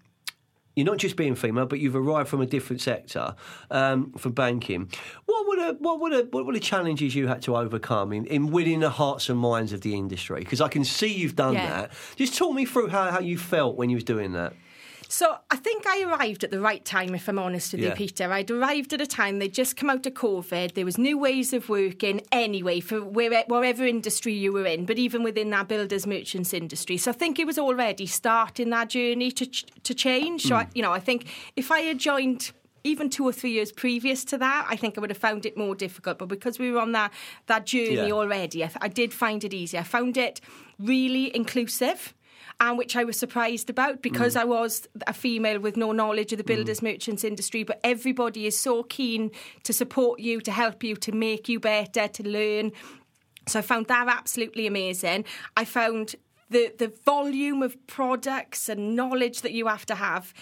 you're 0.75 0.85
not 0.85 0.97
just 0.97 1.15
being 1.15 1.35
female, 1.35 1.65
but 1.65 1.79
you've 1.79 1.95
arrived 1.95 2.27
from 2.27 2.41
a 2.41 2.45
different 2.45 2.81
sector, 2.81 3.35
um, 3.71 4.11
from 4.13 4.33
banking. 4.33 4.91
What 5.25 5.47
were 5.47 5.55
the 5.55 5.77
what 5.79 6.01
were 6.01 6.09
the 6.09 6.27
what 6.31 6.45
were 6.45 6.53
the 6.53 6.59
challenges 6.59 7.15
you 7.15 7.27
had 7.27 7.41
to 7.43 7.55
overcome 7.55 8.11
in, 8.11 8.25
in 8.25 8.51
winning 8.51 8.81
the 8.81 8.89
hearts 8.89 9.29
and 9.29 9.39
minds 9.39 9.71
of 9.71 9.81
the 9.81 9.95
industry? 9.95 10.39
Because 10.39 10.59
I 10.61 10.67
can 10.67 10.83
see 10.83 11.13
you've 11.13 11.35
done 11.35 11.53
Yeah. 11.53 11.69
that. 11.69 11.91
Just 12.17 12.37
talk 12.37 12.53
me 12.53 12.65
through 12.65 12.89
how, 12.89 13.09
how 13.09 13.19
you 13.19 13.37
felt 13.37 13.77
when 13.77 13.89
you 13.89 13.95
was 13.95 14.03
doing 14.03 14.33
that. 14.33 14.53
So 15.15 15.37
I 15.49 15.55
think 15.55 15.87
I 15.87 16.03
arrived 16.03 16.43
at 16.43 16.51
the 16.51 16.59
right 16.59 16.83
time, 16.83 17.15
if 17.15 17.29
I'm 17.29 17.39
honest 17.39 17.71
with 17.71 17.79
Yeah. 17.81 17.91
you, 17.91 17.95
Peter. 17.95 18.33
I'd 18.33 18.51
arrived 18.51 18.91
at 18.91 18.99
a 18.99 19.07
time 19.07 19.39
they'd 19.39 19.53
just 19.53 19.77
come 19.77 19.89
out 19.89 20.05
of 20.05 20.13
COVID. 20.13 20.73
There 20.73 20.83
was 20.83 20.97
new 20.97 21.17
ways 21.17 21.53
of 21.53 21.69
working 21.69 22.19
anyway 22.33 22.81
for 22.81 23.01
where, 23.01 23.45
whatever 23.47 23.85
industry 23.85 24.33
you 24.33 24.51
were 24.51 24.65
in, 24.65 24.85
but 24.85 24.99
even 24.99 25.23
within 25.23 25.51
that 25.51 25.69
builders 25.69 26.05
merchants 26.05 26.53
industry. 26.53 26.97
So 26.97 27.11
I 27.11 27.13
think 27.13 27.39
it 27.39 27.47
was 27.47 27.57
already 27.57 28.07
starting 28.07 28.71
that 28.71 28.89
journey 28.89 29.31
to 29.31 29.45
to 29.45 29.93
change. 29.93 30.41
So 30.47 30.57
I, 30.57 30.65
mm. 30.65 30.71
you 30.75 30.81
know, 30.81 30.91
I 30.91 30.99
think 30.99 31.27
if 31.55 31.71
I 31.71 31.79
had 31.79 31.97
joined. 31.97 32.51
Even 32.87 33.09
two 33.09 33.25
or 33.25 33.33
three 33.33 33.49
years 33.49 33.71
previous 33.71 34.23
to 34.25 34.37
that, 34.37 34.67
I 34.69 34.75
think 34.75 34.95
I 34.95 35.01
would 35.01 35.09
have 35.09 35.17
found 35.17 35.47
it 35.47 35.57
more 35.57 35.73
difficult. 35.73 36.19
But 36.19 36.27
because 36.27 36.59
we 36.59 36.71
were 36.71 36.79
on 36.79 36.91
that 36.91 37.11
that 37.47 37.65
journey 37.65 38.09
Yeah. 38.09 38.11
already, 38.11 38.63
I, 38.63 38.67
th- 38.67 38.77
I 38.79 38.89
did 38.89 39.11
find 39.11 39.43
it 39.43 39.55
easy. 39.55 39.75
I 39.79 39.81
found 39.81 40.17
it 40.17 40.39
really 40.77 41.35
inclusive 41.35 42.13
and 42.59 42.77
which 42.77 42.95
I 42.95 43.03
was 43.03 43.17
surprised 43.17 43.69
about 43.69 44.01
because 44.01 44.35
mm. 44.35 44.41
I 44.41 44.45
was 44.45 44.87
a 45.07 45.13
female 45.13 45.59
with 45.59 45.77
no 45.77 45.91
knowledge 45.91 46.31
of 46.31 46.37
the 46.37 46.43
builders 46.43 46.79
mm. 46.79 46.93
merchants 46.93 47.23
industry. 47.23 47.63
But 47.63 47.79
everybody 47.83 48.45
is 48.45 48.57
so 48.57 48.83
keen 48.83 49.31
to 49.63 49.73
support 49.73 50.19
you, 50.19 50.41
to 50.41 50.51
help 50.51 50.83
you, 50.83 50.95
to 50.97 51.11
make 51.11 51.49
you 51.49 51.59
better, 51.59 52.07
to 52.07 52.27
learn. 52.27 52.71
So 53.47 53.59
I 53.59 53.61
found 53.61 53.87
that 53.87 54.07
absolutely 54.07 54.67
amazing. 54.67 55.25
I 55.55 55.65
found 55.65 56.15
the 56.49 56.73
the 56.77 56.93
volume 57.05 57.61
of 57.63 57.75
products 57.87 58.69
and 58.69 58.95
knowledge 58.95 59.41
that 59.41 59.51
you 59.51 59.67
have 59.67 59.85
to 59.87 59.95
have 59.95 60.33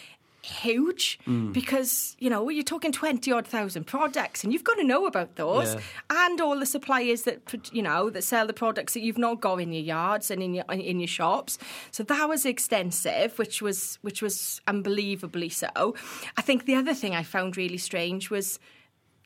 huge 0.46 1.20
mm. 1.26 1.54
because 1.54 2.16
you 2.20 2.30
know 2.30 2.50
you're 2.50 2.64
talking 2.66 2.92
20 2.92 3.32
odd 3.32 3.48
thousand 3.48 3.86
products 3.86 4.44
and 4.44 4.52
you've 4.52 4.64
got 4.64 4.76
to 4.76 4.84
know 4.84 5.06
about 5.06 5.36
those 5.38 5.74
Yeah. 5.76 5.82
and 6.10 6.42
all 6.42 6.60
the 6.60 6.66
suppliers 6.66 7.24
that 7.24 7.40
you 7.72 7.82
know 7.82 8.10
that 8.10 8.24
sell 8.24 8.46
the 8.46 8.54
products 8.54 8.94
that 8.94 9.00
you've 9.02 9.18
not 9.18 9.40
got 9.40 9.62
in 9.62 9.72
your 9.72 9.84
yards 9.84 10.30
and 10.30 10.44
in 10.44 10.54
your 10.54 10.66
in 10.70 11.00
your 11.00 11.08
shops 11.08 11.58
so 11.92 12.04
that 12.04 12.28
was 12.28 12.46
extensive 12.46 13.40
which 13.40 13.62
was 13.62 14.00
which 14.02 14.22
was 14.22 14.60
unbelievably 14.68 15.48
so 15.50 15.96
i 16.38 16.42
think 16.42 16.66
the 16.66 16.76
other 16.76 16.94
thing 16.94 17.16
i 17.16 17.24
found 17.24 17.56
really 17.56 17.78
strange 17.78 18.30
was 18.30 18.60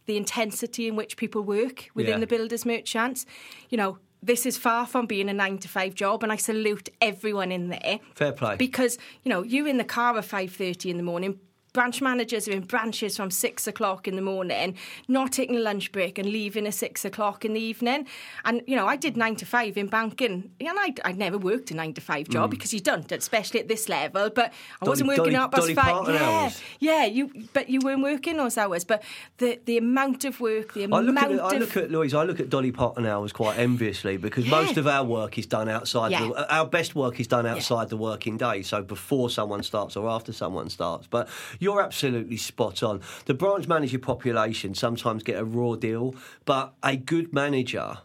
the 0.05 0.17
intensity 0.17 0.87
in 0.87 0.95
which 0.95 1.17
people 1.17 1.41
work 1.41 1.89
within 1.95 2.13
Yeah. 2.13 2.19
the 2.19 2.27
builders 2.27 2.63
merchants 2.65 3.25
you 3.69 3.77
know 3.77 3.97
this 4.27 4.45
is 4.45 4.57
far 4.57 4.85
from 4.85 5.07
being 5.07 5.29
a 5.29 5.33
nine 5.33 5.57
to 5.59 5.67
five 5.67 5.95
job, 5.95 6.21
and 6.21 6.31
I 6.31 6.35
salute 6.35 6.89
everyone 7.01 7.51
in 7.51 7.69
there. 7.69 7.99
Fair 8.13 8.33
play. 8.33 8.55
Because 8.57 8.97
you 9.23 9.29
know 9.29 9.41
you're 9.41 9.67
in 9.67 9.77
the 9.77 9.83
car 9.83 10.17
at 10.17 10.25
five 10.25 10.51
thirty 10.53 10.91
in 10.91 10.97
the 10.97 11.03
morning. 11.03 11.39
Branch 11.77 12.01
managers 12.01 12.47
are 12.47 12.53
in 12.53 12.61
branches 12.61 13.17
from 13.17 13.29
six 13.29 13.67
o'clock 13.67 14.07
in 14.07 14.15
the 14.15 14.21
morning, 14.23 14.75
not 15.07 15.31
taking 15.31 15.57
a 15.57 15.59
lunch 15.59 15.91
break 15.91 16.17
and 16.17 16.27
leaving 16.27 16.65
at 16.65 16.73
six 16.73 17.05
o'clock 17.05 17.45
in 17.45 17.53
the 17.53 17.59
evening. 17.59 18.07
And 18.45 18.63
you 18.65 18.75
know, 18.75 18.87
I 18.87 18.95
did 18.95 19.15
nine 19.15 19.35
to 19.35 19.45
five 19.45 19.77
in 19.77 19.85
banking, 19.85 20.49
and 20.59 20.69
I 20.79 20.95
I'd 21.05 21.19
never 21.19 21.37
worked 21.37 21.69
a 21.69 21.75
nine 21.75 21.93
to 21.93 22.01
five 22.01 22.29
job 22.29 22.47
mm. 22.47 22.51
because 22.51 22.73
you 22.73 22.79
don't, 22.79 23.11
especially 23.11 23.59
at 23.59 23.67
this 23.67 23.87
level. 23.89 24.31
But 24.31 24.53
I 24.81 24.85
Dolly- 24.85 24.89
wasn't 24.89 25.07
working 25.09 25.23
Dolly- 25.25 25.35
up 25.35 25.53
as 25.53 25.59
Dolly 25.59 25.75
five. 25.75 26.07
Yeah, 26.09 26.29
hours. 26.29 26.61
yeah. 26.79 27.05
You, 27.05 27.47
but 27.53 27.69
you 27.69 27.79
weren't 27.83 28.01
working 28.01 28.37
those 28.37 28.57
hours. 28.57 28.83
But 28.83 29.03
the 29.37 29.59
the 29.65 29.77
amount 29.77 30.25
of 30.25 30.39
work, 30.39 30.73
the 30.73 30.81
I 30.81 30.85
amount 30.85 31.05
look 31.05 31.17
at 31.17 31.31
of 31.31 31.39
I 31.53 31.57
look 31.59 31.77
at 31.77 31.91
Louise. 31.91 32.15
I 32.15 32.23
look 32.23 32.39
at 32.39 32.49
Dolly 32.49 32.71
Parton 32.71 33.05
hours 33.05 33.31
quite 33.31 33.59
enviously 33.59 34.17
because 34.17 34.47
Yeah. 34.47 34.61
most 34.61 34.77
of 34.77 34.87
our 34.87 35.03
work 35.03 35.37
is 35.37 35.45
done 35.45 35.69
outside. 35.69 36.09
Yeah. 36.09 36.21
The, 36.27 36.55
our 36.55 36.65
best 36.65 36.95
work 36.95 37.19
is 37.19 37.27
done 37.27 37.45
outside 37.45 37.89
the 37.89 37.97
working 37.97 38.35
day, 38.35 38.63
so 38.63 38.81
before 38.81 39.29
someone 39.29 39.61
starts 39.61 39.95
or 39.95 40.09
after 40.09 40.33
someone 40.33 40.71
starts. 40.71 41.05
But 41.05 41.29
you're 41.67 41.81
absolutely 41.81 42.37
spot 42.37 42.81
on. 42.81 43.01
The 43.25 43.33
branch 43.33 43.67
manager 43.67 43.99
population 43.99 44.73
sometimes 44.73 45.21
get 45.21 45.37
a 45.37 45.43
raw 45.43 45.75
deal, 45.75 46.15
but 46.45 46.73
a 46.81 46.95
good 46.95 47.33
manager 47.33 47.97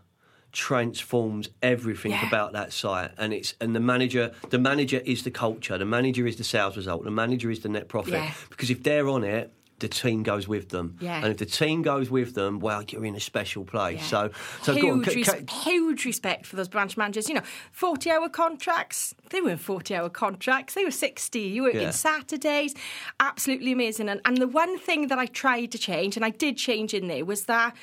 transforms 0.50 1.48
everything 1.62 2.10
Yeah. 2.10 2.26
about 2.26 2.52
that 2.52 2.72
site 2.74 3.12
and 3.16 3.32
it's 3.32 3.54
and 3.58 3.74
the 3.74 3.80
manager 3.80 4.32
the 4.50 4.58
manager 4.58 5.00
is 5.06 5.22
the 5.22 5.30
culture 5.30 5.78
the 5.78 5.86
manager 5.86 6.26
is 6.26 6.36
the 6.36 6.44
sales 6.44 6.76
result 6.76 7.04
the 7.04 7.10
manager 7.10 7.50
is 7.50 7.60
the 7.60 7.70
net 7.70 7.88
profit 7.88 8.12
Yeah. 8.14 8.32
because 8.50 8.68
if 8.68 8.82
they're 8.82 9.08
on 9.08 9.24
it 9.24 9.50
the 9.78 9.88
team 9.88 10.22
goes 10.22 10.46
with 10.46 10.68
them 10.68 10.96
Yeah. 11.00 11.16
and 11.16 11.26
if 11.26 11.38
the 11.38 11.46
team 11.46 11.82
goes 11.82 12.08
with 12.10 12.34
them 12.34 12.60
well 12.60 12.84
you're 12.88 13.04
in 13.04 13.16
a 13.16 13.20
special 13.20 13.64
place 13.64 13.98
Yeah. 14.00 14.06
so 14.06 14.30
so 14.62 14.74
go 14.80 14.90
on, 14.92 15.02
huge, 15.02 15.26
res- 15.28 15.44
huge 15.64 16.04
respect 16.04 16.46
for 16.46 16.54
those 16.56 16.68
branch 16.68 16.96
managers. 16.96 17.28
You 17.28 17.34
know, 17.36 17.42
forty-hour 17.72 18.28
contracts. 18.28 19.14
They 19.30 19.40
weren't 19.40 19.60
forty-hour 19.60 20.10
contracts. 20.10 20.74
They 20.74 20.84
were 20.84 20.90
sixty. 20.92 21.40
You 21.40 21.62
work 21.64 21.74
Yeah. 21.74 21.88
in 21.88 21.92
Saturdays. 21.92 22.74
Absolutely 23.18 23.72
amazing. 23.72 24.08
And, 24.08 24.20
and 24.24 24.38
the 24.38 24.46
one 24.48 24.78
thing 24.78 25.08
that 25.08 25.18
I 25.18 25.26
tried 25.26 25.72
to 25.72 25.78
change, 25.78 26.16
and 26.16 26.24
I 26.24 26.30
did 26.30 26.56
change 26.56 26.94
in 26.94 27.08
there, 27.08 27.24
was 27.24 27.44
that 27.44 27.74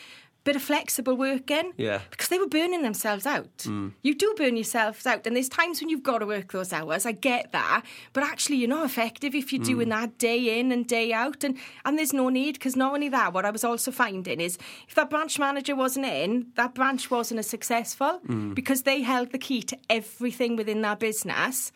bit 0.43 0.55
of 0.55 0.61
flexible 0.61 1.15
working. 1.15 1.73
Yeah. 1.77 1.99
Mm. 1.99 2.09
Because 2.11 2.29
they 2.29 2.39
were 2.39 2.47
burning 2.47 2.81
themselves 2.81 3.25
out. 3.25 3.65
You 4.01 4.15
do 4.15 4.33
burn 4.37 4.55
yourselves 4.55 5.05
out, 5.05 5.27
and 5.27 5.35
there's 5.35 5.49
times 5.49 5.79
when 5.81 5.89
you've 5.89 6.03
got 6.03 6.19
to 6.19 6.25
work 6.25 6.51
those 6.51 6.71
hours. 6.73 7.05
I 7.05 7.11
get 7.11 7.51
that, 7.51 7.83
but 8.13 8.23
actually, 8.23 8.57
you're 8.57 8.69
not 8.69 8.85
effective 8.85 9.35
if 9.35 9.51
you're 9.51 9.61
Mm. 9.61 9.65
doing 9.65 9.89
that 9.89 10.17
day 10.17 10.59
in 10.59 10.71
and 10.71 10.87
day 10.87 11.11
out, 11.13 11.43
and 11.43 11.57
and 11.85 11.97
there's 11.97 12.13
no 12.13 12.29
need 12.29 12.53
because 12.53 12.75
not 12.75 12.93
only 12.93 13.09
that, 13.09 13.33
what 13.33 13.45
I 13.45 13.51
was 13.51 13.63
also 13.63 13.91
finding 13.91 14.39
is 14.41 14.57
if 14.87 14.95
that 14.95 15.09
branch 15.09 15.37
manager 15.39 15.75
wasn't 15.75 16.05
in, 16.05 16.47
that 16.55 16.73
branch 16.73 17.11
wasn't 17.11 17.39
as 17.39 17.47
successful 17.47 18.19
Mm. 18.27 18.55
because 18.55 18.83
they 18.83 19.01
held 19.01 19.31
the 19.31 19.37
key 19.37 19.61
to 19.63 19.77
everything 19.89 20.55
within 20.55 20.81
that 20.81 20.99
business. 20.99 21.71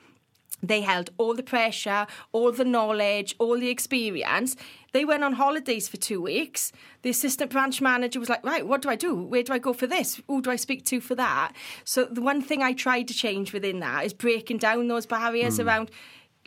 They 0.63 0.81
held 0.81 1.11
all 1.17 1.35
the 1.35 1.43
pressure, 1.43 2.07
all 2.31 2.51
the 2.51 2.65
knowledge, 2.65 3.35
all 3.37 3.59
the 3.59 3.69
experience. 3.69 4.55
They 4.93 5.05
went 5.05 5.23
on 5.23 5.33
holidays 5.33 5.87
for 5.87 5.97
two 5.97 6.21
weeks. 6.21 6.71
The 7.01 7.09
assistant 7.09 7.51
branch 7.51 7.81
manager 7.81 8.19
was 8.19 8.29
like, 8.29 8.45
right, 8.45 8.65
what 8.65 8.81
do 8.81 8.89
I 8.89 8.95
do? 8.95 9.15
Where 9.15 9.43
do 9.43 9.53
I 9.53 9.59
go 9.59 9.73
for 9.73 9.87
this? 9.87 10.21
Who 10.27 10.41
do 10.41 10.49
I 10.49 10.55
speak 10.55 10.85
to 10.85 11.01
for 11.01 11.15
that? 11.15 11.51
So 11.83 12.05
the 12.05 12.21
one 12.21 12.41
thing 12.41 12.63
I 12.63 12.73
tried 12.73 13.07
to 13.09 13.13
change 13.13 13.53
within 13.53 13.79
that 13.81 14.05
is 14.05 14.13
breaking 14.13 14.57
down 14.57 14.87
those 14.87 15.05
barriers 15.05 15.57
hmm. 15.57 15.67
around 15.67 15.91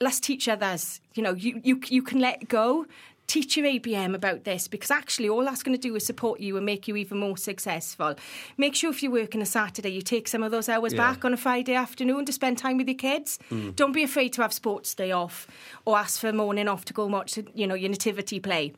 let's 0.00 0.20
teach 0.20 0.48
others. 0.48 1.00
You 1.14 1.22
know, 1.22 1.34
you, 1.34 1.60
you, 1.64 1.80
you 1.88 2.02
can 2.02 2.20
let 2.20 2.48
go. 2.48 2.86
Teach 3.26 3.56
your 3.56 3.66
ABM 3.66 4.14
about 4.14 4.44
this 4.44 4.68
because 4.68 4.90
actually 4.90 5.28
all 5.28 5.44
that's 5.44 5.62
going 5.64 5.76
to 5.76 5.80
do 5.88 5.96
is 5.96 6.06
support 6.06 6.38
you 6.38 6.56
and 6.56 6.64
make 6.64 6.86
you 6.86 6.94
even 6.96 7.18
more 7.18 7.36
successful. 7.36 8.14
Make 8.56 8.76
sure 8.76 8.90
if 8.90 9.02
you're 9.02 9.10
working 9.10 9.42
a 9.42 9.46
Saturday, 9.46 9.88
you 9.90 10.00
take 10.00 10.28
some 10.28 10.44
of 10.44 10.52
those 10.52 10.68
hours 10.68 10.92
Yeah. 10.92 10.98
back 11.12 11.24
on 11.24 11.32
a 11.32 11.36
Friday 11.36 11.74
afternoon 11.74 12.24
to 12.26 12.32
spend 12.32 12.56
time 12.58 12.76
with 12.76 12.86
your 12.86 12.96
kids. 12.96 13.38
Mm. 13.50 13.74
Don't 13.74 13.92
be 13.92 14.04
afraid 14.04 14.32
to 14.34 14.42
have 14.42 14.52
sports 14.52 14.94
day 14.94 15.10
off 15.10 15.48
or 15.84 15.98
ask 15.98 16.20
for 16.20 16.28
a 16.28 16.32
morning 16.32 16.68
off 16.68 16.84
to 16.84 16.92
go 16.92 17.02
and 17.04 17.12
watch, 17.12 17.36
you 17.54 17.66
know, 17.66 17.74
your 17.74 17.90
nativity 17.90 18.38
play. 18.38 18.72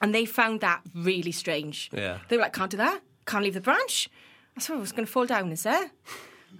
And 0.00 0.14
they 0.14 0.26
found 0.26 0.60
that 0.60 0.82
really 0.94 1.32
strange. 1.32 1.90
Yeah. 1.92 2.18
They 2.28 2.36
were 2.36 2.42
like, 2.44 2.52
can't 2.52 2.70
do 2.70 2.76
that. 2.76 3.00
Can't 3.26 3.42
leave 3.42 3.54
the 3.54 3.60
branch. 3.60 4.08
I 4.56 4.60
thought 4.60 4.76
I 4.76 4.80
was 4.80 4.92
going 4.92 5.06
to 5.06 5.12
fall 5.12 5.26
down, 5.26 5.50
is 5.50 5.64
there? 5.64 5.90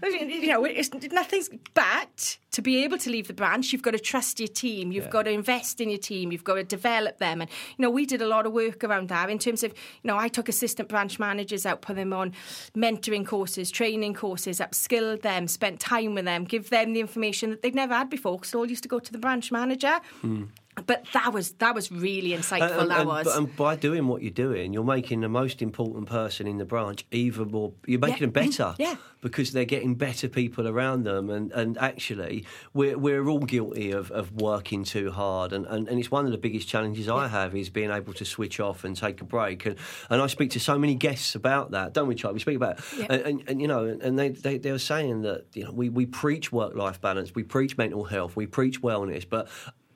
You 0.03 0.46
know, 0.48 0.64
it's 0.64 0.92
nothing's 1.12 1.51
but 1.74 2.38
to 2.53 2.62
be 2.62 2.85
able 2.85 2.98
to 2.98 3.11
leave 3.11 3.27
the 3.27 3.35
branch, 3.35 3.72
you've 3.72 3.83
got 3.83 3.92
to 3.92 3.98
trust 3.98 4.38
your 4.38 4.48
team. 4.48 4.92
You've 4.92 5.05
Yeah. 5.07 5.11
got 5.11 5.22
to 5.24 5.31
invest 5.31 5.81
in 5.81 5.90
your 5.90 5.98
team. 5.98 6.31
You've 6.31 6.44
got 6.44 6.55
to 6.55 6.62
develop 6.64 7.18
them. 7.18 7.40
And 7.40 7.51
you 7.77 7.83
know, 7.83 7.90
we 7.90 8.07
did 8.07 8.22
a 8.22 8.27
lot 8.27 8.46
of 8.46 8.53
work 8.53 8.85
around 8.85 9.09
that 9.09 9.29
in 9.31 9.38
terms 9.38 9.62
of 9.64 9.72
you 9.72 10.09
know, 10.09 10.16
I 10.16 10.29
took 10.29 10.48
assistant 10.48 10.88
branch 10.88 11.18
managers 11.18 11.66
out, 11.66 11.83
put 11.83 11.96
them 11.96 12.12
on 12.12 12.33
mentoring 12.77 13.27
courses, 13.27 13.70
training 13.70 14.14
courses, 14.14 14.61
upskilled 14.61 15.22
them, 15.22 15.48
spent 15.48 15.81
time 15.81 16.14
with 16.14 16.24
them, 16.27 16.44
give 16.44 16.70
them 16.70 16.92
the 16.92 17.01
information 17.01 17.51
that 17.51 17.62
they'd 17.62 17.74
never 17.74 17.94
had 17.94 18.09
before 18.11 18.37
because 18.38 18.55
all 18.55 18.68
used 18.68 18.83
to 18.85 18.88
go 18.88 18.98
to 19.01 19.12
the 19.12 19.18
branch 19.18 19.51
manager. 19.51 20.01
Hmm. 20.20 20.44
But 20.87 21.05
that 21.12 21.33
was 21.33 21.53
that 21.53 21.75
was 21.75 21.91
really 21.91 22.31
insightful. 22.31 22.81
And, 22.81 22.91
that 22.91 23.01
and- 23.01 23.09
was. 23.09 23.27
and 23.37 23.55
by 23.57 23.77
doing 23.77 24.07
what 24.09 24.23
you're 24.23 24.31
doing, 24.31 24.73
you're 24.73 24.85
making 24.85 25.21
the 25.21 25.29
most 25.29 25.62
important 25.62 26.07
person 26.07 26.47
in 26.47 26.59
the 26.59 26.64
branch 26.64 27.05
even 27.11 27.51
more. 27.51 27.73
You're 27.87 27.99
making 28.01 28.14
Yeah. 28.14 28.21
them 28.27 28.31
better, 28.31 28.75
Yeah. 28.79 28.97
because 29.21 29.53
they're 29.53 29.64
getting 29.64 29.95
better 29.95 30.29
people 30.29 30.69
around 30.69 31.05
them. 31.05 31.31
And, 31.31 31.51
and 31.53 31.77
actually, 31.79 32.45
we're 32.75 32.99
we're 32.99 33.27
all 33.29 33.41
guilty 33.41 33.91
of, 33.93 34.11
of 34.11 34.33
working 34.33 34.85
too 34.85 35.11
hard. 35.11 35.53
And, 35.53 35.67
and, 35.67 35.88
and 35.88 35.99
it's 35.99 36.11
one 36.11 36.25
of 36.27 36.33
the 36.33 36.38
biggest 36.38 36.69
challenges 36.69 37.09
I 37.09 37.29
have 37.29 37.55
is 37.57 37.71
being 37.71 37.91
able 37.91 38.12
to 38.14 38.25
switch 38.25 38.61
off 38.61 38.85
and 38.85 38.97
take 38.97 39.21
a 39.21 39.25
break. 39.25 39.67
And 39.67 39.77
and 40.11 40.21
I 40.23 40.27
speak 40.27 40.51
to 40.53 40.61
so 40.61 40.79
many 40.79 40.95
guests 40.95 41.35
about 41.35 41.71
that, 41.73 41.93
don't 41.95 42.09
we, 42.09 42.14
Charlie? 42.14 42.35
We 42.35 42.41
speak 42.41 42.57
about, 42.57 42.79
it. 42.79 42.85
Yeah. 42.99 43.07
and, 43.11 43.23
and, 43.27 43.43
and 43.49 43.61
you 43.62 43.69
know, 43.69 43.85
and 44.01 44.19
they, 44.19 44.31
they 44.31 44.59
they 44.59 44.73
were 44.73 44.79
saying 44.79 45.23
that 45.23 45.47
you 45.55 45.64
know 45.64 45.73
we 45.73 45.88
we 45.88 46.07
preach 46.07 46.53
work 46.53 46.75
life 46.75 47.01
balance, 47.01 47.35
we 47.35 47.43
preach 47.43 47.77
mental 47.77 48.05
health, 48.05 48.37
we 48.37 48.47
preach 48.47 48.81
wellness, 48.83 49.29
but 49.29 49.49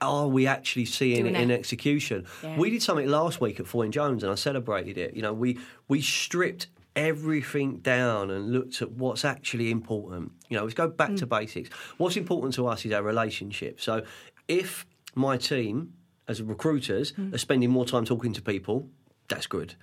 are 0.02 0.28
we 0.28 0.46
actually 0.46 0.84
seeing 0.84 1.22
Doing 1.22 1.34
it 1.34 1.40
in 1.40 1.50
it. 1.50 1.58
execution? 1.58 2.26
Yeah. 2.42 2.56
We 2.58 2.70
did 2.70 2.82
something 2.82 3.08
last 3.08 3.40
week 3.40 3.60
at 3.60 3.66
Foyne 3.66 3.90
Jones, 3.90 4.22
and 4.22 4.30
I 4.30 4.34
celebrated 4.34 4.98
it. 4.98 5.14
You 5.14 5.22
know, 5.22 5.32
we 5.32 5.58
we 5.88 6.02
stripped 6.02 6.66
everything 6.94 7.78
down 7.78 8.30
and 8.30 8.52
looked 8.52 8.82
at 8.82 8.92
what's 8.92 9.24
actually 9.24 9.70
important. 9.70 10.32
You 10.48 10.58
know, 10.58 10.64
let's 10.64 10.74
go 10.74 10.88
back 10.88 11.14
to 11.16 11.26
mm. 11.26 11.30
basics. 11.30 11.70
What's 11.96 12.16
important 12.16 12.54
to 12.54 12.66
us 12.66 12.84
is 12.84 12.92
our 12.92 13.02
relationship. 13.02 13.80
So, 13.80 14.02
if 14.48 14.86
my 15.14 15.36
team, 15.36 15.94
as 16.28 16.42
recruiters, 16.42 17.12
mm. 17.12 17.32
are 17.34 17.38
spending 17.38 17.70
more 17.70 17.86
time 17.86 18.04
talking 18.04 18.32
to 18.34 18.42
people, 18.42 18.88
that's 19.28 19.46
good. 19.46 19.74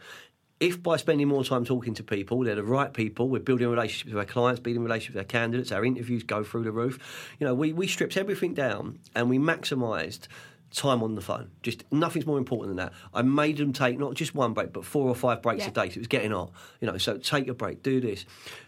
If 0.60 0.84
by 0.84 0.98
spending 0.98 1.28
more 1.30 1.44
time 1.46 1.64
talking 1.64 1.94
to 1.94 2.04
people, 2.04 2.44
they're 2.44 2.56
the 2.56 2.64
right 2.64 2.94
people, 2.94 3.30
we're 3.30 3.40
building 3.40 3.70
relationships 3.70 4.12
with 4.14 4.18
our 4.20 4.26
clients, 4.26 4.60
building 4.60 4.84
relationships 4.84 5.16
with 5.16 5.22
our 5.24 5.28
candidates, 5.28 5.72
our 5.72 5.86
interviews 5.86 6.24
go 6.24 6.44
through 6.44 6.64
the 6.64 6.72
roof. 6.72 7.00
You 7.40 7.48
know, 7.48 7.54
we, 7.54 7.72
we 7.72 7.88
stripped 7.88 8.18
everything 8.18 8.54
down 8.54 9.00
and 9.16 9.30
we 9.30 9.40
maximised 9.40 10.28
time 10.72 11.02
on 11.02 11.16
the 11.16 11.22
phone. 11.22 11.50
Just 11.64 11.86
nothing's 11.92 12.26
more 12.28 12.38
important 12.38 12.76
than 12.76 12.86
that. 12.86 12.94
I 13.14 13.22
made 13.22 13.58
them 13.58 13.72
take 13.72 13.98
not 13.98 14.16
just 14.16 14.36
one 14.36 14.54
break, 14.54 14.74
but 14.74 14.84
four 14.84 15.08
or 15.08 15.16
five 15.16 15.42
breaks 15.42 15.64
Yeah. 15.64 15.70
a 15.70 15.72
day. 15.72 15.90
So 15.90 15.96
it 15.96 16.00
was 16.00 16.08
getting 16.08 16.34
on. 16.34 16.52
You 16.82 16.88
know, 16.92 16.98
so 16.98 17.18
take 17.18 17.48
a 17.48 17.54
break, 17.54 17.82
do 17.82 18.02
this. 18.02 18.26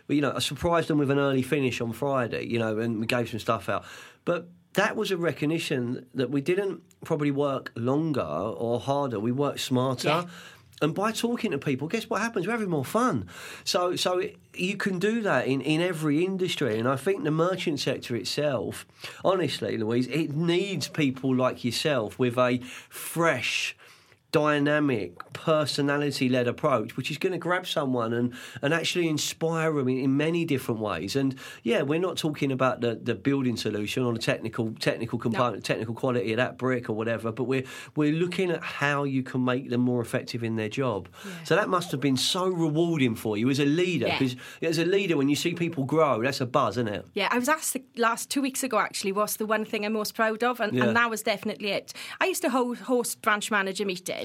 But 0.07 0.15
you 0.15 0.21
know, 0.21 0.31
I 0.33 0.39
surprised 0.39 0.87
them 0.87 0.97
with 0.97 1.11
an 1.11 1.19
early 1.19 1.41
finish 1.43 1.81
on 1.81 1.91
Friday. 1.91 2.45
You 2.47 2.57
know, 2.57 2.79
and 2.79 2.99
we 3.01 3.05
gave 3.05 3.29
some 3.29 3.39
stuff 3.39 3.67
out. 3.69 3.83
But 4.25 4.47
that 4.73 4.95
was 4.95 5.11
a 5.11 5.17
recognition 5.17 6.05
that 6.15 6.31
we 6.31 6.39
didn't 6.41 6.81
probably 7.03 7.31
work 7.31 7.71
longer 7.75 8.21
or 8.21 8.79
harder. 8.79 9.19
We 9.19 9.31
worked 9.33 9.59
smarter. 9.59 10.07
Yeah. 10.07 10.25
And 10.81 10.95
by 10.95 11.11
talking 11.11 11.51
to 11.51 11.59
people, 11.59 11.87
guess 11.87 12.09
what 12.09 12.21
happens? 12.21 12.47
We're 12.47 12.53
having 12.53 12.69
more 12.69 12.83
fun. 12.83 13.27
So, 13.63 13.95
so 13.95 14.23
you 14.55 14.77
can 14.77 14.97
do 14.97 15.21
that 15.21 15.47
in, 15.47 15.61
in 15.61 15.79
every 15.79 16.25
industry. 16.25 16.79
And 16.79 16.87
I 16.87 16.95
think 16.95 17.23
the 17.23 17.31
merchant 17.31 17.79
sector 17.79 18.15
itself, 18.15 18.85
honestly, 19.23 19.77
Louise, 19.77 20.07
it 20.07 20.35
needs 20.35 20.87
people 20.87 21.35
like 21.35 21.63
yourself 21.63 22.17
with 22.17 22.37
a 22.37 22.57
fresh, 22.89 23.75
dynamic, 24.31 25.17
personality 25.33 26.29
led 26.29 26.47
approach, 26.47 26.95
which 26.97 27.11
is 27.11 27.17
going 27.17 27.31
to 27.33 27.37
grab 27.37 27.67
someone 27.67 28.13
and, 28.13 28.33
and 28.61 28.73
actually 28.73 29.07
inspire 29.07 29.73
them 29.73 29.87
in, 29.89 29.97
in 29.99 30.17
many 30.17 30.45
different 30.45 30.79
ways. 30.79 31.15
And 31.15 31.35
yeah, 31.63 31.81
we're 31.81 31.99
not 31.99 32.17
talking 32.17 32.51
about 32.51 32.81
the, 32.81 32.95
the 33.01 33.15
building 33.15 33.57
solution 33.57 34.03
or 34.03 34.13
the 34.13 34.19
technical 34.19 34.73
technical 34.79 35.19
component, 35.19 35.63
technical 35.63 35.93
quality 35.93 36.31
of 36.33 36.37
that 36.37 36.57
brick 36.57 36.89
or 36.89 36.93
whatever, 36.93 37.31
but 37.31 37.43
we're 37.45 37.63
we're 37.95 38.13
looking 38.13 38.51
at 38.51 38.63
how 38.63 39.03
you 39.03 39.23
can 39.23 39.43
make 39.43 39.69
them 39.69 39.81
more 39.81 40.01
effective 40.01 40.43
in 40.43 40.55
their 40.55 40.69
job. 40.69 41.09
So 41.43 41.55
that 41.55 41.69
must 41.69 41.91
have 41.91 41.99
been 41.99 42.17
so 42.17 42.47
rewarding 42.47 43.15
for 43.15 43.37
you 43.37 43.49
as 43.49 43.59
a 43.59 43.65
leader, 43.65 44.07
Yeah. 44.07 44.17
because 44.19 44.35
as 44.61 44.77
a 44.77 44.85
leader, 44.85 45.17
when 45.17 45.29
you 45.29 45.35
see 45.35 45.53
people 45.53 45.83
grow, 45.83 46.21
that's 46.21 46.41
a 46.41 46.45
buzz, 46.45 46.77
isn't 46.77 46.87
it? 46.87 47.05
Yeah, 47.13 47.27
I 47.31 47.37
was 47.37 47.49
asked 47.49 47.73
the 47.73 47.83
last 47.97 48.29
two 48.29 48.41
weeks 48.41 48.63
ago 48.63 48.79
actually 48.79 49.11
what's 49.11 49.35
the 49.35 49.45
one 49.45 49.65
thing 49.65 49.85
I'm 49.85 49.93
most 49.93 50.15
proud 50.15 50.43
of, 50.43 50.59
and, 50.59 50.73
Yeah. 50.73 50.85
and 50.85 50.95
that 50.95 51.09
was 51.09 51.21
definitely 51.21 51.69
it. 51.71 51.93
I 52.19 52.25
used 52.25 52.41
to 52.43 52.49
host 52.49 53.21
branch 53.21 53.51
manager 53.51 53.85
meetings, 53.85 54.20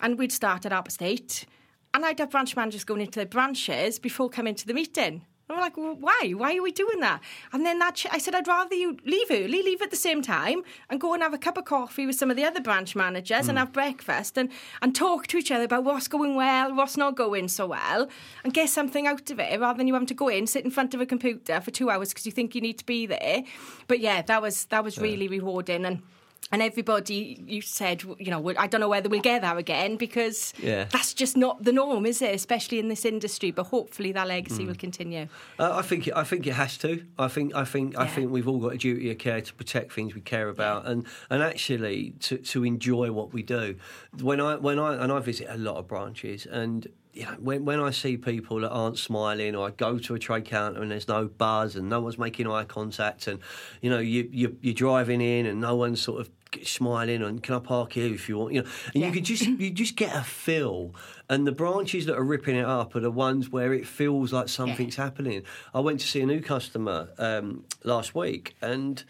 and 0.00 0.18
we'd 0.18 0.32
start 0.32 0.66
at 0.66 0.72
half 0.72 0.84
past 0.84 1.02
eight, 1.02 1.46
and 1.94 2.04
I'd 2.04 2.18
have 2.18 2.30
branch 2.30 2.54
managers 2.56 2.84
going 2.84 3.00
into 3.00 3.18
their 3.18 3.26
branches 3.26 3.98
before 3.98 4.28
coming 4.28 4.54
to 4.56 4.66
the 4.66 4.74
meeting. 4.74 5.24
And 5.50 5.56
I'm 5.56 5.62
like, 5.62 5.78
well, 5.78 5.96
why? 5.98 6.34
Why 6.36 6.58
are 6.58 6.62
we 6.62 6.70
doing 6.72 7.00
that? 7.00 7.22
And 7.54 7.64
then 7.64 7.78
that 7.78 7.94
ch- 7.94 8.06
I 8.12 8.18
said, 8.18 8.34
I'd 8.34 8.46
rather 8.46 8.74
you 8.74 8.98
leave 9.06 9.28
early, 9.30 9.62
leave 9.62 9.80
at 9.80 9.90
the 9.90 9.96
same 9.96 10.20
time, 10.20 10.60
and 10.90 11.00
go 11.00 11.14
and 11.14 11.22
have 11.22 11.32
a 11.32 11.38
cup 11.38 11.56
of 11.56 11.64
coffee 11.64 12.04
with 12.06 12.16
some 12.16 12.30
of 12.30 12.36
the 12.36 12.44
other 12.44 12.60
branch 12.60 12.94
managers 12.94 13.44
Hmm. 13.46 13.50
and 13.52 13.58
have 13.58 13.72
breakfast 13.72 14.36
and, 14.36 14.50
and 14.82 14.94
talk 14.94 15.26
to 15.28 15.38
each 15.38 15.50
other 15.50 15.64
about 15.64 15.84
what's 15.84 16.06
going 16.06 16.34
well, 16.36 16.74
what's 16.74 16.98
not 16.98 17.16
going 17.16 17.48
so 17.48 17.68
well, 17.68 18.10
and 18.44 18.52
get 18.52 18.68
something 18.68 19.06
out 19.06 19.30
of 19.30 19.40
it 19.40 19.58
rather 19.58 19.78
than 19.78 19.86
you 19.86 19.94
having 19.94 20.06
to 20.08 20.12
go 20.14 20.28
in, 20.28 20.46
sit 20.46 20.66
in 20.66 20.70
front 20.70 20.92
of 20.92 21.00
a 21.00 21.06
computer 21.06 21.62
for 21.62 21.70
two 21.70 21.88
hours 21.88 22.10
because 22.10 22.26
you 22.26 22.32
think 22.32 22.54
you 22.54 22.60
need 22.60 22.76
to 22.80 22.84
be 22.84 23.06
there. 23.06 23.42
But 23.86 24.00
yeah, 24.00 24.20
that 24.20 24.42
was 24.42 24.66
that 24.66 24.84
was 24.84 24.98
really 24.98 25.28
rewarding 25.28 25.86
and. 25.86 26.02
And 26.50 26.62
everybody, 26.62 27.44
you 27.46 27.60
said, 27.60 28.02
you 28.18 28.30
know, 28.30 28.52
I 28.56 28.66
don't 28.68 28.80
know 28.80 28.88
whether 28.88 29.10
we'll 29.10 29.20
get 29.20 29.42
there 29.42 29.58
again 29.58 29.96
because 29.96 30.54
Yeah. 30.58 30.86
that's 30.90 31.12
just 31.12 31.36
not 31.36 31.62
the 31.62 31.72
norm, 31.72 32.06
is 32.06 32.22
it? 32.22 32.34
Especially 32.34 32.78
in 32.78 32.88
this 32.88 33.04
industry. 33.04 33.50
But 33.50 33.64
hopefully 33.64 34.12
that 34.12 34.26
legacy 34.28 34.62
Hmm. 34.62 34.68
will 34.68 34.74
continue. 34.76 35.26
Uh, 35.58 35.72
I 35.76 35.82
think 35.82 36.06
it, 36.08 36.14
I 36.16 36.24
think 36.24 36.46
it 36.46 36.54
has 36.54 36.78
to. 36.78 37.04
I 37.18 37.28
think 37.28 37.54
I 37.54 37.64
think 37.66 37.98
I 37.98 38.06
think 38.06 38.30
we've 38.30 38.48
all 38.48 38.60
got 38.60 38.72
a 38.72 38.78
duty 38.78 39.10
of 39.10 39.18
care 39.18 39.42
to 39.42 39.52
protect 39.54 39.92
things 39.92 40.14
we 40.14 40.22
care 40.22 40.48
about, 40.48 40.86
and 40.86 41.04
and 41.28 41.42
actually 41.42 42.14
to, 42.20 42.38
to 42.38 42.64
enjoy 42.64 43.12
what 43.12 43.34
we 43.34 43.42
do. 43.42 43.74
When 44.18 44.40
I 44.40 44.56
when 44.56 44.78
I 44.78 44.94
and 45.02 45.12
I 45.12 45.18
visit 45.20 45.48
a 45.50 45.58
lot 45.58 45.76
of 45.76 45.86
branches, 45.86 46.46
and 46.46 46.86
you 47.18 47.24
know, 47.24 47.36
when 47.40 47.64
when 47.64 47.80
I 47.80 47.90
see 47.90 48.16
people 48.16 48.60
that 48.60 48.70
aren't 48.70 48.96
smiling, 48.98 49.56
or 49.56 49.66
I 49.66 49.70
go 49.72 49.98
to 49.98 50.14
a 50.14 50.18
trade 50.20 50.44
counter 50.44 50.80
and 50.80 50.90
there's 50.90 51.08
no 51.08 51.26
buzz 51.26 51.74
and 51.74 51.88
no 51.88 52.00
one's 52.00 52.16
making 52.18 52.46
eye 52.46 52.64
contact, 52.64 53.26
and 53.26 53.40
you 53.82 53.90
know 53.90 53.98
you 53.98 54.28
you 54.32 54.56
you're 54.62 54.74
driving 54.74 55.20
in 55.20 55.44
and 55.46 55.60
no 55.60 55.74
one's 55.74 56.00
sort 56.00 56.20
of 56.20 56.30
smiling 56.62 57.22
and 57.22 57.42
can 57.42 57.56
I 57.56 57.58
park 57.58 57.92
here 57.92 58.12
if 58.14 58.28
you 58.28 58.38
want? 58.38 58.54
You 58.54 58.62
know 58.62 58.68
and 58.94 59.02
Yeah. 59.02 59.08
you 59.08 59.12
could 59.12 59.24
just 59.24 59.42
you 59.64 59.70
just 59.70 59.96
get 59.96 60.14
a 60.14 60.22
feel. 60.22 60.94
And 61.28 61.46
the 61.46 61.52
branches 61.52 62.06
that 62.06 62.16
are 62.16 62.22
ripping 62.24 62.56
it 62.56 62.64
up 62.64 62.94
are 62.94 63.00
the 63.00 63.10
ones 63.10 63.50
where 63.50 63.74
it 63.74 63.86
feels 63.86 64.32
like 64.32 64.48
something's 64.48 64.96
happening. 64.96 65.42
I 65.74 65.80
went 65.80 65.98
to 66.00 66.06
see 66.06 66.20
a 66.22 66.26
new 66.26 66.40
customer 66.40 67.08
um, 67.18 67.64
last 67.84 68.14
week 68.14 68.54
and 68.62 69.02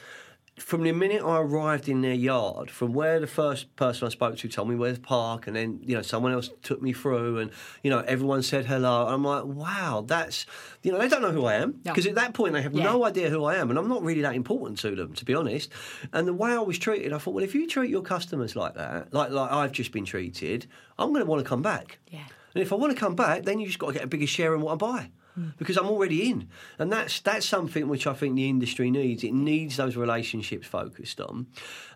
from 0.61 0.83
the 0.83 0.93
minute 0.93 1.23
I 1.23 1.39
arrived 1.41 1.89
in 1.89 2.01
their 2.03 2.15
yard, 2.15 2.71
from 2.71 2.93
where 2.93 3.19
the 3.21 3.27
first 3.27 3.75
person 3.77 4.07
I 4.07 4.11
spoke 4.11 4.37
to 4.39 4.49
told 4.49 4.69
me 4.69 4.75
where 4.77 4.93
to 4.95 5.01
park, 5.01 5.47
and 5.47 5.57
then 5.57 5.81
you 5.83 5.95
know 5.97 6.03
someone 6.03 6.33
else 6.33 6.51
took 6.63 6.81
me 6.83 6.93
through, 6.93 7.39
and 7.39 7.51
you 7.83 7.91
know 7.91 8.01
everyone 8.01 8.43
said 8.43 8.67
hello. 8.67 9.07
I'm 9.07 9.25
like, 9.25 9.45
wow, 9.45 10.05
that's 10.07 10.47
you 10.83 10.93
know 10.93 10.99
they 10.99 11.09
don't 11.09 11.23
know 11.23 11.33
who 11.33 11.45
I 11.47 11.55
am 11.55 11.81
No. 11.85 11.93
because 11.93 12.07
at 12.07 12.15
that 12.17 12.35
point 12.35 12.55
they 12.55 12.63
have 12.63 12.75
Yeah. 12.75 12.85
no 12.85 13.05
idea 13.05 13.31
who 13.31 13.45
I 13.45 13.57
am, 13.57 13.71
and 13.71 13.79
I'm 13.79 13.89
not 13.89 14.03
really 14.03 14.23
that 14.23 14.35
important 14.35 14.79
to 14.81 14.95
them, 14.95 15.15
to 15.15 15.25
be 15.25 15.35
honest. 15.35 15.71
And 16.13 16.27
the 16.29 16.35
way 16.35 16.51
I 16.53 16.59
was 16.59 16.79
treated, 16.79 17.13
I 17.13 17.19
thought, 17.19 17.35
well, 17.35 17.45
if 17.45 17.55
you 17.55 17.67
treat 17.67 17.91
your 17.91 18.03
customers 18.03 18.55
like 18.57 18.75
that, 18.75 19.13
like 19.15 19.31
like 19.31 19.51
I've 19.51 19.73
just 19.73 19.93
been 19.93 20.05
treated, 20.05 20.67
I'm 20.99 21.11
going 21.13 21.25
to 21.25 21.31
want 21.31 21.43
to 21.43 21.49
come 21.49 21.63
back. 21.63 21.99
Yeah. 22.11 22.21
And 22.55 22.63
if 22.63 22.73
I 22.73 22.77
want 22.77 22.93
to 22.93 22.99
come 22.99 23.15
back, 23.15 23.45
then 23.45 23.61
you 23.61 23.67
just 23.67 23.79
got 23.79 23.89
to 23.89 23.93
get 23.93 24.05
a 24.05 24.07
bigger 24.09 24.27
share 24.27 24.55
in 24.55 24.61
what 24.63 24.73
I 24.73 24.77
buy. 24.77 25.11
Because 25.57 25.77
I'm 25.77 25.87
already 25.87 26.31
in, 26.31 26.49
and 26.79 26.93
that's 26.93 27.21
that's 27.21 27.47
something 27.47 27.89
which 27.89 28.07
I 28.07 28.15
think 28.15 28.37
the 28.37 28.49
industry 28.49 28.91
needs. 28.91 29.25
It 29.25 29.33
needs 29.33 29.77
those 29.77 29.97
relationships 29.97 30.67
focused 30.67 31.21
on 31.21 31.47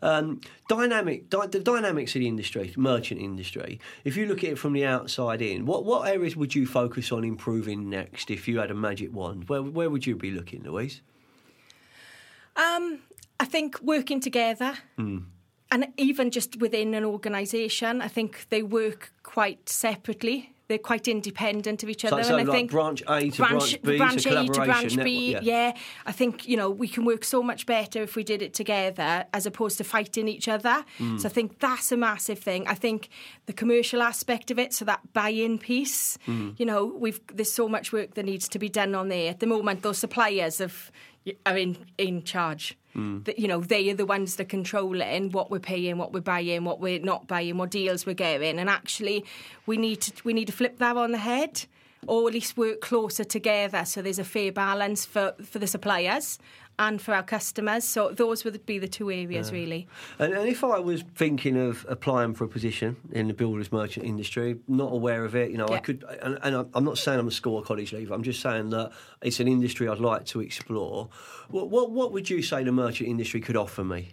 um, 0.02 0.40
dynamic, 0.68 1.30
di- 1.30 1.46
the 1.46 1.60
dynamics 1.60 2.14
of 2.14 2.20
the 2.20 2.28
industry, 2.28 2.72
merchant 2.76 3.20
industry. 3.20 3.80
If 4.04 4.16
you 4.16 4.26
look 4.26 4.44
at 4.44 4.50
it 4.50 4.58
from 4.58 4.72
the 4.72 4.84
outside 4.84 5.42
in, 5.42 5.66
what 5.66 5.84
what 5.84 6.08
areas 6.08 6.36
would 6.36 6.54
you 6.54 6.66
focus 6.66 7.12
on 7.12 7.24
improving 7.24 7.88
next 7.88 8.30
if 8.30 8.48
you 8.48 8.58
had 8.58 8.70
a 8.70 8.74
magic 8.74 9.12
wand? 9.12 9.48
Where 9.48 9.62
where 9.62 9.90
would 9.90 10.06
you 10.06 10.16
be 10.16 10.30
looking, 10.30 10.62
Louise? 10.62 11.00
Um, 12.56 13.00
I 13.40 13.44
think 13.44 13.80
working 13.80 14.20
together. 14.20 14.74
Hmm. 14.96 15.18
And 15.70 15.88
even 15.96 16.30
just 16.30 16.60
within 16.60 16.92
an 16.92 17.04
organisation, 17.04 18.02
I 18.02 18.08
think 18.08 18.46
they 18.50 18.62
work 18.62 19.10
quite 19.22 19.70
separately. 19.70 20.52
They're 20.68 20.78
quite 20.78 21.06
independent 21.08 21.82
of 21.82 21.88
each 21.90 22.04
other. 22.04 22.22
so 22.22 22.34
and 22.36 22.40
I 22.42 22.44
like 22.44 22.56
think 22.56 22.70
branch 22.70 23.02
A 23.08 23.28
to 23.30 23.36
branch 23.42 23.82
B 23.82 23.92
to 23.92 23.98
branch 23.98 24.26
A 24.26 24.46
to 24.46 24.52
branch 24.64 24.96
network- 24.96 25.04
B. 25.04 25.32
yeah. 25.32 25.40
Yeah. 25.42 25.72
I 26.06 26.12
think 26.12 26.48
you 26.48 26.56
know 26.56 26.70
we 26.70 26.88
can 26.88 27.04
work 27.04 27.24
so 27.24 27.42
much 27.42 27.66
better 27.66 28.02
if 28.02 28.16
we 28.16 28.24
did 28.24 28.40
it 28.42 28.54
together 28.54 29.26
as 29.34 29.44
opposed 29.44 29.76
to 29.78 29.84
fighting 29.84 30.28
each 30.28 30.48
other. 30.48 30.84
Hmm. 30.98 31.18
So 31.18 31.28
I 31.28 31.32
think 31.32 31.58
that's 31.58 31.92
a 31.92 31.96
massive 31.96 32.38
thing. 32.38 32.66
I 32.68 32.74
think 32.74 33.08
the 33.46 33.52
commercial 33.52 34.02
aspect 34.02 34.50
of 34.50 34.58
it, 34.58 34.72
so 34.72 34.84
that 34.86 35.00
buy-in 35.12 35.58
piece. 35.58 36.16
Hmm. 36.26 36.50
You 36.56 36.66
know, 36.66 36.86
we've 36.86 37.20
there's 37.26 37.52
so 37.52 37.68
much 37.68 37.92
work 37.92 38.14
that 38.14 38.24
needs 38.24 38.48
to 38.48 38.58
be 38.58 38.68
done 38.68 38.94
on 38.94 39.08
there 39.08 39.30
at 39.30 39.40
the 39.40 39.46
moment. 39.46 39.82
Those 39.82 39.98
suppliers 39.98 40.58
have 40.58 40.90
are 41.46 41.56
in 41.56 41.76
in 41.98 42.22
charge. 42.22 42.76
Mm. 42.94 43.24
That, 43.24 43.38
you 43.38 43.48
know, 43.48 43.60
they 43.60 43.90
are 43.90 43.94
the 43.94 44.04
ones 44.04 44.36
that 44.36 44.50
control 44.50 45.00
it 45.00 45.04
and 45.06 45.32
what 45.32 45.50
we're 45.50 45.58
paying, 45.60 45.96
what 45.96 46.12
we're 46.12 46.20
buying, 46.20 46.64
what 46.64 46.78
we're 46.78 47.00
not 47.00 47.26
buying, 47.26 47.56
what 47.56 47.70
deals 47.70 48.04
we're 48.04 48.14
getting. 48.14 48.58
And 48.58 48.68
actually, 48.68 49.24
we 49.64 49.78
need 49.78 50.02
to 50.02 50.12
we 50.24 50.34
need 50.34 50.46
to 50.48 50.52
flip 50.52 50.78
that 50.78 50.96
on 50.96 51.12
the 51.12 51.18
head. 51.18 51.66
or 52.08 52.26
at 52.26 52.34
least 52.34 52.56
work 52.56 52.80
closer 52.80 53.22
together 53.22 53.84
so 53.84 54.02
there's 54.02 54.18
a 54.18 54.24
fair 54.24 54.50
balance 54.50 55.04
for, 55.06 55.34
for 55.44 55.60
the 55.60 55.68
suppliers 55.68 56.38
and 56.78 57.00
for 57.00 57.14
our 57.14 57.22
customers. 57.22 57.84
So 57.84 58.10
those 58.10 58.44
would 58.44 58.64
be 58.66 58.78
the 58.78 58.88
two 58.88 59.10
areas 59.10 59.52
really. 59.52 59.86
And, 60.18 60.32
and 60.32 60.48
if 60.48 60.64
I 60.64 60.78
was 60.78 61.02
thinking 61.14 61.56
of 61.56 61.84
applying 61.88 62.34
for 62.34 62.44
a 62.44 62.48
position 62.48 62.96
in 63.12 63.28
the 63.28 63.34
builders 63.34 63.70
merchant 63.70 64.06
industry, 64.06 64.56
not 64.68 64.92
aware 64.92 65.24
of 65.24 65.34
it, 65.36 65.50
you 65.50 65.58
know, 65.58 65.68
I 65.68 65.78
could. 65.78 66.04
And, 66.22 66.38
and 66.42 66.56
I'm- 66.56 66.70
I'm 66.74 66.84
not 66.84 66.98
saying 66.98 67.18
I'm 67.20 67.28
a 67.28 67.30
school 67.30 67.56
or 67.56 67.62
college 67.62 67.92
leaver. 67.92 68.14
I'm 68.14 68.22
just 68.22 68.40
saying 68.40 68.70
that 68.70 68.92
it's 69.22 69.40
an 69.40 69.48
industry 69.48 69.88
I'd 69.88 69.98
like 69.98 70.24
to 70.26 70.40
explore. 70.40 71.08
What 71.48 71.68
what, 71.70 71.90
what 71.90 72.12
would 72.12 72.30
you 72.30 72.42
say 72.42 72.64
the 72.64 72.72
merchant 72.72 73.08
industry 73.08 73.40
could 73.40 73.56
offer 73.56 73.84
me? 73.84 74.10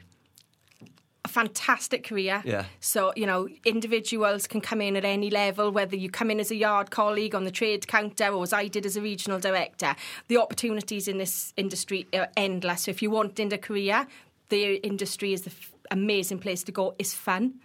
Fantastic 1.29 2.03
career. 2.03 2.41
Yeah. 2.45 2.65
So, 2.79 3.13
you 3.15 3.25
know, 3.25 3.47
individuals 3.65 4.47
can 4.47 4.61
come 4.61 4.81
in 4.81 4.95
at 4.95 5.05
any 5.05 5.29
level, 5.29 5.71
whether 5.71 5.95
you 5.95 6.09
come 6.09 6.31
in 6.31 6.39
as 6.39 6.51
a 6.51 6.55
yard 6.55 6.91
colleague 6.91 7.35
on 7.35 7.45
the 7.45 7.51
trade 7.51 7.87
counter 7.87 8.27
or 8.27 8.43
as 8.43 8.53
I 8.53 8.67
did 8.67 8.85
as 8.85 8.97
a 8.97 9.01
regional 9.01 9.39
director. 9.39 9.95
The 10.27 10.37
opportunities 10.37 11.07
in 11.07 11.17
this 11.17 11.53
industry 11.55 12.07
are 12.13 12.29
endless. 12.35 12.83
So 12.83 12.91
if 12.91 13.01
you 13.01 13.09
want 13.09 13.39
in 13.39 13.51
a 13.53 13.57
career, 13.57 14.07
the 14.49 14.75
industry 14.85 15.33
is 15.33 15.43
the 15.43 15.51
f- 15.51 15.73
amazing 15.91 16.39
place 16.39 16.63
to 16.63 16.71
go. 16.71 16.95
It's 16.99 17.13
fun. 17.13 17.55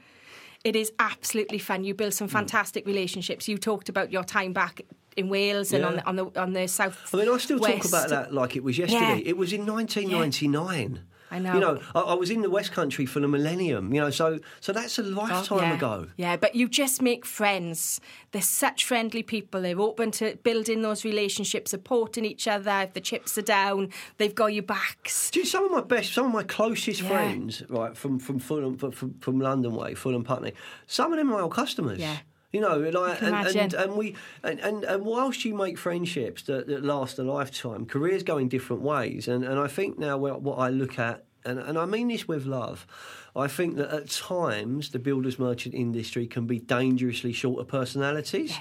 It 0.65 0.77
is 0.77 0.93
absolutely 0.99 1.59
fun. 1.59 1.85
You 1.85 1.95
build 1.95 2.15
some 2.15 2.29
mm. 2.29 2.33
fantastic 2.33 2.87
relationships. 2.87 3.49
You 3.49 3.59
talked 3.59 3.89
about 3.89 4.13
your 4.13 4.25
time 4.25 4.53
back 4.53 4.81
in 5.17 5.29
Wales 5.29 5.73
and 5.73 5.85
on 5.85 5.97
the 5.97 6.07
on 6.07 6.17
the 6.17 6.41
on 6.41 6.53
the 6.53 6.67
south. 6.67 7.15
I 7.15 7.19
mean, 7.19 7.29
I 7.29 7.39
still 7.39 7.59
talk 7.59 7.85
about 7.85 8.09
that 8.09 8.33
like 8.33 8.57
it 8.57 8.65
was 8.65 8.79
yesterday. 8.79 9.23
Yeah. 9.23 9.31
It 9.31 9.37
was 9.37 9.53
in 9.53 9.67
1999. 9.67 11.01
I 11.35 11.39
know. 11.39 11.55
You 11.55 11.61
know, 11.61 11.81
I, 11.95 12.01
I 12.01 12.15
was 12.15 12.31
in 12.31 12.43
the 12.43 12.51
West 12.51 12.73
Country 12.73 13.07
for 13.07 13.21
the 13.21 13.29
millennium. 13.29 13.93
You 13.93 14.01
know, 14.01 14.11
so 14.11 14.39
so 14.61 14.73
that's 14.73 14.99
a 14.99 15.03
lifetime 15.03 15.59
Oh, 15.59 15.63
yeah. 15.63 15.75
ago. 15.77 16.07
Yeah, 16.17 16.37
but 16.37 16.55
you 16.55 16.69
just 16.69 17.03
make 17.03 17.25
friends. 17.27 18.01
They're 18.33 18.43
such 18.43 18.85
friendly 18.85 19.23
people. 19.23 19.63
They're 19.63 19.81
open 19.81 20.11
to 20.13 20.37
building 20.43 20.83
those 20.83 21.05
relationships, 21.05 21.71
supporting 21.73 22.25
each 22.25 22.47
other. 22.49 22.83
If 22.83 22.93
the 22.95 23.01
chips 23.01 23.37
are 23.39 23.43
down, 23.43 23.91
they've 24.19 24.35
got 24.35 24.53
your 24.55 24.63
backs. 24.63 25.31
Do 25.31 25.41
you, 25.41 25.47
some 25.47 25.65
of 25.65 25.71
my 25.73 25.81
best, 25.83 26.13
some 26.13 26.27
of 26.27 26.33
my 26.33 26.43
closest 26.45 27.03
Yeah. 27.03 27.09
friends, 27.09 27.63
right, 27.69 27.97
from 27.97 28.19
from 28.19 28.39
Fulham, 28.39 28.77
from, 28.77 28.93
from, 28.93 29.15
from 29.21 29.41
London 29.41 29.75
way, 29.75 29.95
Fulham 29.95 30.25
Putney, 30.25 30.53
some 30.87 31.13
of 31.13 31.19
them 31.19 31.31
are 31.31 31.37
my 31.37 31.41
old 31.43 31.53
customers. 31.55 31.99
Yeah. 31.99 32.19
You 32.55 32.61
know, 32.61 32.79
like, 32.79 33.19
can 33.19 33.35
and, 33.35 33.57
and, 33.57 33.75
and 33.75 33.97
we 33.97 34.15
and, 34.45 34.61
and, 34.61 34.85
and 34.85 35.05
whilst 35.05 35.45
you 35.45 35.55
make 35.57 35.77
friendships 35.77 36.45
that, 36.45 36.69
that 36.69 36.85
last 36.85 37.19
a 37.19 37.25
lifetime, 37.25 37.85
careers 37.85 38.23
go 38.23 38.39
in 38.39 38.49
different 38.49 38.83
ways. 38.83 39.27
And, 39.27 39.45
and 39.45 39.59
I 39.59 39.67
think 39.67 39.99
now 39.99 40.17
what 40.19 40.41
what 40.41 40.61
I 40.61 40.69
look 40.69 40.97
at, 40.97 41.25
and, 41.45 41.59
and 41.59 41.77
I 41.77 41.85
mean 41.85 42.07
this 42.07 42.29
with 42.29 42.47
love, 42.47 42.87
I 43.35 43.49
think 43.49 43.75
that 43.79 43.91
at 43.91 44.09
times 44.09 44.91
the 44.91 45.01
builders 45.01 45.37
merchant 45.37 45.75
industry 45.75 46.29
can 46.29 46.47
be 46.47 46.61
dangerously 46.61 47.33
short 47.33 47.61
of 47.61 47.67
personalities 47.67 48.57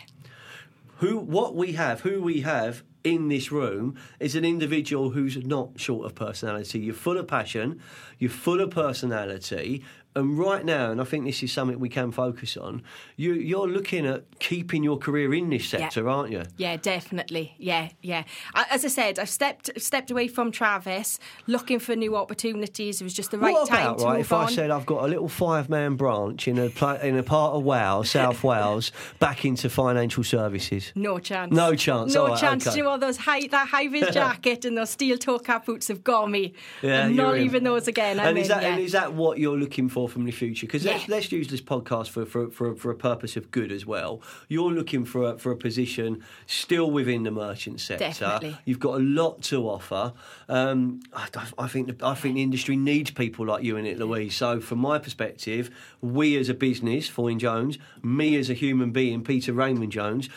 who 0.98 1.20
what 1.20 1.56
we 1.56 1.74
have, 1.74 2.02
who 2.02 2.24
we 2.24 2.42
have 2.42 2.82
in 3.04 3.28
this 3.28 3.52
room 3.52 3.96
is 4.20 4.36
an 4.36 4.46
individual 4.46 5.10
who's 5.10 5.38
not 5.46 5.80
short 5.80 6.06
of 6.06 6.16
personality. 6.16 6.80
You're 6.80 6.96
full 6.96 7.18
of 7.18 7.28
passion, 7.28 7.82
you're 8.18 8.32
full 8.32 8.62
of 8.62 8.70
personality, 8.72 9.84
and 10.16 10.38
right 10.38 10.64
now, 10.64 10.92
and 10.92 11.02
I 11.02 11.04
think 11.04 11.26
this 11.26 11.42
is 11.44 11.52
something 11.52 11.80
we 11.80 11.90
can 11.90 12.12
focus 12.12 12.56
on. 12.58 12.82
You, 13.16 13.34
you're 13.34 13.68
looking 13.68 14.06
at 14.06 14.24
keeping 14.40 14.84
your 14.84 14.98
career 14.98 15.34
in 15.34 15.50
this 15.50 15.68
sector, 15.68 16.08
aren't 16.10 16.32
you? 16.32 16.44
Yeah, 16.58 16.78
definitely. 16.78 17.56
Yeah, 17.58 17.90
yeah. 18.02 18.24
I- 18.54 18.66
As 18.72 18.86
I 18.86 18.90
said, 18.90 19.20
I've 19.20 19.30
stepped 19.30 19.70
stepped 19.82 20.12
away 20.12 20.28
from 20.28 20.52
Travis, 20.52 21.20
looking 21.48 21.80
for 21.80 21.96
new 21.96 22.16
opportunities. 22.16 23.02
It 23.02 23.04
was 23.04 23.14
just 23.14 23.32
the 23.32 23.38
right 23.40 23.54
what 23.54 23.68
time 23.68 23.86
about 23.88 24.00
to 24.00 24.06
right? 24.06 24.12
move 24.18 24.22
If 24.22 24.34
on. 24.34 24.46
I 24.48 24.52
said 24.52 24.72
I've 24.72 24.86
got 24.86 25.04
a 25.04 25.08
little 25.08 25.30
five 25.30 25.70
man 25.70 25.96
branch 25.96 26.48
in 26.48 26.58
a 26.60 26.70
pla- 26.70 26.96
in 27.02 27.18
a 27.18 27.24
part 27.24 27.54
of 27.56 27.64
Wales, 27.64 28.10
South 28.18 28.44
Wales, 28.44 28.92
back 29.20 29.46
into 29.46 29.70
financial 29.70 30.24
services. 30.24 30.92
no 30.96 31.20
chance. 31.20 31.52
No 31.54 31.76
chance. 31.76 32.14
No 32.14 32.24
All 32.24 32.28
right, 32.30 32.40
chance. 32.40 32.68
okay. 32.68 32.74
Do 32.76 32.78
you 32.80 32.84
know 32.86 32.98
those 32.98 33.18
high 33.18 33.48
that 33.48 33.68
high 33.68 33.88
vis 33.88 34.14
jacket 34.14 34.66
and 34.66 34.78
those 34.78 34.92
steel 34.92 35.18
toe 35.18 35.40
cap 35.40 35.66
boots 35.66 35.88
have 35.88 36.04
got 36.04 36.30
me. 36.30 36.54
Yeah, 36.82 37.06
I'm 37.06 37.16
not 37.16 37.36
in. 37.38 37.44
even 37.46 37.64
those 37.64 37.88
again. 37.88 38.20
I'm 38.20 38.28
and 38.28 38.38
is 38.38 38.50
in, 38.50 38.56
that 38.56 38.64
yeah. 38.64 38.70
and 38.74 38.80
is 38.82 38.92
that 38.94 39.14
what 39.14 39.40
you're 39.40 39.58
looking 39.58 39.90
for 39.90 40.03
from 40.08 40.26
the 40.26 40.32
future? 40.32 40.66
Because 40.66 40.86
let's, 40.86 41.08
let's 41.08 41.32
use 41.32 41.48
this 41.48 41.62
podcast 41.62 42.10
for, 42.10 42.26
for, 42.26 42.50
for, 42.50 42.76
for 42.76 42.92
a 42.92 42.96
purpose 42.96 43.36
of 43.36 43.52
good 43.52 43.72
as 43.72 43.86
well. 43.86 44.22
You're 44.48 44.72
looking 44.72 45.06
for 45.06 45.32
a, 45.32 45.38
for 45.38 45.52
a 45.52 45.56
position 45.58 46.24
still 46.46 46.92
within 46.92 47.24
the 47.24 47.32
merchant 47.32 47.80
sector. 47.80 48.06
Definitely. 48.06 48.58
You've 48.66 48.80
got 48.80 48.96
a 48.96 49.04
lot 49.04 49.42
to 49.44 49.68
offer. 49.68 50.14
Um, 50.50 51.02
I, 51.14 51.28
I 51.58 51.68
think 51.68 51.98
the, 51.98 52.06
I 52.06 52.16
think 52.16 52.36
the 52.36 52.44
industry 52.44 52.76
needs 52.76 53.12
people 53.12 53.46
like 53.46 53.64
you 53.64 53.78
in 53.78 53.86
it, 53.86 54.00
Louise. 54.00 54.36
So 54.36 54.60
from 54.60 54.80
my 54.80 55.00
perspective, 55.00 55.70
we 56.02 56.38
as 56.38 56.50
a 56.50 56.54
business, 56.54 57.08
Foyne 57.10 57.40
Jones, 57.40 57.78
me 58.02 58.36
as 58.38 58.50
a 58.50 58.54
human 58.54 58.92
being, 58.92 59.24
Peter 59.24 59.54
Raymond 59.54 59.92
Jones. 59.92 60.30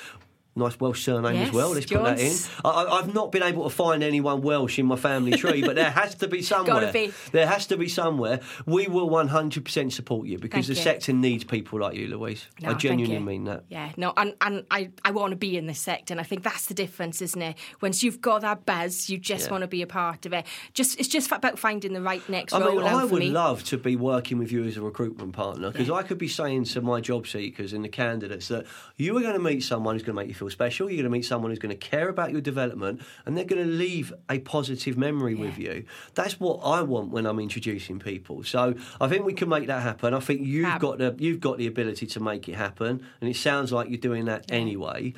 Nice 0.56 0.80
Welsh 0.80 1.02
surname 1.04 1.36
as 1.36 1.52
well. 1.52 1.70
Let's 1.70 1.86
put 1.86 2.02
that 2.02 2.18
in. 2.18 2.34
I, 2.64 2.84
I've 2.84 3.12
not 3.14 3.30
been 3.30 3.42
able 3.42 3.64
to 3.64 3.70
find 3.70 4.02
anyone 4.02 4.40
Welsh 4.40 4.78
in 4.78 4.86
my 4.86 4.96
family 4.96 5.32
tree, 5.36 5.60
but 5.62 5.76
there 5.76 5.90
has 5.90 6.14
to 6.16 6.28
be 6.28 6.40
somewhere. 6.42 6.90
be. 6.92 7.12
There 7.32 7.46
has 7.46 7.66
to 7.66 7.76
be 7.76 7.88
somewhere. 7.88 8.40
We 8.64 8.86
will 8.86 9.10
100% 9.10 9.92
support 9.92 10.26
you 10.26 10.38
because 10.38 10.66
Thank 10.66 10.76
the 10.78 10.80
you. 10.80 10.82
sector 10.82 11.12
needs 11.12 11.44
people 11.44 11.80
like 11.80 11.94
you, 11.94 12.08
Louise. 12.08 12.46
No, 12.62 12.70
I 12.70 12.74
genuinely 12.74 13.18
mean 13.18 13.44
that. 13.44 13.64
Yeah, 13.68 13.92
no, 13.98 14.12
and, 14.16 14.34
and 14.40 14.64
I, 14.70 14.90
I 15.04 15.10
want 15.10 15.32
to 15.32 15.36
be 15.36 15.56
in 15.58 15.66
this 15.66 15.78
sector, 15.78 16.14
and 16.14 16.20
I 16.20 16.24
think 16.24 16.42
that's 16.42 16.66
the 16.66 16.74
difference, 16.74 17.20
isn't 17.20 17.42
it? 17.42 17.56
Once 17.82 18.02
you've 18.02 18.20
got 18.22 18.40
that 18.40 18.64
buzz, 18.64 19.10
you 19.10 19.18
just 19.18 19.46
Yeah. 19.46 19.50
want 19.52 19.62
to 19.62 19.68
be 19.68 19.82
a 19.82 19.86
part 19.86 20.24
of 20.24 20.32
it. 20.32 20.46
Just 20.72 20.98
It's 20.98 21.08
just 21.08 21.30
about 21.30 21.58
finding 21.58 21.92
the 21.92 22.00
right 22.00 22.26
next 22.28 22.54
I 22.54 22.60
mean, 22.60 22.78
I 22.82 23.04
would 23.04 23.20
me. 23.20 23.30
love 23.30 23.62
to 23.64 23.76
be 23.76 23.96
working 23.96 24.38
with 24.38 24.50
you 24.50 24.64
as 24.64 24.76
a 24.78 24.82
recruitment 24.82 25.34
partner 25.34 25.70
because 25.70 25.90
I 25.90 26.02
could 26.02 26.18
be 26.18 26.28
saying 26.28 26.64
to 26.64 26.80
my 26.80 27.00
job 27.00 27.26
seekers 27.26 27.72
and 27.72 27.84
the 27.84 27.88
candidates 27.88 28.48
that 28.48 28.64
you 28.96 29.16
are 29.16 29.20
going 29.20 29.34
to 29.34 29.38
meet 29.40 29.62
someone 29.62 29.94
who's 29.94 30.02
going 30.02 30.16
to 30.16 30.22
make 30.22 30.28
you 30.28 30.34
feel 30.34 30.45
special. 30.50 30.88
You're 30.88 31.02
going 31.02 31.04
to 31.04 31.10
meet 31.10 31.24
someone 31.24 31.50
who's 31.50 31.58
going 31.58 31.76
to 31.76 31.88
care 31.88 32.08
about 32.08 32.32
your 32.32 32.40
development, 32.40 33.02
and 33.24 33.36
they're 33.36 33.44
going 33.44 33.62
to 33.62 33.70
leave 33.70 34.12
a 34.28 34.38
positive 34.40 34.96
memory 34.96 35.34
with 35.34 35.58
you. 35.58 35.84
That's 36.14 36.38
what 36.40 36.60
I 36.62 36.82
want 36.82 37.10
when 37.10 37.26
I'm 37.26 37.38
introducing 37.38 37.98
people. 37.98 38.42
So 38.44 38.74
I 39.00 39.08
think 39.08 39.24
we 39.24 39.32
can 39.32 39.48
make 39.48 39.66
that 39.66 39.82
happen. 39.82 40.14
I 40.14 40.20
think 40.20 40.42
you've 40.42 40.78
got 40.78 40.98
the 40.98 41.14
you've 41.18 41.40
got 41.40 41.58
the 41.58 41.66
ability 41.66 42.06
to 42.06 42.20
make 42.20 42.48
it 42.48 42.54
happen, 42.54 43.04
and 43.20 43.30
it 43.30 43.36
sounds 43.36 43.72
like 43.72 43.88
you're 43.88 43.98
doing 43.98 44.26
that 44.26 44.50
anyway. 44.50 45.14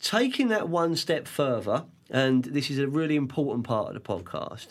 Taking 0.00 0.48
that 0.48 0.68
one 0.68 0.96
step 0.96 1.26
further, 1.26 1.84
and 2.10 2.44
this 2.44 2.70
is 2.70 2.78
a 2.78 2.88
really 2.88 3.16
important 3.16 3.64
part 3.64 3.88
of 3.88 3.94
the 3.94 4.00
podcast. 4.00 4.68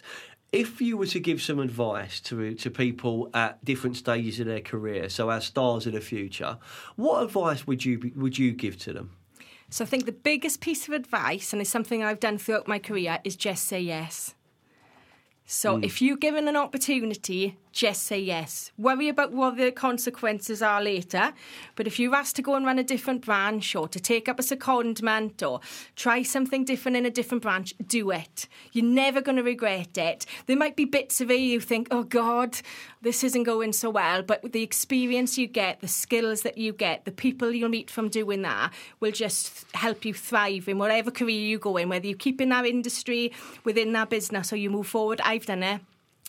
If 0.51 0.81
you 0.81 0.97
were 0.97 1.07
to 1.07 1.19
give 1.19 1.41
some 1.41 1.59
advice 1.59 2.19
to 2.21 2.53
to 2.55 2.69
people 2.69 3.29
at 3.33 3.63
different 3.63 3.95
stages 3.95 4.39
of 4.39 4.47
their 4.47 4.59
career, 4.59 5.07
so 5.09 5.29
our 5.29 5.41
stars 5.41 5.87
of 5.87 5.93
the 5.93 6.01
future, 6.01 6.57
what 6.97 7.23
advice 7.23 7.65
would 7.65 7.85
you 7.85 7.97
be, 7.97 8.09
would 8.09 8.37
you 8.37 8.51
give 8.51 8.77
to 8.79 8.93
them? 8.93 9.11
So 9.71 9.85
I 9.85 9.87
think 9.87 10.05
the 10.05 10.11
biggest 10.11 10.59
piece 10.59 10.87
of 10.89 10.93
advice, 10.93 11.53
and 11.53 11.61
it's 11.61 11.69
something 11.71 12.03
I've 12.03 12.19
done 12.19 12.37
throughout 12.37 12.67
my 12.67 12.77
career, 12.77 13.19
is 13.23 13.37
just 13.37 13.63
say 13.63 13.79
yes. 13.79 14.35
So 15.45 15.77
Hmm. 15.77 15.83
if 15.83 16.01
you're 16.01 16.17
given 16.17 16.49
an 16.49 16.57
opportunity, 16.57 17.57
just 17.71 18.03
say 18.03 18.19
yes. 18.19 18.71
Worry 18.77 19.07
about 19.07 19.31
what 19.31 19.57
the 19.57 19.71
consequences 19.71 20.61
are 20.61 20.81
later. 20.81 21.33
But 21.75 21.87
if 21.87 21.99
you're 21.99 22.15
asked 22.15 22.35
to 22.37 22.41
go 22.41 22.55
and 22.55 22.65
run 22.65 22.79
a 22.79 22.83
different 22.83 23.25
branch 23.25 23.75
or 23.75 23.87
to 23.87 23.99
take 23.99 24.27
up 24.27 24.39
a 24.39 24.43
secondment 24.43 25.47
or 25.47 25.61
try 25.95 26.23
something 26.23 26.65
different 26.65 26.97
in 26.97 27.05
a 27.05 27.09
different 27.09 27.43
branch, 27.43 27.73
do 27.87 28.11
it. 28.11 28.47
You're 28.73 28.85
never 28.85 29.21
going 29.21 29.37
to 29.37 29.43
regret 29.43 29.97
it. 29.97 30.25
There 30.47 30.57
might 30.57 30.75
be 30.75 30.85
bits 30.85 31.21
of 31.21 31.31
it 31.31 31.35
you 31.35 31.59
think, 31.59 31.87
oh 31.91 32.03
God, 32.03 32.57
this 33.01 33.23
isn't 33.23 33.43
going 33.43 33.73
so 33.73 33.89
well. 33.89 34.21
But 34.21 34.51
the 34.51 34.63
experience 34.63 35.37
you 35.37 35.47
get, 35.47 35.81
the 35.81 35.87
skills 35.87 36.41
that 36.41 36.57
you 36.57 36.73
get, 36.73 37.05
the 37.05 37.11
people 37.11 37.51
you'll 37.51 37.69
meet 37.69 37.89
from 37.89 38.09
doing 38.09 38.41
that 38.41 38.73
will 38.99 39.11
just 39.11 39.65
help 39.73 40.05
you 40.05 40.13
thrive 40.13 40.67
in 40.67 40.77
whatever 40.77 41.11
career 41.11 41.39
you 41.39 41.57
go 41.57 41.77
in, 41.77 41.89
whether 41.89 42.07
you 42.07 42.15
keep 42.15 42.41
in 42.41 42.49
that 42.49 42.65
industry, 42.65 43.31
within 43.63 43.93
that 43.93 44.09
business, 44.09 44.51
or 44.51 44.57
you 44.57 44.69
move 44.69 44.87
forward. 44.87 45.21
I've 45.23 45.45
done 45.45 45.63
it. 45.63 45.81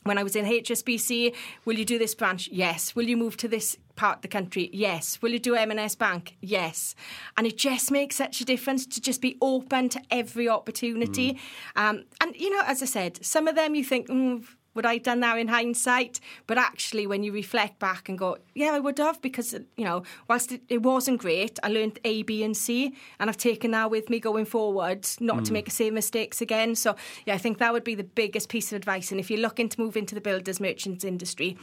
When 0.04 0.18
I 0.18 0.22
was 0.22 0.34
in 0.34 0.44
HSBC, 0.44 1.34
will 1.64 1.78
you 1.78 1.84
do 1.84 1.98
this 1.98 2.14
branch? 2.14 2.48
Yes. 2.50 2.96
Will 2.96 3.08
you 3.08 3.16
move 3.16 3.36
to 3.38 3.48
this 3.48 3.76
part 3.94 4.16
of 4.16 4.22
the 4.22 4.28
country? 4.28 4.68
Yes. 4.72 5.22
Will 5.22 5.30
you 5.30 5.38
do 5.38 5.54
M&S 5.54 5.94
Bank? 5.94 6.36
Yes. 6.40 6.94
And 7.36 7.46
it 7.46 7.56
just 7.56 7.90
makes 7.90 8.16
such 8.16 8.40
a 8.40 8.44
difference 8.44 8.86
to 8.86 9.00
just 9.00 9.20
be 9.20 9.36
open 9.40 9.88
to 9.90 10.00
every 10.10 10.48
opportunity. 10.48 11.38
Um, 11.76 12.04
and, 12.20 12.34
you 12.36 12.50
know, 12.50 12.62
as 12.66 12.82
I 12.82 12.86
said, 12.86 13.24
some 13.24 13.46
of 13.46 13.54
them 13.54 13.74
you 13.74 13.84
think, 13.84 14.08
mm, 14.08 14.44
would 14.74 14.86
I 14.86 14.94
have 14.94 15.02
done 15.02 15.20
that 15.20 15.38
in 15.38 15.48
hindsight? 15.48 16.20
But 16.46 16.58
actually, 16.58 17.06
when 17.06 17.22
you 17.22 17.32
reflect 17.32 17.78
back 17.78 18.08
and 18.08 18.18
go, 18.18 18.38
yeah, 18.54 18.72
I 18.72 18.80
would 18.80 18.98
have, 18.98 19.20
because, 19.20 19.52
you 19.76 19.84
know, 19.84 20.02
whilst 20.28 20.52
it, 20.52 20.62
it 20.68 20.82
wasn't 20.82 21.20
great, 21.20 21.58
I 21.62 21.68
learned 21.68 21.98
A, 22.04 22.22
B, 22.22 22.42
and 22.42 22.56
C, 22.56 22.94
and 23.18 23.28
I've 23.28 23.36
taken 23.36 23.70
that 23.72 23.90
with 23.90 24.08
me 24.10 24.20
going 24.20 24.44
forward, 24.44 25.06
not 25.20 25.44
to 25.44 25.50
hmm. 25.50 25.54
make 25.54 25.64
the 25.66 25.70
same 25.70 25.94
mistakes 25.94 26.40
again. 26.40 26.74
So, 26.74 26.96
yeah, 27.26 27.34
I 27.34 27.38
think 27.38 27.58
that 27.58 27.72
would 27.72 27.84
be 27.84 27.94
the 27.94 28.04
biggest 28.04 28.48
piece 28.48 28.72
of 28.72 28.76
advice. 28.76 29.10
And 29.10 29.20
if 29.20 29.30
you're 29.30 29.40
looking 29.40 29.68
to 29.68 29.80
move 29.80 29.96
into 29.96 30.14
the 30.14 30.20
builders 30.20 30.60
merchants 30.60 31.04
industry, 31.04 31.56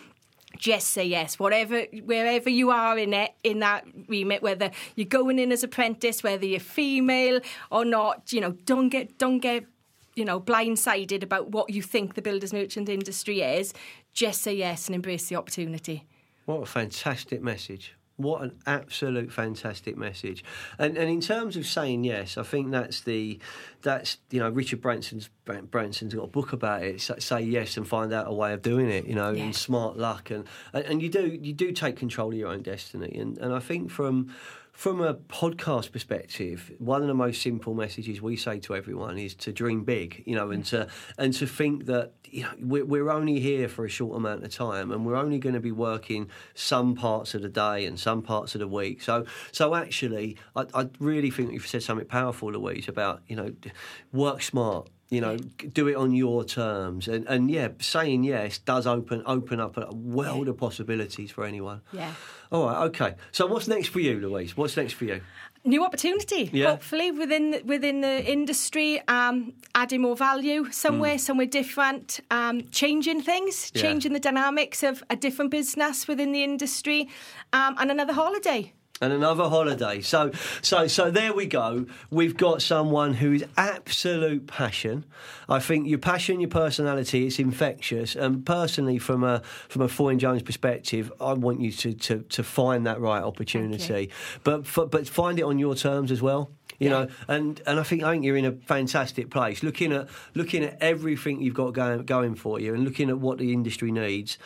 just 0.58 0.88
say 0.88 1.06
yes, 1.06 1.38
whatever, 1.38 1.84
wherever 2.06 2.50
you 2.50 2.72
are 2.72 2.98
in 2.98 3.14
it, 3.14 3.34
in 3.44 3.60
that 3.60 3.86
remit, 4.08 4.42
whether 4.42 4.72
you're 4.96 5.06
going 5.06 5.38
in 5.38 5.52
as 5.52 5.64
apprentice, 5.64 6.24
whether 6.24 6.46
you're 6.46 6.60
female 6.60 7.40
or 7.72 7.86
not, 7.86 8.34
you 8.34 8.42
know, 8.42 8.52
don't 8.66 8.90
get, 8.90 9.18
don't 9.18 9.40
get 9.40 9.66
you 10.16 10.26
know, 10.26 10.40
blindsided 10.40 11.24
about 11.24 11.52
what 11.52 11.70
you 11.70 11.82
think 11.82 12.16
the 12.16 12.22
builders 12.22 12.54
merchant 12.54 12.90
industry 12.90 13.42
is, 13.42 13.74
just 14.14 14.42
say 14.42 14.54
yes 14.56 14.88
and 14.88 14.96
embrace 14.96 15.28
the 15.30 15.36
opportunity. 15.36 16.06
What 16.46 16.64
a 16.64 16.66
fantastic 16.66 17.42
message. 17.42 17.96
What 18.18 18.42
an 18.42 18.52
absolute 18.68 19.32
fantastic 19.32 19.96
message. 19.96 20.44
And 20.78 20.98
and 20.98 21.10
in 21.10 21.22
terms 21.22 21.56
of 21.56 21.66
saying 21.66 22.04
yes, 22.04 22.38
I 22.38 22.44
think 22.44 22.70
that's 22.70 23.00
the 23.02 23.40
that's 23.82 24.18
you 24.30 24.40
know 24.42 24.50
Richard 24.50 24.82
Branson's 24.82 25.30
Branson's 25.46 26.14
got 26.14 26.24
a 26.24 26.28
book 26.28 26.52
about 26.52 26.84
it. 26.84 27.00
Say 27.00 27.42
yes 27.44 27.78
and 27.78 27.88
find 27.88 28.12
out 28.12 28.28
a 28.28 28.34
way 28.34 28.52
of 28.52 28.62
doing 28.62 28.90
it. 28.90 29.06
You 29.06 29.16
know, 29.16 29.32
Yeah. 29.32 29.44
and 29.46 29.56
smart 29.56 29.98
luck 29.98 30.32
and 30.32 30.44
and 30.74 31.02
you 31.02 31.08
do 31.08 31.28
you 31.42 31.54
do 31.54 31.72
take 31.72 31.96
control 31.96 32.34
of 32.34 32.38
your 32.38 32.50
own 32.50 32.62
destiny. 32.62 33.18
And 33.18 33.38
and 33.38 33.54
I 33.54 33.60
think 33.60 33.90
from 33.90 34.36
from 34.80 35.02
a 35.02 35.14
podcast 35.14 35.92
perspective, 35.92 36.72
one 36.80 37.02
of 37.02 37.10
the 37.10 37.14
most 37.14 37.42
simple 37.42 37.74
messages 37.74 38.22
we 38.22 38.38
say 38.38 38.60
to 38.60 38.74
everyone 38.74 39.18
is 39.18 39.36
to 39.36 39.52
dream 39.52 39.84
big, 39.84 40.24
you 40.26 40.34
know, 40.34 40.52
and 40.52 40.64
to 40.64 40.88
and 41.18 41.34
to 41.34 41.46
think 41.46 41.86
that 41.88 42.14
you 42.24 42.44
know 42.44 42.52
we're, 42.62 42.86
we're 42.86 43.10
only 43.10 43.42
here 43.42 43.68
for 43.68 43.84
a 43.84 43.90
short 43.90 44.16
amount 44.16 44.46
of 44.46 44.52
time, 44.52 44.90
and 44.90 45.06
we're 45.06 45.18
only 45.18 45.38
going 45.38 45.54
to 45.54 45.60
be 45.60 45.74
working 45.74 46.30
some 46.54 46.96
parts 46.96 47.34
of 47.34 47.42
the 47.42 47.50
day 47.50 47.86
and 47.86 48.00
some 48.00 48.22
parts 48.22 48.56
of 48.56 48.60
the 48.60 48.70
week. 48.70 49.02
So, 49.02 49.26
so 49.52 49.76
actually, 49.76 50.38
I, 50.56 50.66
I 50.74 50.88
really 50.98 51.30
think 51.30 51.52
you've 51.52 51.68
said 51.68 51.84
something 51.84 52.08
powerful, 52.08 52.50
Louise, 52.50 52.88
about 52.88 53.22
you 53.28 53.36
know, 53.36 53.54
work 54.14 54.42
smart. 54.42 54.90
You 55.12 55.22
know, 55.22 55.38
do 55.38 55.88
it 55.88 55.96
on 55.96 56.14
your 56.14 56.44
terms, 56.44 57.08
and, 57.08 57.28
and 57.28 57.50
yeah, 57.50 57.70
saying 57.80 58.24
yes 58.24 58.60
does 58.60 58.86
open 58.86 59.24
open 59.26 59.60
up 59.60 59.76
a 59.76 59.92
world 59.92 60.48
of 60.48 60.58
possibilities 60.58 61.32
for 61.32 61.44
anyone. 61.46 61.82
Yeah. 61.92 62.14
All 62.52 62.68
right, 62.68 62.84
okay. 62.90 63.16
So 63.32 63.48
what's 63.48 63.68
next 63.68 63.88
for 63.88 64.00
you, 64.00 64.20
Louise? 64.20 64.56
What's 64.56 64.78
next 64.78 64.94
for 64.94 65.06
you? 65.06 65.22
New 65.66 65.84
opportunity, 65.84 66.52
Yeah. 66.54 66.70
hopefully 66.70 67.10
within 67.12 67.60
within 67.66 68.02
the 68.02 68.24
industry, 68.32 69.02
um, 69.08 69.54
adding 69.74 70.02
more 70.02 70.16
value 70.16 70.72
somewhere, 70.72 71.18
somewhere 71.18 71.48
different, 71.48 72.20
um, 72.30 72.70
changing 72.70 73.24
things, 73.24 73.72
Yeah. 73.74 73.82
changing 73.82 74.14
the 74.14 74.20
dynamics 74.20 74.84
of 74.84 75.04
a 75.10 75.16
different 75.16 75.50
business 75.50 76.08
within 76.08 76.32
the 76.34 76.44
industry, 76.44 77.10
um, 77.52 77.76
and 77.80 77.90
another 77.90 78.14
holiday. 78.14 78.74
And 79.02 79.14
another 79.14 79.50
holiday. 79.50 80.02
So, 80.02 80.32
so, 80.62 80.88
so 80.88 81.10
there 81.10 81.34
we 81.34 81.46
go. 81.46 81.86
We've 82.10 82.36
got 82.36 82.62
someone 82.62 83.14
who 83.14 83.34
is 83.34 83.46
absolute 83.58 84.48
passion. 84.48 85.06
I 85.48 85.60
think 85.60 85.88
your 85.88 86.00
passion, 86.00 86.40
your 86.40 86.50
personality, 86.50 87.28
it's 87.28 87.40
infectious. 87.40 88.16
And 88.16 88.46
personally, 88.46 89.00
from 89.00 89.24
a 89.24 89.42
from 89.70 89.82
a 89.82 89.88
Foyne 89.88 90.20
Jones 90.20 90.42
perspective, 90.42 91.12
I 91.20 91.34
want 91.34 91.62
you 91.62 91.72
to 91.72 91.94
to, 91.94 92.20
to 92.20 92.44
find 92.44 92.86
that 92.86 93.00
right 93.00 93.24
opportunity, 93.24 94.12
but 94.44 94.68
for, 94.68 94.86
but 94.86 95.08
find 95.08 95.40
it 95.40 95.44
on 95.44 95.60
your 95.60 95.76
terms 95.76 96.12
as 96.12 96.22
well. 96.22 96.52
You 96.80 96.90
know, 96.90 97.10
and, 97.28 97.62
and 97.68 97.78
I 97.78 97.84
think 97.84 98.04
I 98.04 98.12
think 98.12 98.24
you're 98.24 98.38
in 98.38 98.46
a 98.46 98.54
fantastic 98.54 99.30
place. 99.30 99.64
Looking 99.64 99.92
at 99.92 100.08
looking 100.34 100.64
at 100.64 100.78
everything 100.82 101.42
you've 101.42 101.54
got 101.54 101.74
going 101.74 102.04
going 102.04 102.36
for 102.36 102.58
you, 102.58 102.74
and 102.74 102.86
looking 102.86 103.10
at 103.10 103.20
what 103.20 103.38
the 103.38 103.52
industry 103.52 103.92
needs 103.92 104.38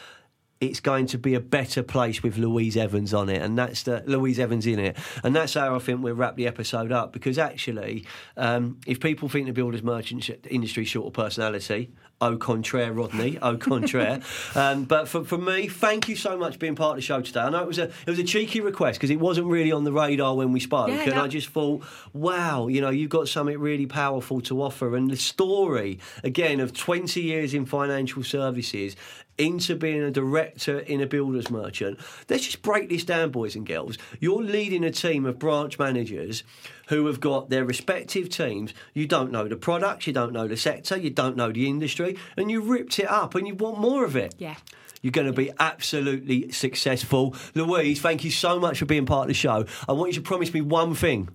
it's 0.67 0.79
going 0.79 1.07
to 1.07 1.17
be 1.17 1.33
a 1.35 1.39
better 1.39 1.83
place 1.83 2.23
with 2.23 2.37
Louise 2.37 2.77
Evans 2.77 3.13
on 3.13 3.29
it, 3.29 3.41
and 3.41 3.57
that's 3.57 3.83
the 3.83 4.03
Louise 4.05 4.39
Evans 4.39 4.65
in 4.65 4.79
it, 4.79 4.97
and 5.23 5.35
that's 5.35 5.53
how 5.53 5.75
I 5.75 5.79
think 5.79 6.01
we'll 6.01 6.15
wrap 6.15 6.35
the 6.35 6.47
episode 6.47 6.91
up. 6.91 7.13
Because 7.13 7.37
actually, 7.37 8.05
um, 8.37 8.79
if 8.87 8.99
people 8.99 9.29
think 9.29 9.47
the 9.47 9.53
builders 9.53 9.83
merchant 9.83 10.29
industry 10.49 10.85
short 10.85 11.07
of 11.07 11.13
personality, 11.13 11.91
au 12.21 12.37
contraire, 12.37 12.93
Rodney, 12.93 13.37
au 13.41 13.57
contraire. 13.57 14.21
um, 14.55 14.85
but 14.85 15.07
for, 15.07 15.23
for 15.23 15.37
me, 15.37 15.67
thank 15.67 16.07
you 16.07 16.15
so 16.15 16.37
much 16.37 16.53
for 16.53 16.59
being 16.59 16.75
part 16.75 16.91
of 16.91 16.95
the 16.97 17.01
show 17.01 17.21
today. 17.21 17.41
I 17.41 17.49
know 17.49 17.61
it 17.61 17.67
was 17.67 17.79
a 17.79 17.83
it 17.83 18.07
was 18.07 18.19
a 18.19 18.23
cheeky 18.23 18.61
request 18.61 18.99
because 18.99 19.09
it 19.09 19.19
wasn't 19.19 19.47
really 19.47 19.71
on 19.71 19.83
the 19.83 19.91
radar 19.91 20.35
when 20.35 20.51
we 20.51 20.59
spoke, 20.59 20.89
Yeah, 20.89 21.01
and 21.03 21.15
no. 21.15 21.23
I 21.25 21.27
just 21.27 21.49
thought, 21.49 21.83
wow, 22.13 22.67
you 22.67 22.81
know, 22.81 22.89
you've 22.89 23.09
got 23.09 23.27
something 23.27 23.59
really 23.59 23.85
powerful 23.85 24.41
to 24.41 24.61
offer, 24.61 24.95
and 24.95 25.09
the 25.09 25.17
story 25.17 25.99
again 26.23 26.59
of 26.59 26.73
twenty 26.73 27.21
years 27.21 27.53
in 27.53 27.65
financial 27.65 28.23
services 28.23 28.95
into 29.37 29.75
being 29.75 30.01
a 30.01 30.11
director 30.11 30.79
in 30.79 31.01
a 31.01 31.07
builder's 31.07 31.49
merchant. 31.49 31.99
Let's 32.29 32.45
just 32.45 32.61
break 32.61 32.89
this 32.89 33.03
down, 33.03 33.31
boys 33.31 33.55
and 33.55 33.65
girls. 33.65 33.97
You're 34.19 34.43
leading 34.43 34.83
a 34.83 34.91
team 34.91 35.25
of 35.25 35.39
branch 35.39 35.79
managers 35.79 36.43
who 36.87 37.07
have 37.07 37.19
got 37.19 37.49
their 37.49 37.65
respective 37.65 38.29
teams. 38.29 38.73
You 38.93 39.07
don't 39.07 39.31
know 39.31 39.47
the 39.47 39.55
products, 39.55 40.07
you 40.07 40.13
don't 40.13 40.33
know 40.33 40.47
the 40.47 40.57
sector, 40.57 40.97
you 40.97 41.09
don't 41.09 41.37
know 41.37 41.51
the 41.51 41.67
industry, 41.67 42.17
and 42.37 42.51
you 42.51 42.61
ripped 42.61 42.99
it 42.99 43.09
up 43.09 43.35
and 43.35 43.47
you 43.47 43.55
want 43.55 43.79
more 43.79 44.05
of 44.05 44.15
it. 44.15 44.35
Yeah. 44.37 44.55
You're 45.01 45.11
going 45.11 45.27
to 45.27 45.33
be 45.33 45.51
absolutely 45.59 46.51
successful. 46.51 47.35
Louise, 47.55 48.01
thank 48.01 48.23
you 48.23 48.31
so 48.31 48.59
much 48.59 48.79
for 48.79 48.85
being 48.85 49.05
part 49.05 49.23
of 49.23 49.27
the 49.27 49.33
show. 49.33 49.65
I 49.87 49.91
want 49.91 50.11
you 50.11 50.15
to 50.15 50.21
promise 50.21 50.53
me 50.53 50.61
one 50.61 50.95
thing. 50.95 51.29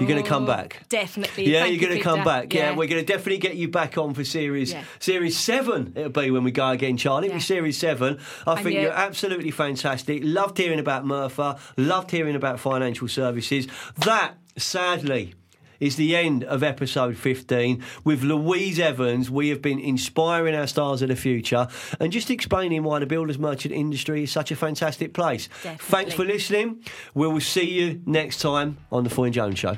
You're 0.00 0.08
going 0.08 0.22
to 0.22 0.28
come 0.28 0.44
Oh, 0.44 0.46
back. 0.46 0.82
Definitely. 0.88 1.50
Yeah, 1.50 1.60
Thank 1.62 1.72
you're 1.80 1.88
going 1.88 1.98
to 1.98 2.04
come 2.04 2.24
back. 2.24 2.52
Yeah. 2.54 2.70
we're 2.74 2.86
going 2.88 3.04
to 3.04 3.06
definitely 3.06 3.38
get 3.38 3.56
you 3.56 3.68
back 3.68 3.98
on 3.98 4.14
for 4.14 4.24
series 4.24 4.72
Yeah. 4.72 4.84
series 4.98 5.36
seven. 5.36 5.92
It'll 5.96 6.10
be 6.10 6.30
when 6.30 6.44
we 6.44 6.50
go 6.50 6.68
again, 6.70 6.96
Charlie. 6.96 7.26
It'll 7.28 7.34
be 7.36 7.40
Yeah. 7.40 7.44
series 7.44 7.78
seven. 7.78 8.18
I 8.46 8.52
And 8.52 8.60
think 8.62 8.74
you- 8.76 8.82
you're 8.82 8.92
absolutely 8.92 9.50
fantastic. 9.50 10.20
Loved 10.24 10.58
hearing 10.58 10.78
about 10.80 11.06
Murpha. 11.06 11.58
Loved 11.76 12.10
hearing 12.10 12.34
about 12.36 12.60
financial 12.60 13.08
services. 13.08 13.66
That, 13.98 14.34
sadly. 14.56 15.34
Is 15.80 15.94
the 15.94 16.16
end 16.16 16.42
of 16.42 16.64
episode 16.64 17.16
15. 17.16 17.84
With 18.02 18.24
Louise 18.24 18.80
Evans, 18.80 19.30
we 19.30 19.48
have 19.50 19.62
been 19.62 19.78
inspiring 19.78 20.56
our 20.56 20.66
stars 20.66 21.02
of 21.02 21.08
the 21.08 21.14
future 21.16 21.68
and 22.00 22.10
just 22.10 22.30
explaining 22.30 22.82
why 22.82 22.98
the 22.98 23.06
builders 23.06 23.38
merchant 23.38 23.72
industry 23.72 24.24
is 24.24 24.32
such 24.32 24.50
a 24.50 24.56
fantastic 24.56 25.14
place. 25.14 25.48
Definitely. 25.62 25.86
Thanks 25.86 26.14
for 26.14 26.24
listening. 26.24 26.82
We 27.14 27.28
will 27.28 27.40
see 27.40 27.70
you 27.70 28.02
next 28.06 28.40
time 28.40 28.78
on 28.90 29.04
The 29.04 29.10
Foyne 29.10 29.32
Jones 29.32 29.58
Show. 29.58 29.76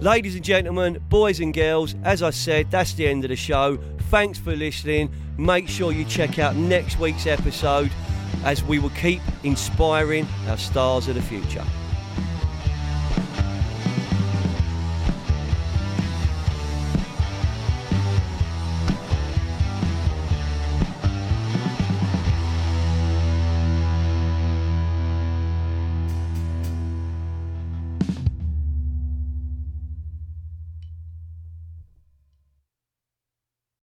Ladies 0.00 0.34
and 0.34 0.42
gentlemen, 0.42 0.98
boys 1.10 1.40
and 1.40 1.52
girls, 1.52 1.94
as 2.04 2.22
I 2.22 2.30
said, 2.30 2.70
that's 2.70 2.94
the 2.94 3.06
end 3.06 3.22
of 3.26 3.28
the 3.28 3.36
show. 3.36 3.78
Thanks 4.08 4.38
for 4.38 4.56
listening. 4.56 5.12
Make 5.36 5.68
sure 5.68 5.92
you 5.92 6.06
check 6.06 6.38
out 6.38 6.56
next 6.56 6.98
week's 6.98 7.26
episode 7.26 7.92
as 8.42 8.64
we 8.64 8.78
will 8.78 8.88
keep 8.90 9.20
inspiring 9.44 10.26
our 10.48 10.56
stars 10.56 11.06
of 11.08 11.16
the 11.16 11.22
future. 11.22 11.64